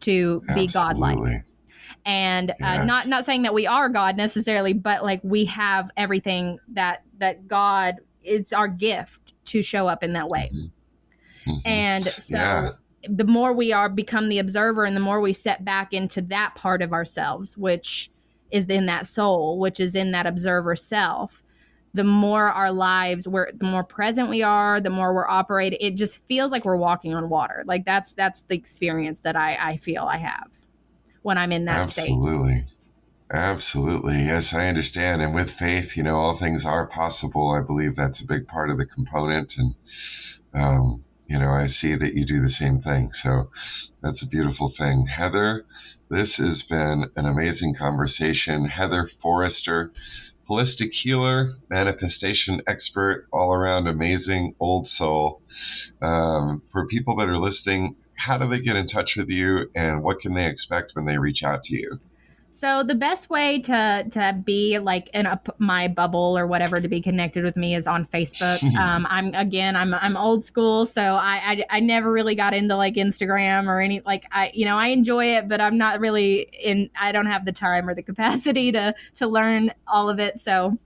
to 0.00 0.42
Absolutely. 0.48 0.66
be 0.66 0.72
godlike. 0.72 1.44
And 2.04 2.50
uh, 2.50 2.54
yes. 2.60 2.86
not 2.86 3.06
not 3.08 3.24
saying 3.24 3.42
that 3.42 3.52
we 3.52 3.66
are 3.66 3.88
God 3.88 4.16
necessarily, 4.16 4.72
but 4.72 5.02
like 5.02 5.20
we 5.22 5.46
have 5.46 5.90
everything 5.96 6.58
that 6.68 7.02
that 7.18 7.48
God 7.48 7.96
it's 8.22 8.52
our 8.52 8.68
gift 8.68 9.32
to 9.46 9.62
show 9.62 9.88
up 9.88 10.02
in 10.02 10.12
that 10.12 10.28
way. 10.28 10.50
Mm-hmm. 10.54 11.50
Mm-hmm. 11.50 11.68
And 11.68 12.04
so 12.04 12.36
yeah 12.36 12.70
the 13.08 13.24
more 13.24 13.52
we 13.52 13.72
are 13.72 13.88
become 13.88 14.28
the 14.28 14.38
observer 14.38 14.84
and 14.84 14.96
the 14.96 15.00
more 15.00 15.20
we 15.20 15.32
set 15.32 15.64
back 15.64 15.92
into 15.92 16.20
that 16.20 16.54
part 16.54 16.82
of 16.82 16.92
ourselves 16.92 17.56
which 17.56 18.10
is 18.50 18.64
in 18.66 18.86
that 18.86 19.06
soul 19.06 19.58
which 19.58 19.78
is 19.78 19.94
in 19.94 20.12
that 20.12 20.26
observer 20.26 20.74
self 20.74 21.42
the 21.94 22.04
more 22.04 22.50
our 22.50 22.72
lives 22.72 23.28
we're 23.28 23.50
the 23.52 23.64
more 23.64 23.84
present 23.84 24.28
we 24.28 24.42
are 24.42 24.80
the 24.80 24.90
more 24.90 25.14
we're 25.14 25.28
operating 25.28 25.78
it 25.80 25.94
just 25.94 26.18
feels 26.26 26.50
like 26.50 26.64
we're 26.64 26.76
walking 26.76 27.14
on 27.14 27.28
water 27.28 27.62
like 27.66 27.84
that's 27.84 28.12
that's 28.14 28.40
the 28.42 28.54
experience 28.54 29.20
that 29.20 29.36
i 29.36 29.54
i 29.56 29.76
feel 29.76 30.02
i 30.02 30.16
have 30.16 30.48
when 31.22 31.38
i'm 31.38 31.52
in 31.52 31.64
that 31.64 31.86
state. 31.86 32.02
absolutely 32.02 32.60
state. 32.60 32.74
Absolutely. 33.30 34.24
Yes, 34.24 34.54
I 34.54 34.68
understand. 34.68 35.20
And 35.20 35.34
with 35.34 35.50
faith, 35.50 35.96
you 35.96 36.02
know, 36.02 36.16
all 36.16 36.36
things 36.36 36.64
are 36.64 36.86
possible. 36.86 37.50
I 37.50 37.60
believe 37.60 37.94
that's 37.94 38.20
a 38.20 38.26
big 38.26 38.48
part 38.48 38.70
of 38.70 38.78
the 38.78 38.86
component. 38.86 39.58
And, 39.58 39.74
um, 40.54 41.04
you 41.28 41.38
know, 41.38 41.50
I 41.50 41.66
see 41.66 41.94
that 41.94 42.14
you 42.14 42.24
do 42.24 42.40
the 42.40 42.48
same 42.48 42.80
thing. 42.80 43.12
So 43.12 43.50
that's 44.02 44.22
a 44.22 44.26
beautiful 44.26 44.68
thing. 44.68 45.06
Heather, 45.06 45.66
this 46.08 46.38
has 46.38 46.62
been 46.62 47.10
an 47.16 47.26
amazing 47.26 47.74
conversation. 47.74 48.64
Heather 48.64 49.06
Forester, 49.06 49.92
holistic 50.48 50.92
healer, 50.94 51.54
manifestation 51.68 52.62
expert, 52.66 53.28
all 53.30 53.52
around 53.52 53.86
amazing 53.86 54.54
old 54.58 54.86
soul. 54.86 55.42
Um, 56.00 56.62
for 56.72 56.86
people 56.86 57.16
that 57.16 57.28
are 57.28 57.38
listening, 57.38 57.96
how 58.14 58.38
do 58.38 58.48
they 58.48 58.60
get 58.60 58.76
in 58.76 58.86
touch 58.86 59.16
with 59.16 59.28
you 59.28 59.70
and 59.74 60.02
what 60.02 60.20
can 60.20 60.32
they 60.32 60.46
expect 60.46 60.92
when 60.94 61.04
they 61.04 61.18
reach 61.18 61.44
out 61.44 61.62
to 61.64 61.76
you? 61.76 61.98
So 62.58 62.82
the 62.82 62.96
best 62.96 63.30
way 63.30 63.60
to 63.62 64.04
to 64.10 64.42
be 64.44 64.80
like 64.80 65.08
in 65.14 65.26
a, 65.26 65.40
my 65.58 65.86
bubble 65.86 66.36
or 66.36 66.44
whatever 66.44 66.80
to 66.80 66.88
be 66.88 67.00
connected 67.00 67.44
with 67.44 67.56
me 67.56 67.76
is 67.76 67.86
on 67.86 68.04
Facebook. 68.04 68.60
um, 68.76 69.06
I'm 69.08 69.32
again, 69.34 69.76
I'm 69.76 69.94
I'm 69.94 70.16
old 70.16 70.44
school, 70.44 70.84
so 70.84 71.00
I, 71.00 71.36
I 71.70 71.76
I 71.76 71.78
never 71.78 72.10
really 72.10 72.34
got 72.34 72.54
into 72.54 72.74
like 72.74 72.94
Instagram 72.94 73.68
or 73.68 73.80
any 73.80 74.02
like 74.04 74.24
I 74.32 74.50
you 74.54 74.64
know 74.64 74.76
I 74.76 74.88
enjoy 74.88 75.36
it, 75.36 75.48
but 75.48 75.60
I'm 75.60 75.78
not 75.78 76.00
really 76.00 76.48
in. 76.60 76.90
I 77.00 77.12
don't 77.12 77.26
have 77.26 77.44
the 77.44 77.52
time 77.52 77.88
or 77.88 77.94
the 77.94 78.02
capacity 78.02 78.72
to 78.72 78.92
to 79.14 79.28
learn 79.28 79.72
all 79.86 80.10
of 80.10 80.18
it. 80.18 80.36
So 80.36 80.76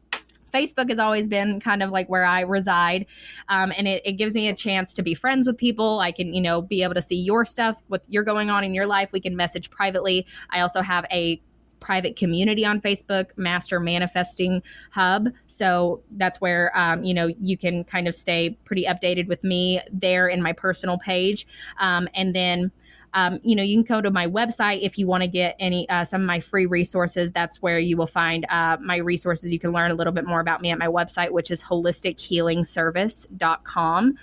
Facebook 0.52 0.90
has 0.90 0.98
always 0.98 1.26
been 1.26 1.58
kind 1.58 1.82
of 1.82 1.88
like 1.88 2.10
where 2.10 2.26
I 2.26 2.40
reside. 2.40 3.06
Um, 3.48 3.72
and 3.74 3.88
it, 3.88 4.02
it, 4.04 4.12
gives 4.18 4.34
me 4.34 4.48
a 4.48 4.54
chance 4.54 4.92
to 4.92 5.02
be 5.02 5.14
friends 5.14 5.46
with 5.46 5.56
people. 5.56 6.00
I 6.00 6.12
can, 6.12 6.34
you 6.34 6.42
know, 6.42 6.60
be 6.60 6.82
able 6.82 6.92
to 6.92 7.00
see 7.00 7.16
your 7.16 7.46
stuff, 7.46 7.82
what 7.88 8.04
you're 8.10 8.22
going 8.22 8.50
on 8.50 8.62
in 8.62 8.74
your 8.74 8.84
life. 8.84 9.12
We 9.12 9.20
can 9.20 9.34
message 9.34 9.70
privately. 9.70 10.26
I 10.50 10.60
also 10.60 10.82
have 10.82 11.06
a 11.10 11.40
private 11.82 12.16
community 12.16 12.64
on 12.64 12.80
Facebook, 12.80 13.36
Master 13.36 13.78
Manifesting 13.80 14.62
Hub. 14.92 15.28
So 15.46 16.00
that's 16.12 16.40
where 16.40 16.74
um, 16.78 17.04
you 17.04 17.12
know 17.12 17.26
you 17.26 17.58
can 17.58 17.84
kind 17.84 18.08
of 18.08 18.14
stay 18.14 18.56
pretty 18.64 18.84
updated 18.84 19.28
with 19.28 19.44
me 19.44 19.82
there 19.92 20.28
in 20.28 20.42
my 20.42 20.54
personal 20.54 20.96
page, 20.98 21.46
um, 21.78 22.08
and 22.14 22.34
then. 22.34 22.72
Um, 23.14 23.40
you 23.42 23.54
know, 23.54 23.62
you 23.62 23.76
can 23.76 23.82
go 23.82 24.00
to 24.00 24.10
my 24.10 24.26
website 24.26 24.78
if 24.80 24.96
you 24.96 25.06
want 25.06 25.22
to 25.22 25.28
get 25.28 25.54
any 25.58 25.86
uh, 25.90 26.02
some 26.02 26.22
of 26.22 26.26
my 26.26 26.40
free 26.40 26.64
resources. 26.64 27.30
That's 27.30 27.60
where 27.60 27.78
you 27.78 27.98
will 27.98 28.06
find 28.06 28.46
uh, 28.48 28.78
my 28.80 28.96
resources. 28.96 29.52
You 29.52 29.58
can 29.58 29.70
learn 29.70 29.90
a 29.90 29.94
little 29.94 30.14
bit 30.14 30.24
more 30.24 30.40
about 30.40 30.62
me 30.62 30.70
at 30.70 30.78
my 30.78 30.86
website, 30.86 31.30
which 31.30 31.50
is 31.50 31.62
holistichealingservice.com. 31.62 34.14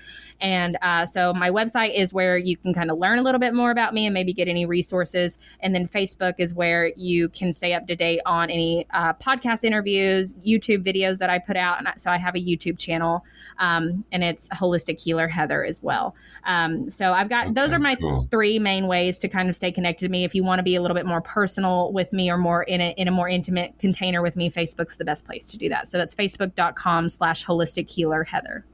And 0.42 0.78
uh, 0.82 1.06
so 1.06 1.34
my 1.34 1.50
website 1.50 1.98
is 1.98 2.14
where 2.14 2.38
you 2.38 2.58
can 2.58 2.74
kind 2.74 2.90
of 2.92 2.98
learn 2.98 3.20
a 3.20 3.22
little 3.22 3.40
bit 3.40 3.54
more 3.54 3.72
about 3.72 3.94
me 3.94 4.06
and 4.06 4.14
maybe 4.14 4.34
get 4.34 4.48
any 4.48 4.66
resources. 4.66 5.40
And 5.60 5.76
then 5.76 5.88
Facebook 5.88 6.36
is 6.38 6.54
where 6.54 6.88
you 6.96 7.30
can 7.30 7.52
stay 7.54 7.74
up 7.74 7.88
to 7.88 7.96
date 7.96 8.22
on 8.26 8.50
any 8.50 8.86
uh, 8.94 9.14
podcast 9.14 9.64
interviews, 9.64 10.36
YouTube 10.36 10.86
videos 10.86 11.18
that 11.18 11.30
I 11.30 11.40
put 11.40 11.58
out. 11.58 11.80
And 11.80 11.90
so 12.00 12.12
I 12.12 12.18
have 12.18 12.36
a 12.36 12.40
YouTube 12.40 12.78
channel 12.78 13.26
um, 13.58 14.06
and 14.12 14.24
it's 14.24 14.50
Holistic 14.50 15.02
Healer 15.02 15.28
Heather 15.28 15.64
as 15.64 15.84
well. 15.84 16.16
Um, 16.46 16.90
so 16.90 17.12
I've 17.12 17.30
got 17.30 17.48
okay, 17.48 17.54
those 17.54 17.74
are 17.74 17.80
my 17.80 17.96
cool. 17.96 18.28
three 18.32 18.60
main 18.60 18.88
ways 18.88 19.20
to 19.20 19.28
kind 19.28 19.50
of 19.50 19.56
stay 19.56 19.72
connected 19.72 20.06
to 20.06 20.10
me. 20.10 20.24
If 20.24 20.34
you 20.34 20.44
want 20.44 20.60
to 20.60 20.64
be 20.64 20.76
a 20.76 20.82
little 20.82 20.96
bit 20.96 21.06
more 21.06 21.22
personal 21.22 21.92
with 21.92 22.12
me 22.14 22.30
or 22.32 22.38
more 22.38 22.64
in 22.64 22.82
a, 22.82 22.92
in 22.92 23.08
a 23.08 23.12
more 23.12 23.28
intimate 23.28 23.78
container 23.80 24.22
with 24.22 24.36
me, 24.36 24.50
Facebook's 24.50 24.98
the 24.98 25.06
best 25.06 25.26
place 25.26 25.52
to 25.52 25.58
do 25.58 25.70
that. 25.70 25.88
So 25.88 25.98
that's 25.98 26.16
facebook.com 26.16 27.10
slash 27.10 27.46
holistic 27.46 27.90
healer 27.90 28.24
Heather. 28.24 28.66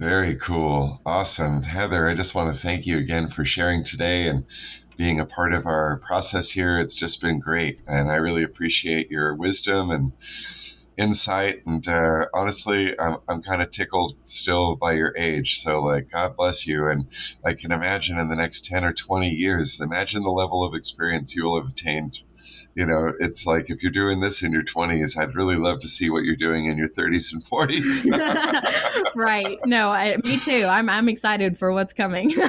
Very 0.00 0.34
cool. 0.36 1.00
Awesome. 1.06 1.62
Heather, 1.62 2.08
I 2.08 2.14
just 2.14 2.34
want 2.34 2.52
to 2.54 2.60
thank 2.60 2.86
you 2.86 2.96
again 2.96 3.30
for 3.30 3.44
sharing 3.44 3.84
today 3.84 4.28
and 4.28 4.46
being 4.96 5.20
a 5.20 5.26
part 5.26 5.52
of 5.52 5.66
our 5.66 5.98
process 5.98 6.50
here. 6.50 6.78
It's 6.78 6.96
just 6.96 7.20
been 7.20 7.38
great. 7.38 7.80
And 7.86 8.10
I 8.10 8.16
really 8.16 8.42
appreciate 8.42 9.10
your 9.10 9.36
wisdom 9.36 9.90
and 9.90 10.12
insight. 11.00 11.64
And 11.66 11.86
uh, 11.88 12.26
honestly, 12.34 12.98
I'm, 12.98 13.16
I'm 13.28 13.42
kind 13.42 13.62
of 13.62 13.70
tickled 13.70 14.16
still 14.24 14.76
by 14.76 14.92
your 14.92 15.14
age. 15.16 15.60
So, 15.60 15.82
like, 15.82 16.10
God 16.10 16.36
bless 16.36 16.66
you. 16.66 16.88
And 16.88 17.06
I 17.44 17.54
can 17.54 17.72
imagine 17.72 18.18
in 18.18 18.28
the 18.28 18.36
next 18.36 18.66
10 18.66 18.84
or 18.84 18.92
20 18.92 19.30
years, 19.30 19.80
imagine 19.80 20.22
the 20.22 20.30
level 20.30 20.64
of 20.64 20.74
experience 20.74 21.34
you 21.34 21.44
will 21.44 21.60
have 21.60 21.70
attained 21.70 22.18
you 22.74 22.86
know, 22.86 23.12
it's 23.18 23.46
like 23.46 23.68
if 23.68 23.82
you're 23.82 23.92
doing 23.92 24.20
this 24.20 24.42
in 24.42 24.52
your 24.52 24.62
20s, 24.62 25.18
I'd 25.18 25.34
really 25.34 25.56
love 25.56 25.80
to 25.80 25.88
see 25.88 26.08
what 26.08 26.24
you're 26.24 26.36
doing 26.36 26.66
in 26.66 26.78
your 26.78 26.88
30s 26.88 27.32
and 27.32 27.44
40s. 27.44 29.04
right. 29.16 29.58
No, 29.66 29.88
I, 29.90 30.16
me 30.24 30.38
too. 30.38 30.64
I'm 30.64 30.88
I'm 30.88 31.08
excited 31.08 31.58
for 31.58 31.72
what's 31.72 31.92
coming. 31.92 32.30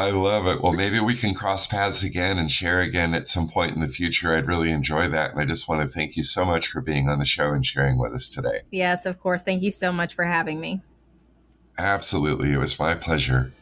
I 0.00 0.08
love 0.12 0.46
it. 0.46 0.62
Well, 0.62 0.72
maybe 0.72 0.98
we 0.98 1.14
can 1.14 1.34
cross 1.34 1.66
paths 1.66 2.04
again 2.04 2.38
and 2.38 2.50
share 2.50 2.80
again 2.80 3.12
at 3.12 3.28
some 3.28 3.50
point 3.50 3.74
in 3.74 3.82
the 3.82 3.88
future. 3.88 4.34
I'd 4.34 4.46
really 4.46 4.70
enjoy 4.70 5.10
that. 5.10 5.32
And 5.32 5.38
I 5.38 5.44
just 5.44 5.68
want 5.68 5.82
to 5.82 5.94
thank 5.94 6.16
you 6.16 6.24
so 6.24 6.42
much 6.42 6.68
for 6.68 6.80
being 6.80 7.10
on 7.10 7.18
the 7.18 7.26
show 7.26 7.50
and 7.50 7.64
sharing 7.66 7.98
with 7.98 8.14
us 8.14 8.30
today. 8.30 8.60
Yes, 8.70 9.04
of 9.04 9.20
course. 9.20 9.42
Thank 9.42 9.62
you 9.62 9.70
so 9.70 9.92
much 9.92 10.14
for 10.14 10.24
having 10.24 10.58
me. 10.58 10.80
Absolutely. 11.76 12.50
It 12.50 12.56
was 12.56 12.78
my 12.78 12.94
pleasure. 12.94 13.52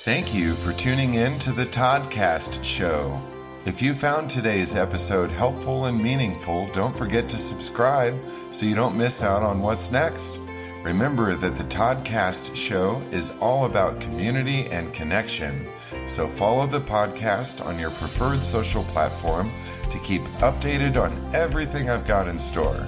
Thank 0.00 0.34
you 0.34 0.54
for 0.54 0.72
tuning 0.72 1.14
in 1.14 1.38
to 1.38 1.52
the 1.52 1.66
Toddcast 1.66 2.64
Show. 2.64 3.20
If 3.64 3.80
you 3.80 3.94
found 3.94 4.30
today's 4.30 4.74
episode 4.74 5.30
helpful 5.30 5.84
and 5.84 6.02
meaningful, 6.02 6.68
don't 6.74 6.96
forget 6.96 7.28
to 7.28 7.38
subscribe 7.38 8.20
so 8.50 8.66
you 8.66 8.74
don't 8.74 8.98
miss 8.98 9.22
out 9.22 9.44
on 9.44 9.60
what's 9.60 9.92
next. 9.92 10.36
Remember 10.82 11.34
that 11.34 11.56
the 11.56 11.64
Toddcast 11.64 12.54
show 12.54 13.02
is 13.10 13.36
all 13.40 13.64
about 13.66 14.00
community 14.00 14.66
and 14.66 14.94
connection. 14.94 15.66
So 16.06 16.28
follow 16.28 16.66
the 16.66 16.78
podcast 16.80 17.64
on 17.64 17.78
your 17.78 17.90
preferred 17.90 18.44
social 18.44 18.84
platform 18.84 19.50
to 19.90 19.98
keep 19.98 20.22
updated 20.38 20.96
on 20.96 21.12
everything 21.34 21.90
I've 21.90 22.06
got 22.06 22.28
in 22.28 22.38
store. 22.38 22.86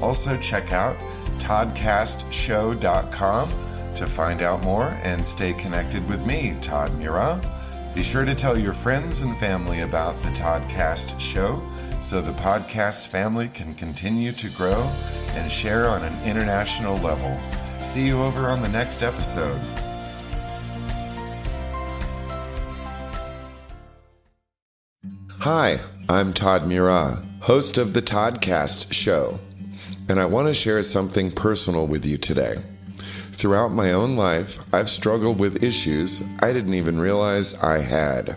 Also, 0.00 0.36
check 0.38 0.72
out 0.72 0.96
toddcastshow.com 1.38 3.48
to 3.96 4.06
find 4.06 4.42
out 4.42 4.62
more 4.62 4.96
and 5.02 5.24
stay 5.24 5.54
connected 5.54 6.06
with 6.08 6.26
me, 6.26 6.54
Todd 6.60 6.92
Murat. 6.98 7.42
Be 7.94 8.02
sure 8.02 8.26
to 8.26 8.34
tell 8.34 8.58
your 8.58 8.74
friends 8.74 9.22
and 9.22 9.34
family 9.38 9.80
about 9.80 10.22
the 10.22 10.28
Toddcast 10.30 11.18
show 11.18 11.62
so 12.06 12.20
the 12.20 12.30
podcast 12.34 13.08
family 13.08 13.48
can 13.48 13.74
continue 13.74 14.30
to 14.30 14.48
grow 14.50 14.82
and 15.30 15.50
share 15.50 15.88
on 15.88 16.04
an 16.04 16.22
international 16.22 16.96
level. 16.98 17.36
See 17.82 18.06
you 18.06 18.22
over 18.22 18.42
on 18.46 18.62
the 18.62 18.68
next 18.68 19.02
episode. 19.02 19.60
Hi, 25.40 25.80
I'm 26.08 26.32
Todd 26.32 26.68
Murat, 26.68 27.18
host 27.40 27.76
of 27.76 27.92
the 27.92 28.02
Toddcast 28.02 28.92
Show, 28.92 29.40
and 30.08 30.20
I 30.20 30.26
want 30.26 30.46
to 30.46 30.54
share 30.54 30.84
something 30.84 31.32
personal 31.32 31.88
with 31.88 32.06
you 32.06 32.18
today. 32.18 32.62
Throughout 33.32 33.72
my 33.72 33.92
own 33.92 34.14
life, 34.14 34.60
I've 34.72 34.88
struggled 34.88 35.40
with 35.40 35.64
issues 35.64 36.20
I 36.38 36.52
didn't 36.52 36.74
even 36.74 37.00
realize 37.00 37.52
I 37.54 37.80
had. 37.80 38.36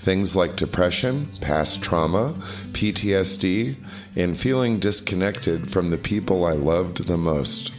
Things 0.00 0.34
like 0.34 0.56
depression, 0.56 1.28
past 1.42 1.82
trauma, 1.82 2.34
PTSD, 2.72 3.76
and 4.16 4.38
feeling 4.38 4.78
disconnected 4.78 5.70
from 5.70 5.90
the 5.90 5.98
people 5.98 6.46
I 6.46 6.52
loved 6.52 7.06
the 7.06 7.18
most. 7.18 7.70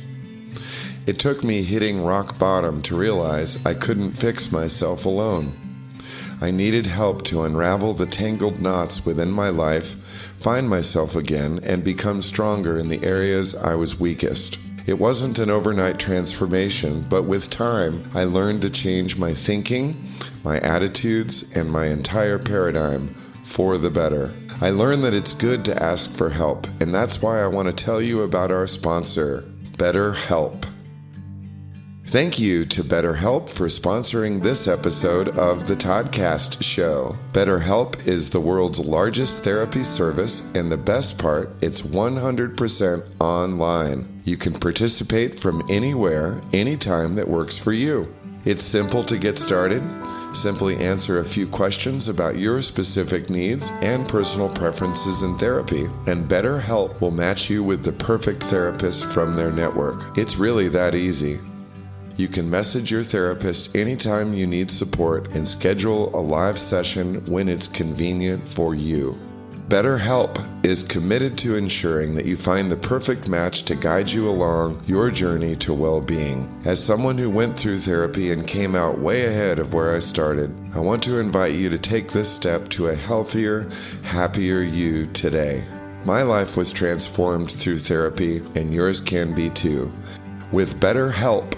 It 1.08 1.18
took 1.18 1.44
me 1.44 1.64
hitting 1.64 2.04
rock 2.04 2.38
bottom 2.38 2.84
to 2.84 2.96
realize 2.96 3.58
I 3.66 3.74
couldn't 3.74 4.12
fix 4.12 4.52
myself 4.52 5.06
alone. 5.06 5.54
I 6.40 6.52
needed 6.52 6.86
help 6.86 7.24
to 7.26 7.44
unravel 7.44 7.96
the 7.96 8.06
tangled 8.06 8.62
knots 8.62 9.04
within 9.04 9.32
my 9.32 9.50
life, 9.50 9.96
find 10.40 10.70
myself 10.70 11.16
again, 11.16 11.60
and 11.64 11.84
become 11.84 12.22
stronger 12.22 12.78
in 12.78 12.90
the 12.90 13.04
areas 13.04 13.56
I 13.56 13.74
was 13.74 14.00
weakest. 14.00 14.60
It 14.88 15.00
wasn't 15.00 15.38
an 15.38 15.52
overnight 15.52 16.00
transformation, 16.00 17.06
but 17.08 17.24
with 17.24 17.50
time, 17.50 18.10
I 18.16 18.24
learned 18.24 18.64
to 18.64 18.70
change 18.70 19.18
my 19.18 19.34
thinking, 19.34 20.12
my 20.44 20.60
attitudes, 20.60 21.46
and 21.54 21.70
my 21.70 21.86
entire 21.86 22.40
paradigm 22.40 23.16
for 23.46 23.78
the 23.78 23.92
better. 23.92 24.34
I 24.60 24.72
learned 24.72 25.04
that 25.04 25.14
it's 25.14 25.34
good 25.34 25.64
to 25.66 25.84
ask 25.84 26.10
for 26.12 26.30
help, 26.30 26.68
and 26.82 26.94
that's 26.94 27.22
why 27.22 27.44
I 27.44 27.48
want 27.48 27.68
to 27.68 27.84
tell 27.84 28.02
you 28.02 28.24
about 28.24 28.52
our 28.52 28.66
sponsor, 28.66 29.44
BetterHelp. 29.78 30.66
Thank 32.06 32.40
you 32.40 32.66
to 32.66 32.84
BetterHelp 32.84 33.48
for 33.48 33.68
sponsoring 33.68 34.44
this 34.44 34.68
episode 34.68 35.30
of 35.38 35.68
the 35.68 35.78
Toddcast 35.78 36.62
Show. 36.62 37.16
BetterHelp 37.32 38.06
is 38.06 38.30
the 38.30 38.42
world's 38.42 38.80
largest 38.80 39.44
therapy 39.44 39.84
service, 39.84 40.42
and 40.54 40.70
the 40.70 40.76
best 40.76 41.18
part, 41.18 41.56
it's 41.62 41.82
100% 41.82 43.10
online. 43.22 44.11
You 44.24 44.38
can 44.38 44.54
participate 44.54 45.40
from 45.40 45.64
anywhere, 45.70 46.40
anytime 46.54 47.16
that 47.16 47.28
works 47.28 47.58
for 47.58 47.74
you. 47.74 48.14
It's 48.46 48.64
simple 48.64 49.04
to 49.04 49.18
get 49.18 49.40
started. 49.40 49.82
Simply 50.34 50.78
answer 50.78 51.20
a 51.20 51.26
few 51.26 51.48
questions 51.48 52.08
about 52.08 52.38
your 52.38 52.62
specific 52.62 53.30
needs 53.30 53.70
and 53.82 54.08
personal 54.08 54.48
preferences 54.48 55.24
in 55.24 55.38
therapy, 55.38 55.90
and 56.08 56.30
BetterHelp 56.30 57.02
will 57.02 57.12
match 57.12 57.50
you 57.50 57.64
with 57.64 57.84
the 57.84 57.92
perfect 57.92 58.44
therapist 58.44 59.04
from 59.06 59.36
their 59.36 59.52
network. 59.52 60.18
It's 60.18 60.38
really 60.38 60.70
that 60.70 60.96
easy. 60.96 61.40
You 62.16 62.28
can 62.28 62.50
message 62.50 62.92
your 62.92 63.04
therapist 63.04 63.76
anytime 63.76 64.34
you 64.34 64.46
need 64.46 64.70
support 64.70 65.32
and 65.32 65.48
schedule 65.48 66.16
a 66.16 66.22
live 66.22 66.58
session 66.58 67.26
when 67.26 67.50
it's 67.50 67.68
convenient 67.68 68.48
for 68.50 68.76
you. 68.76 69.18
BetterHelp 69.72 70.66
is 70.66 70.84
committed 70.84 71.38
to 71.38 71.56
ensuring 71.56 72.14
that 72.16 72.26
you 72.26 72.36
find 72.36 72.70
the 72.70 72.76
perfect 72.76 73.30
match 73.30 73.64
to 73.64 73.74
guide 73.74 74.10
you 74.10 74.30
along 74.30 74.84
your 74.86 75.10
journey 75.10 75.56
to 75.56 75.74
well 75.74 76.02
being. 76.02 76.62
As 76.66 76.84
someone 76.84 77.18
who 77.18 77.30
went 77.30 77.58
through 77.58 77.80
therapy 77.80 78.32
and 78.34 78.46
came 78.46 78.76
out 78.76 79.00
way 79.00 79.28
ahead 79.28 79.60
of 79.60 79.74
where 79.74 79.96
I 79.96 80.00
started, 80.00 80.54
I 80.76 80.80
want 80.80 81.02
to 81.04 81.20
invite 81.20 81.56
you 81.56 81.70
to 81.70 81.78
take 81.78 82.12
this 82.12 82.30
step 82.30 82.68
to 82.72 82.90
a 82.90 82.96
healthier, 82.96 83.72
happier 84.04 84.62
you 84.62 85.08
today. 85.14 85.64
My 86.04 86.22
life 86.22 86.58
was 86.58 86.74
transformed 86.74 87.50
through 87.50 87.80
therapy, 87.80 88.44
and 88.56 88.74
yours 88.74 89.00
can 89.00 89.34
be 89.34 89.50
too. 89.52 89.90
With 90.52 90.82
BetterHelp, 90.82 91.58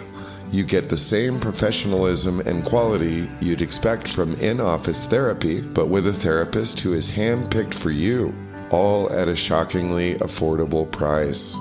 you 0.53 0.63
get 0.63 0.89
the 0.89 0.97
same 0.97 1.39
professionalism 1.39 2.39
and 2.41 2.63
quality 2.63 3.27
you'd 3.41 3.63
expect 3.63 4.09
from 4.09 4.35
in 4.35 4.61
office 4.61 5.03
therapy, 5.05 5.61
but 5.61 5.87
with 5.87 6.05
a 6.05 6.13
therapist 6.13 6.79
who 6.79 6.93
is 6.93 7.09
handpicked 7.09 7.73
for 7.73 7.89
you, 7.89 8.31
all 8.69 9.11
at 9.11 9.27
a 9.27 9.35
shockingly 9.35 10.13
affordable 10.19 10.91
price. 10.91 11.55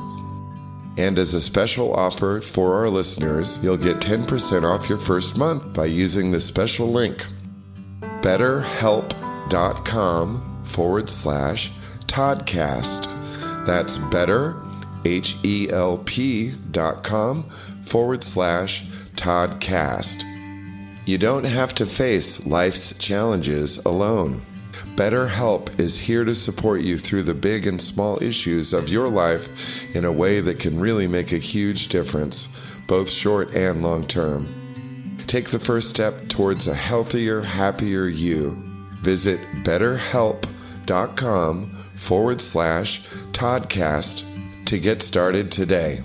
And 0.98 1.18
as 1.18 1.32
a 1.32 1.40
special 1.40 1.94
offer 1.94 2.42
for 2.42 2.76
our 2.76 2.90
listeners, 2.90 3.58
you'll 3.62 3.78
get 3.78 4.00
10% 4.00 4.62
off 4.62 4.90
your 4.90 4.98
first 4.98 5.38
month 5.38 5.72
by 5.72 5.86
using 5.86 6.30
the 6.30 6.40
special 6.40 6.92
link 6.92 7.24
betterhelp.com 8.20 10.64
forward 10.64 11.08
slash 11.08 11.72
Toddcast. 12.06 13.06
That's 13.66 13.96
better, 13.96 14.62
H 15.04 15.36
E 15.42 15.68
L 15.70 15.98
P 15.98 16.54
dot 16.70 17.02
com 17.02 17.50
forward 17.86 18.24
slash 18.24 18.84
Toddcast. 19.16 20.24
You 21.04 21.18
don't 21.18 21.44
have 21.44 21.74
to 21.74 21.86
face 21.86 22.44
life's 22.46 22.94
challenges 22.98 23.78
alone. 23.78 24.40
BetterHelp 24.94 25.80
is 25.80 25.98
here 25.98 26.24
to 26.24 26.34
support 26.34 26.82
you 26.82 26.98
through 26.98 27.24
the 27.24 27.34
big 27.34 27.66
and 27.66 27.80
small 27.80 28.22
issues 28.22 28.72
of 28.72 28.88
your 28.88 29.08
life 29.08 29.48
in 29.94 30.04
a 30.04 30.12
way 30.12 30.40
that 30.40 30.60
can 30.60 30.78
really 30.78 31.06
make 31.06 31.32
a 31.32 31.38
huge 31.38 31.88
difference, 31.88 32.46
both 32.86 33.08
short 33.08 33.54
and 33.54 33.82
long 33.82 34.06
term. 34.06 34.46
Take 35.26 35.50
the 35.50 35.58
first 35.58 35.88
step 35.88 36.28
towards 36.28 36.66
a 36.66 36.74
healthier, 36.74 37.40
happier 37.40 38.06
you. 38.06 38.56
Visit 39.02 39.40
betterhelp.com 39.64 41.78
forward 41.96 42.40
slash 42.40 43.02
Toddcast 43.32 44.24
to 44.66 44.78
get 44.78 45.02
started 45.02 45.50
today. 45.50 46.04